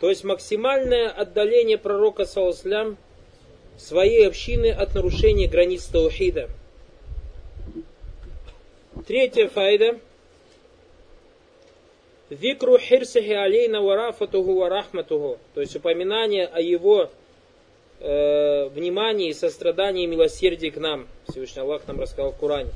То 0.00 0.08
есть 0.08 0.24
максимальное 0.24 1.08
отдаление 1.10 1.78
пророка 1.78 2.24
салласлям 2.24 2.96
своей 3.76 4.26
общины 4.26 4.70
от 4.70 4.94
нарушения 4.94 5.48
границ 5.48 5.84
таухида. 5.86 6.48
Третья 9.06 9.48
файда. 9.48 9.98
Викру 12.30 12.78
хирсихи 12.78 13.32
алейна 13.32 13.82
варафатуху 13.82 14.54
варахматуху. 14.54 15.38
То 15.54 15.60
есть 15.60 15.76
упоминание 15.76 16.46
о 16.46 16.60
его 16.60 17.10
э, 18.00 18.68
внимании, 18.68 19.32
сострадании 19.32 20.04
и 20.04 20.06
милосердии 20.06 20.70
к 20.70 20.78
нам. 20.78 21.08
Всевышний 21.32 21.62
Аллах 21.62 21.80
нам 21.88 21.98
рассказал 21.98 22.32
в 22.32 22.36
Коране. 22.36 22.70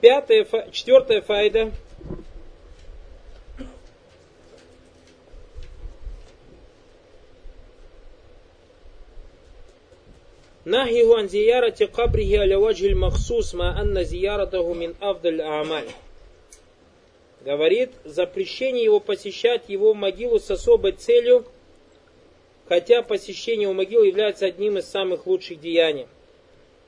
Пятая, 0.00 0.46
четвертая 0.70 1.20
файда. 1.20 1.72
Нахиху 10.64 11.14
ан 11.14 11.28
зиярати 11.28 11.86
кабрихи 11.86 12.36
аля 12.36 12.60
ваджхиль 12.60 12.94
махсус 12.94 13.54
ма 13.54 13.76
анна 13.76 14.04
зияратаху 14.04 14.74
мин 14.74 14.94
авдаль 15.00 15.42
амаль. 15.42 15.88
Говорит, 17.40 17.90
запрещение 18.04 18.84
его 18.84 19.00
посещать 19.00 19.68
его 19.68 19.94
могилу 19.94 20.38
с 20.38 20.48
особой 20.48 20.92
целью, 20.92 21.44
хотя 22.68 23.02
посещение 23.02 23.62
его 23.62 23.72
могилы 23.72 24.06
является 24.06 24.46
одним 24.46 24.78
из 24.78 24.86
самых 24.86 25.26
лучших 25.26 25.60
деяний. 25.60 26.06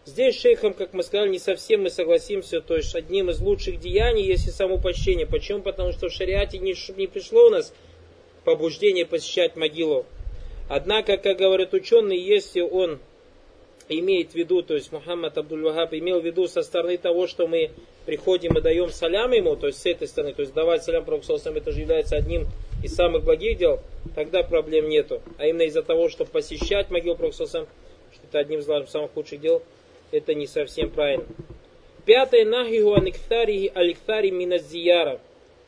Здесь 0.05 0.39
шейхом, 0.39 0.75
как 0.75 0.93
мы 0.93 1.03
сказали, 1.03 1.31
не 1.31 1.39
совсем 1.39 1.83
мы 1.83 1.91
согласимся, 1.91 2.61
то 2.61 2.77
есть 2.77 2.95
одним 2.95 3.31
из 3.31 3.41
лучших 3.41 3.81
деяний, 3.81 4.25
если 4.25 4.51
само 4.51 4.79
почтение. 4.79 5.27
Почему? 5.27 5.61
Потому 5.61 5.93
что 5.93 6.09
в 6.09 6.13
шариате 6.13 6.59
не, 6.59 6.75
не 6.97 7.07
пришло 7.07 7.47
у 7.47 7.51
нас 7.51 7.73
побуждение 8.45 9.07
посещать 9.07 9.57
могилу. 9.57 10.07
Однако, 10.69 11.17
как 11.17 11.39
говорят 11.39 11.75
ученые, 11.75 12.25
если 12.25 12.61
он 12.61 12.99
имеет 13.89 14.33
в 14.33 14.35
виду, 14.35 14.63
то 14.63 14.75
есть 14.75 14.93
Мухаммад 14.93 15.37
Абдул-Вахаб 15.37 15.93
имел 15.95 16.21
в 16.21 16.25
виду 16.25 16.47
со 16.47 16.63
стороны 16.63 16.97
того, 16.97 17.27
что 17.27 17.47
мы 17.47 17.71
приходим 18.07 18.57
и 18.57 18.61
даем 18.61 18.91
салям 18.91 19.33
ему, 19.33 19.57
то 19.57 19.67
есть 19.67 19.81
с 19.81 19.87
этой 19.87 20.09
стороны, 20.09 20.33
то 20.33 20.43
есть 20.43 20.55
давать 20.55 20.85
салям 20.85 21.05
Пророку 21.05 21.33
это 21.33 21.73
же 21.73 21.81
является 21.81 22.17
одним 22.17 22.47
из 22.83 22.95
самых 22.95 23.25
благих 23.25 23.59
дел, 23.59 23.81
тогда 24.15 24.43
проблем 24.43 24.89
нету. 24.89 25.21
А 25.39 25.47
именно 25.47 25.63
из-за 25.63 25.83
того, 25.83 26.09
что 26.09 26.25
посещать 26.25 26.91
могилу 26.91 27.17
Пророка 27.17 27.37
что 27.45 27.67
это 28.29 28.39
одним 28.39 28.61
из 28.61 28.91
самых 28.91 29.15
лучших 29.15 29.41
дел, 29.41 29.63
это 30.11 30.35
не 30.35 30.47
совсем 30.47 30.91
правильно. 30.91 31.25
Пятое, 32.05 32.45
нахигу 32.45 32.95
аниктари 32.95 33.71
аликтари 33.73 34.31
миназияра, 34.31 35.21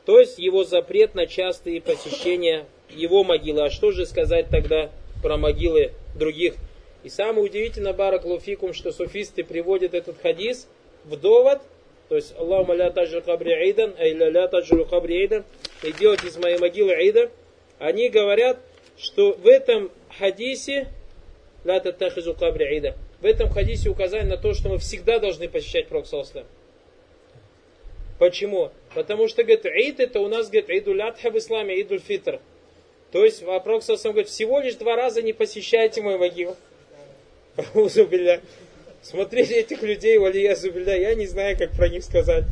то 0.05 0.19
есть 0.19 0.39
его 0.39 0.65
запрет 0.65 1.15
на 1.15 1.27
частые 1.27 1.81
посещения 1.81 2.67
его 2.91 3.23
могилы. 3.23 3.67
А 3.67 3.71
что 3.71 3.93
же 3.93 4.07
сказать 4.07 4.49
тогда 4.51 4.91
про 5.23 5.37
могилы 5.37 5.93
других 6.19 6.55
и 7.03 7.09
самое 7.09 7.45
удивительное, 7.45 7.93
Барак 7.93 8.25
Луфикум, 8.25 8.73
что 8.73 8.93
суфисты 8.93 9.43
приводят 9.43 9.93
этот 9.93 10.21
хадис 10.21 10.69
в 11.05 11.17
довод, 11.17 11.61
то 12.13 12.17
есть 12.17 12.35
Аллаху 12.37 12.75
ля 12.75 12.91
таджру 12.91 13.23
кабри 13.23 13.55
айдан, 13.55 13.95
ай 13.99 14.13
ля 14.13 14.47
таджру 14.47 14.85
кабри 14.85 15.23
айдан, 15.23 15.45
и 15.83 15.93
делать 15.93 16.23
из 16.25 16.37
моей 16.37 16.59
могилы 16.59 16.93
айда, 16.93 17.31
они 17.79 18.11
говорят, 18.11 18.59
что 18.99 19.33
в 19.33 19.47
этом 19.47 19.91
хадисе 20.19 20.89
ля 21.65 21.81
таттахизу 21.81 22.35
кабри 22.35 22.67
айда, 22.67 22.97
в 23.23 23.25
этом 23.25 23.49
хадисе 23.49 23.89
указание 23.89 24.29
на 24.29 24.37
то, 24.37 24.53
что 24.53 24.69
мы 24.69 24.77
всегда 24.77 25.21
должны 25.21 25.49
посещать 25.49 25.89
Пророк 25.89 26.05
Почему? 28.19 28.73
Потому 28.95 29.27
что, 29.27 29.43
говорит, 29.43 29.65
Ид 29.65 29.99
это 29.99 30.21
у 30.21 30.29
нас, 30.29 30.51
говорит, 30.51 30.69
Идуль 30.69 31.01
Адха 31.01 31.31
в 31.31 31.39
исламе, 31.39 31.81
Идуль 31.81 32.01
Фитр. 32.01 32.41
То 33.11 33.25
есть, 33.25 33.43
Пророк 33.43 33.85
говорит, 33.87 34.29
всего 34.29 34.61
лишь 34.61 34.75
два 34.75 34.97
раза 34.97 35.23
не 35.23 35.33
посещайте 35.33 36.03
мою 36.03 36.19
могилу. 36.19 36.59
Смотрели 39.03 39.57
этих 39.57 39.83
людей, 39.83 40.17
валия 40.19 40.55
зубилля, 40.55 40.97
я 40.97 41.15
не 41.15 41.27
знаю, 41.27 41.59
как 41.59 41.73
про 41.73 41.89
них 41.89 42.05
сказать. 42.05 42.45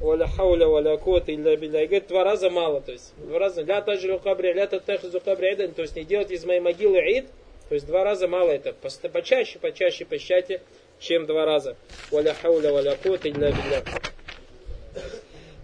Валя 0.00 0.28
хауля, 0.28 0.68
валя 0.68 0.96
кота, 0.96 1.34
илля 1.34 1.56
билля. 1.56 1.82
И 1.82 1.86
говорит, 1.86 2.06
два 2.06 2.22
раза 2.22 2.48
мало, 2.48 2.80
то 2.80 2.92
есть, 2.92 3.12
два 3.18 3.40
раза, 3.40 3.62
ля 3.62 3.82
таджру 3.82 4.20
кабри, 4.20 4.52
ля 4.52 4.68
татахзу 4.68 5.20
кабри 5.20 5.56
то 5.56 5.82
есть, 5.82 5.96
не 5.96 6.04
делать 6.04 6.30
из 6.30 6.44
моей 6.44 6.60
могилы 6.60 6.98
ид, 6.98 7.26
то 7.68 7.74
есть, 7.74 7.86
два 7.86 8.04
раза 8.04 8.28
мало 8.28 8.50
это, 8.50 8.72
почаще, 9.08 9.58
почаще 9.58 10.04
посчитайте, 10.04 10.60
чем 11.00 11.26
два 11.26 11.44
раза. 11.44 11.76
Валя 12.12 12.34
хауля, 12.40 12.72
валя 12.72 12.96
кота, 13.02 13.28
илля 13.28 13.50
билля. 13.50 13.82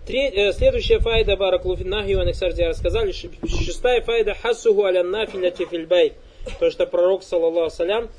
Треть, 0.07 0.35
э, 0.35 0.53
следующая 0.53 0.99
файда 0.99 1.37
Бараклуфин 1.37 1.89
Нахи 1.89 2.13
Анексардия 2.13 2.69
рассказали. 2.69 3.13
Шестая 3.13 4.03
файда 4.03 4.35
Хасуху 4.35 4.85
аля 4.85 5.03
нафиля 5.03 5.51
тифильбайт. 5.51 6.13
То, 6.61 6.71
что 6.71 6.85
пророк, 6.87 7.23
саллаллаху 7.23 7.75
салям, 7.75 8.11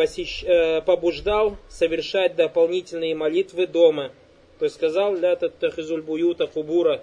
посещ, 0.00 0.44
э, 0.44 0.80
побуждал 0.80 1.58
совершать 1.68 2.34
дополнительные 2.34 3.14
молитвы 3.14 3.66
дома. 3.66 4.12
То 4.58 4.64
есть 4.64 4.76
сказал, 4.76 5.14
ля 5.14 5.36
тахизуль. 5.36 6.02
То 6.02 7.00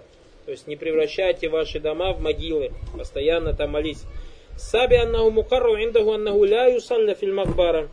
есть 0.48 0.66
не 0.66 0.74
превращайте 0.74 1.48
ваши 1.48 1.78
дома 1.78 2.12
в 2.12 2.20
могилы. 2.20 2.72
Постоянно 2.96 3.54
там 3.54 3.70
молись. 3.70 4.02
Саби 4.56 4.96
аннаху 4.96 5.30
мукарру 5.30 5.76
индаху 5.76 6.14
аннаху 6.14 6.42
ля 6.42 6.66
юсалля 6.66 7.14
филь 7.14 7.32
макбара. 7.32 7.88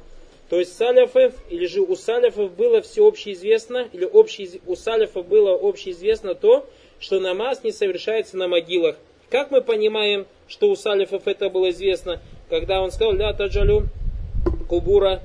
То 0.49 0.58
есть 0.58 0.76
саляфов, 0.76 1.34
или 1.51 1.68
же 1.68 1.82
у 1.82 1.95
саляфов 1.95 2.56
было 2.56 2.82
всеобще 2.82 3.34
известно, 3.34 3.88
или 3.93 4.06
общий, 4.06 4.60
у 4.66 4.76
саляфов 4.76 5.28
было 5.28 5.53
общеизвестно 5.53 6.34
то, 6.34 6.68
что 6.99 7.20
намаз 7.20 7.64
не 7.64 7.72
совершается 7.72 8.38
на 8.38 8.47
могилах. 8.47 8.95
Как 9.30 9.51
мы 9.51 9.62
понимаем, 9.62 10.26
что 10.47 10.68
у 10.70 10.76
салифов 10.76 11.28
это 11.28 11.49
было 11.51 11.70
известно, 11.70 12.22
когда 12.49 12.82
он 12.82 12.89
сказал, 12.89 13.14
ля 13.14 13.34
таджалю 13.34 13.88
кубура 14.66 15.22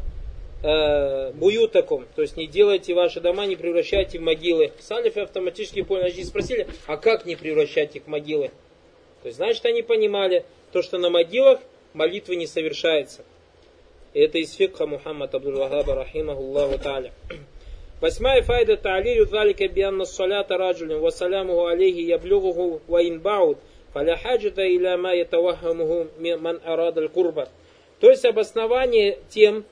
э, 0.62 1.32
буютакум, 1.32 2.06
то 2.14 2.22
есть 2.22 2.36
не 2.36 2.46
делайте 2.46 2.94
ваши 2.94 3.20
дома, 3.20 3.46
не 3.46 3.56
превращайте 3.56 4.18
в 4.18 4.22
могилы. 4.22 4.72
Салифы 4.78 5.20
автоматически 5.20 5.82
поняли, 5.82 6.12
они 6.12 6.24
спросили, 6.24 6.66
а 6.86 6.96
как 6.96 7.26
не 7.26 7.36
превращать 7.36 7.96
их 7.96 8.04
в 8.04 8.08
могилы? 8.08 8.50
То 9.22 9.26
есть, 9.26 9.36
значит, 9.36 9.64
они 9.66 9.82
понимали, 9.82 10.44
то, 10.72 10.82
что 10.82 10.98
на 10.98 11.10
могилах 11.10 11.60
молитвы 11.92 12.36
не 12.36 12.46
совершается. 12.46 13.24
И 14.12 14.20
это 14.20 14.38
из 14.38 14.52
фикха 14.54 14.86
Мухаммад 14.86 15.34
Абдул-Вахаба, 15.34 15.94
рахимахуллаху 15.94 16.78
та'аля. 16.78 17.12
Восьмая 18.00 18.42
файда 18.42 18.76
та'алилю 18.76 19.26
залика 19.26 19.68
бианна 19.68 20.04
салята 20.04 20.56
раджулин 20.56 21.00
ва 21.00 21.10
алейхи 21.70 22.00
яблюгуху 22.00 22.80
ва 22.88 23.06
инбауд 23.06 23.58
иля 23.94 24.96
ма 24.96 25.14
ятавахамуху 25.14 26.08
ман 26.18 26.60
арада 26.64 27.08
курба 27.08 27.48
то 28.00 28.08
есть 28.08 28.24
обоснование 28.24 29.18
тем, 29.28 29.64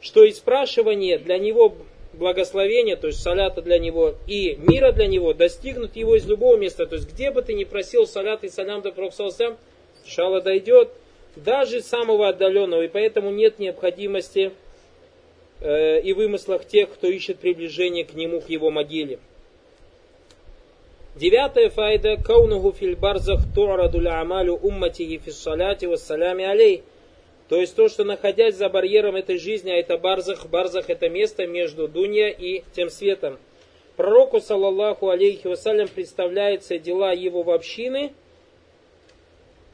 что 0.00 0.24
и 0.24 0.32
спрашивание 0.32 1.18
для 1.18 1.38
него 1.38 1.74
благословения, 2.14 2.96
то 2.96 3.08
есть 3.08 3.22
салята 3.22 3.62
для 3.62 3.78
него 3.78 4.14
и 4.26 4.56
мира 4.56 4.92
для 4.92 5.06
него, 5.06 5.34
достигнут 5.34 5.96
его 5.96 6.16
из 6.16 6.26
любого 6.26 6.56
места. 6.56 6.86
То 6.86 6.96
есть 6.96 7.12
где 7.12 7.30
бы 7.30 7.42
ты 7.42 7.54
ни 7.54 7.64
просил 7.64 8.06
салят 8.06 8.42
и 8.44 8.48
салям 8.48 8.80
до 8.80 8.90
Пророксалсам, 8.90 9.58
шала 10.06 10.40
дойдет, 10.40 10.90
даже 11.36 11.82
самого 11.82 12.28
отдаленного. 12.28 12.82
И 12.82 12.88
поэтому 12.88 13.30
нет 13.30 13.58
необходимости 13.58 14.52
э, 15.60 16.00
и 16.00 16.12
вымыслах 16.14 16.64
тех, 16.64 16.90
кто 16.90 17.06
ищет 17.08 17.38
приближение 17.38 18.04
к 18.04 18.14
нему, 18.14 18.40
к 18.40 18.48
его 18.48 18.70
могиле. 18.70 19.18
Девятая 21.14 21.70
файда. 21.70 22.16
Каунуху 22.16 22.72
филь 22.72 22.96
барзах 22.96 23.40
ту'радуль 23.54 24.08
амалю 24.08 24.54
умматихи 24.54 25.18
фис 25.18 25.38
саляти 25.38 25.86
вассалями 25.86 26.44
алей. 26.44 26.82
То 27.48 27.60
есть 27.60 27.76
то, 27.76 27.88
что 27.88 28.04
находясь 28.04 28.56
за 28.56 28.68
барьером 28.68 29.14
этой 29.14 29.38
жизни, 29.38 29.70
а 29.70 29.76
это 29.76 29.98
барзах, 29.98 30.46
барзах 30.46 30.90
это 30.90 31.08
место 31.08 31.46
между 31.46 31.86
дунья 31.86 32.28
и 32.28 32.64
тем 32.74 32.90
светом. 32.90 33.38
Пророку, 33.96 34.40
саллаллаху 34.40 35.08
алейхи 35.08 35.46
вассалям, 35.46 35.88
представляются 35.88 36.78
дела 36.78 37.12
его 37.12 37.42
в 37.42 37.50
общины 37.50 38.12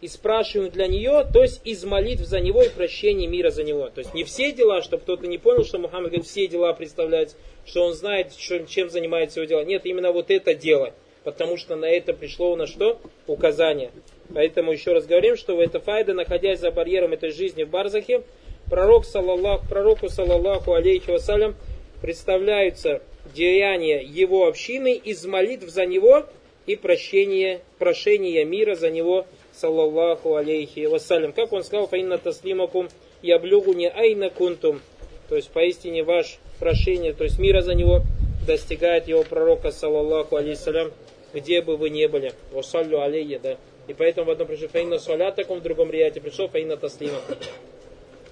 и 0.03 0.09
спрашиваем 0.09 0.71
для 0.71 0.87
нее, 0.87 1.27
то 1.33 1.43
есть 1.43 1.61
из 1.65 1.85
молитв 1.85 2.25
за 2.25 2.41
него 2.41 2.63
и 2.63 2.69
прощения 2.69 3.27
мира 3.27 3.51
за 3.51 3.63
него. 3.65 3.89
То 3.89 4.01
есть 4.01 4.13
не 4.15 4.25
все 4.25 4.53
дела, 4.53 4.83
чтобы 4.83 5.03
кто-то 5.03 5.27
не 5.27 5.39
понял, 5.39 5.65
что 5.65 5.79
Мухаммад 5.79 6.11
говорит, 6.11 6.27
все 6.27 6.47
дела 6.49 6.73
представляет, 6.75 7.37
что 7.65 7.85
он 7.85 7.95
знает, 7.95 8.33
чем 8.37 8.91
занимается 8.91 9.41
его 9.41 9.49
дело. 9.49 9.65
Нет, 9.65 9.87
именно 9.87 10.13
вот 10.13 10.31
это 10.31 10.55
дело. 10.55 10.93
Потому 11.25 11.57
что 11.57 11.77
на 11.77 11.87
это 11.87 12.13
пришло 12.13 12.53
у 12.53 12.57
нас 12.57 12.69
что? 12.69 13.01
Указание. 13.27 13.93
Поэтому 14.35 14.73
еще 14.73 14.93
раз 14.93 15.07
говорим, 15.07 15.37
что 15.37 15.57
в 15.57 15.61
это 15.61 15.81
файда, 15.81 16.15
находясь 16.15 16.61
за 16.61 16.71
барьером 16.71 17.13
этой 17.13 17.31
жизни 17.31 17.65
в 17.65 17.71
Барзахе, 17.71 18.23
пророк, 18.71 19.05
саллаллаху, 19.05 19.67
пророку, 19.69 20.09
саллаллаху 20.09 20.73
алейхи 20.73 21.11
вассалям, 21.11 21.55
представляются 22.01 23.03
деяния 23.35 24.03
его 24.03 24.47
общины 24.47 24.95
из 24.95 25.25
молитв 25.27 25.69
за 25.69 25.87
него 25.87 26.27
и 26.67 26.77
прощения, 26.77 27.61
прошения 27.79 28.45
мира 28.45 28.75
за 28.75 28.91
него, 28.91 29.27
саллаллаху 29.53 30.37
алейхи 30.37 30.87
вассалям. 30.87 31.33
Как 31.33 31.53
он 31.53 31.63
сказал, 31.63 31.87
фаинна 31.87 32.19
таслимакум 32.19 32.89
яблюгу 33.21 33.73
не 33.75 33.89
айна 33.89 34.31
кунтум. 34.31 34.81
То 35.29 35.37
есть 35.37 35.51
поистине 35.51 36.03
ваш 36.03 36.39
прошение, 36.59 37.13
то 37.13 37.25
есть 37.25 37.39
мира 37.39 37.63
за 37.63 37.75
него 37.75 38.03
достигает 38.47 39.09
его 39.09 39.23
пророка, 39.23 39.71
саллаллаху 39.71 40.37
алейхи 40.37 40.91
где 41.35 41.63
бы 41.63 41.77
вы 41.77 41.91
ни 41.91 42.07
были. 42.07 42.33
Вассалю 42.53 43.01
алейхи, 43.01 43.41
да. 43.43 43.57
И 43.89 43.95
поэтому 43.95 44.27
в 44.27 44.31
одном 44.31 44.49
пришло 44.49 44.69
фаинна 44.69 44.99
салятакум, 44.99 45.59
в 45.59 45.63
другом 45.63 45.91
рияте 45.91 46.21
пришло 46.21 46.49
фаинна 46.49 46.77
таслима. 46.77 47.19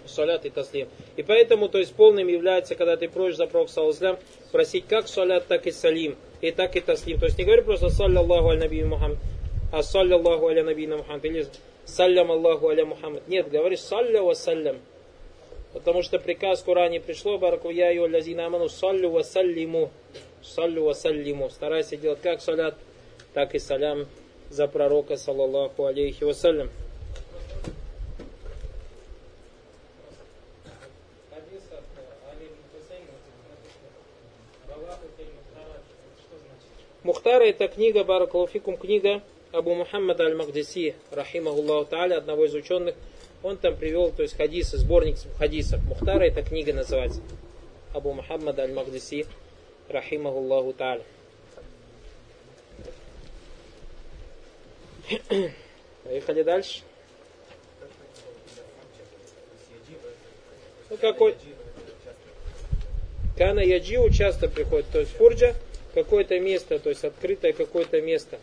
Салят 0.07 0.45
и 0.45 0.51
таслим. 0.51 0.89
И 1.17 1.23
поэтому, 1.23 1.69
то 1.69 1.79
есть 1.79 1.95
полным 1.95 2.27
является, 2.27 2.75
когда 2.75 2.97
ты 2.97 3.09
просишь 3.09 3.37
за 3.37 3.47
пророк 3.47 3.69
саллаллаху 3.71 4.21
просить 4.51 4.87
как 4.87 5.09
салят, 5.09 5.47
так 5.47 5.67
и 5.67 5.71
салим. 5.71 6.17
И 6.41 6.51
так 6.51 6.75
и 6.77 6.81
таслим. 6.81 7.19
То 7.19 7.27
есть 7.27 7.39
не 7.39 7.45
говори 7.45 7.63
просто 7.63 7.91
саллаллаху 7.91 8.49
аль 8.49 8.59
наби 8.59 8.83
Мухаммад, 8.83 9.19
а 9.73 9.83
саллаллаху 9.83 10.49
аля 10.49 10.65
набина 10.65 10.97
Мухаммад. 10.97 11.25
Или 11.25 11.47
саллям 11.85 12.31
Аллаху 12.31 12.69
аля 12.69 12.87
Мухаммад. 12.87 13.27
Нет, 13.29 13.51
говоришь 13.51 13.81
салля 13.81 14.23
ва 14.23 14.35
саллям. 14.35 14.79
Потому 15.73 16.03
что 16.03 16.19
приказ 16.19 16.63
в 16.63 16.65
Коране 16.65 17.01
пришло, 17.01 17.39
бараку 17.39 17.71
я 17.71 17.93
и 17.93 17.99
лазина 17.99 18.47
аману 18.47 18.69
саллю 18.69 19.11
ва 19.11 19.23
саллиму. 19.23 19.91
Саллю 20.43 20.85
ва 20.85 20.93
саллиму. 20.93 21.51
Старайся 21.51 21.97
делать 21.97 22.21
как 22.21 22.41
салят, 22.41 22.77
так 23.35 23.55
и 23.55 23.59
салям 23.59 24.07
за 24.51 24.67
пророка, 24.69 25.17
саллаллаху 25.17 25.87
алейхи 25.87 26.25
вассалям. 26.25 26.71
Мухтара 37.03 37.45
это 37.45 37.67
книга, 37.69 38.05
Баракалуфикум, 38.05 38.77
книга 38.77 39.23
Абу 39.53 39.75
Мухаммада 39.75 40.25
Аль-Махдиси, 40.25 40.95
рахимахуллаху 41.11 41.91
та'аля, 41.91 42.19
одного 42.19 42.45
из 42.45 42.55
ученых. 42.55 42.95
Он 43.43 43.57
там 43.57 43.75
привел, 43.75 44.11
то 44.11 44.23
есть 44.23 44.37
хадисы, 44.37 44.77
сборник 44.77 45.17
хадисов. 45.39 45.83
Мухтара 45.85 46.25
эта 46.25 46.43
книга 46.43 46.75
называется. 46.75 47.23
Абу 47.95 48.13
Мухаммада 48.13 48.63
Аль-Махдиси, 48.63 49.27
рахимахуллаху 49.89 50.73
та'аля. 50.73 51.03
Поехали 56.05 56.43
дальше. 56.43 56.83
Ну, 60.89 60.97
какой... 60.97 61.37
Кана 63.37 63.61
Яджиу 63.61 64.11
часто 64.11 64.49
приходит, 64.49 64.87
то 64.93 65.01
есть 65.01 65.13
Фурджа, 65.13 65.55
какое-то 65.95 66.39
место, 66.39 66.79
то 66.79 66.91
есть 66.91 67.05
открытое 67.05 67.55
какое-то 67.55 68.03
место 68.03 68.39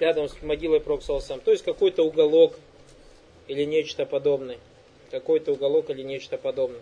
рядом 0.00 0.28
с 0.28 0.40
могилой 0.42 0.80
Проксалсам, 0.80 1.40
то 1.40 1.50
есть 1.50 1.64
какой-то 1.64 2.02
уголок 2.02 2.58
или 3.46 3.64
нечто 3.64 4.06
подобное. 4.06 4.58
Какой-то 5.10 5.52
уголок 5.52 5.90
или 5.90 6.02
нечто 6.02 6.38
подобное. 6.38 6.80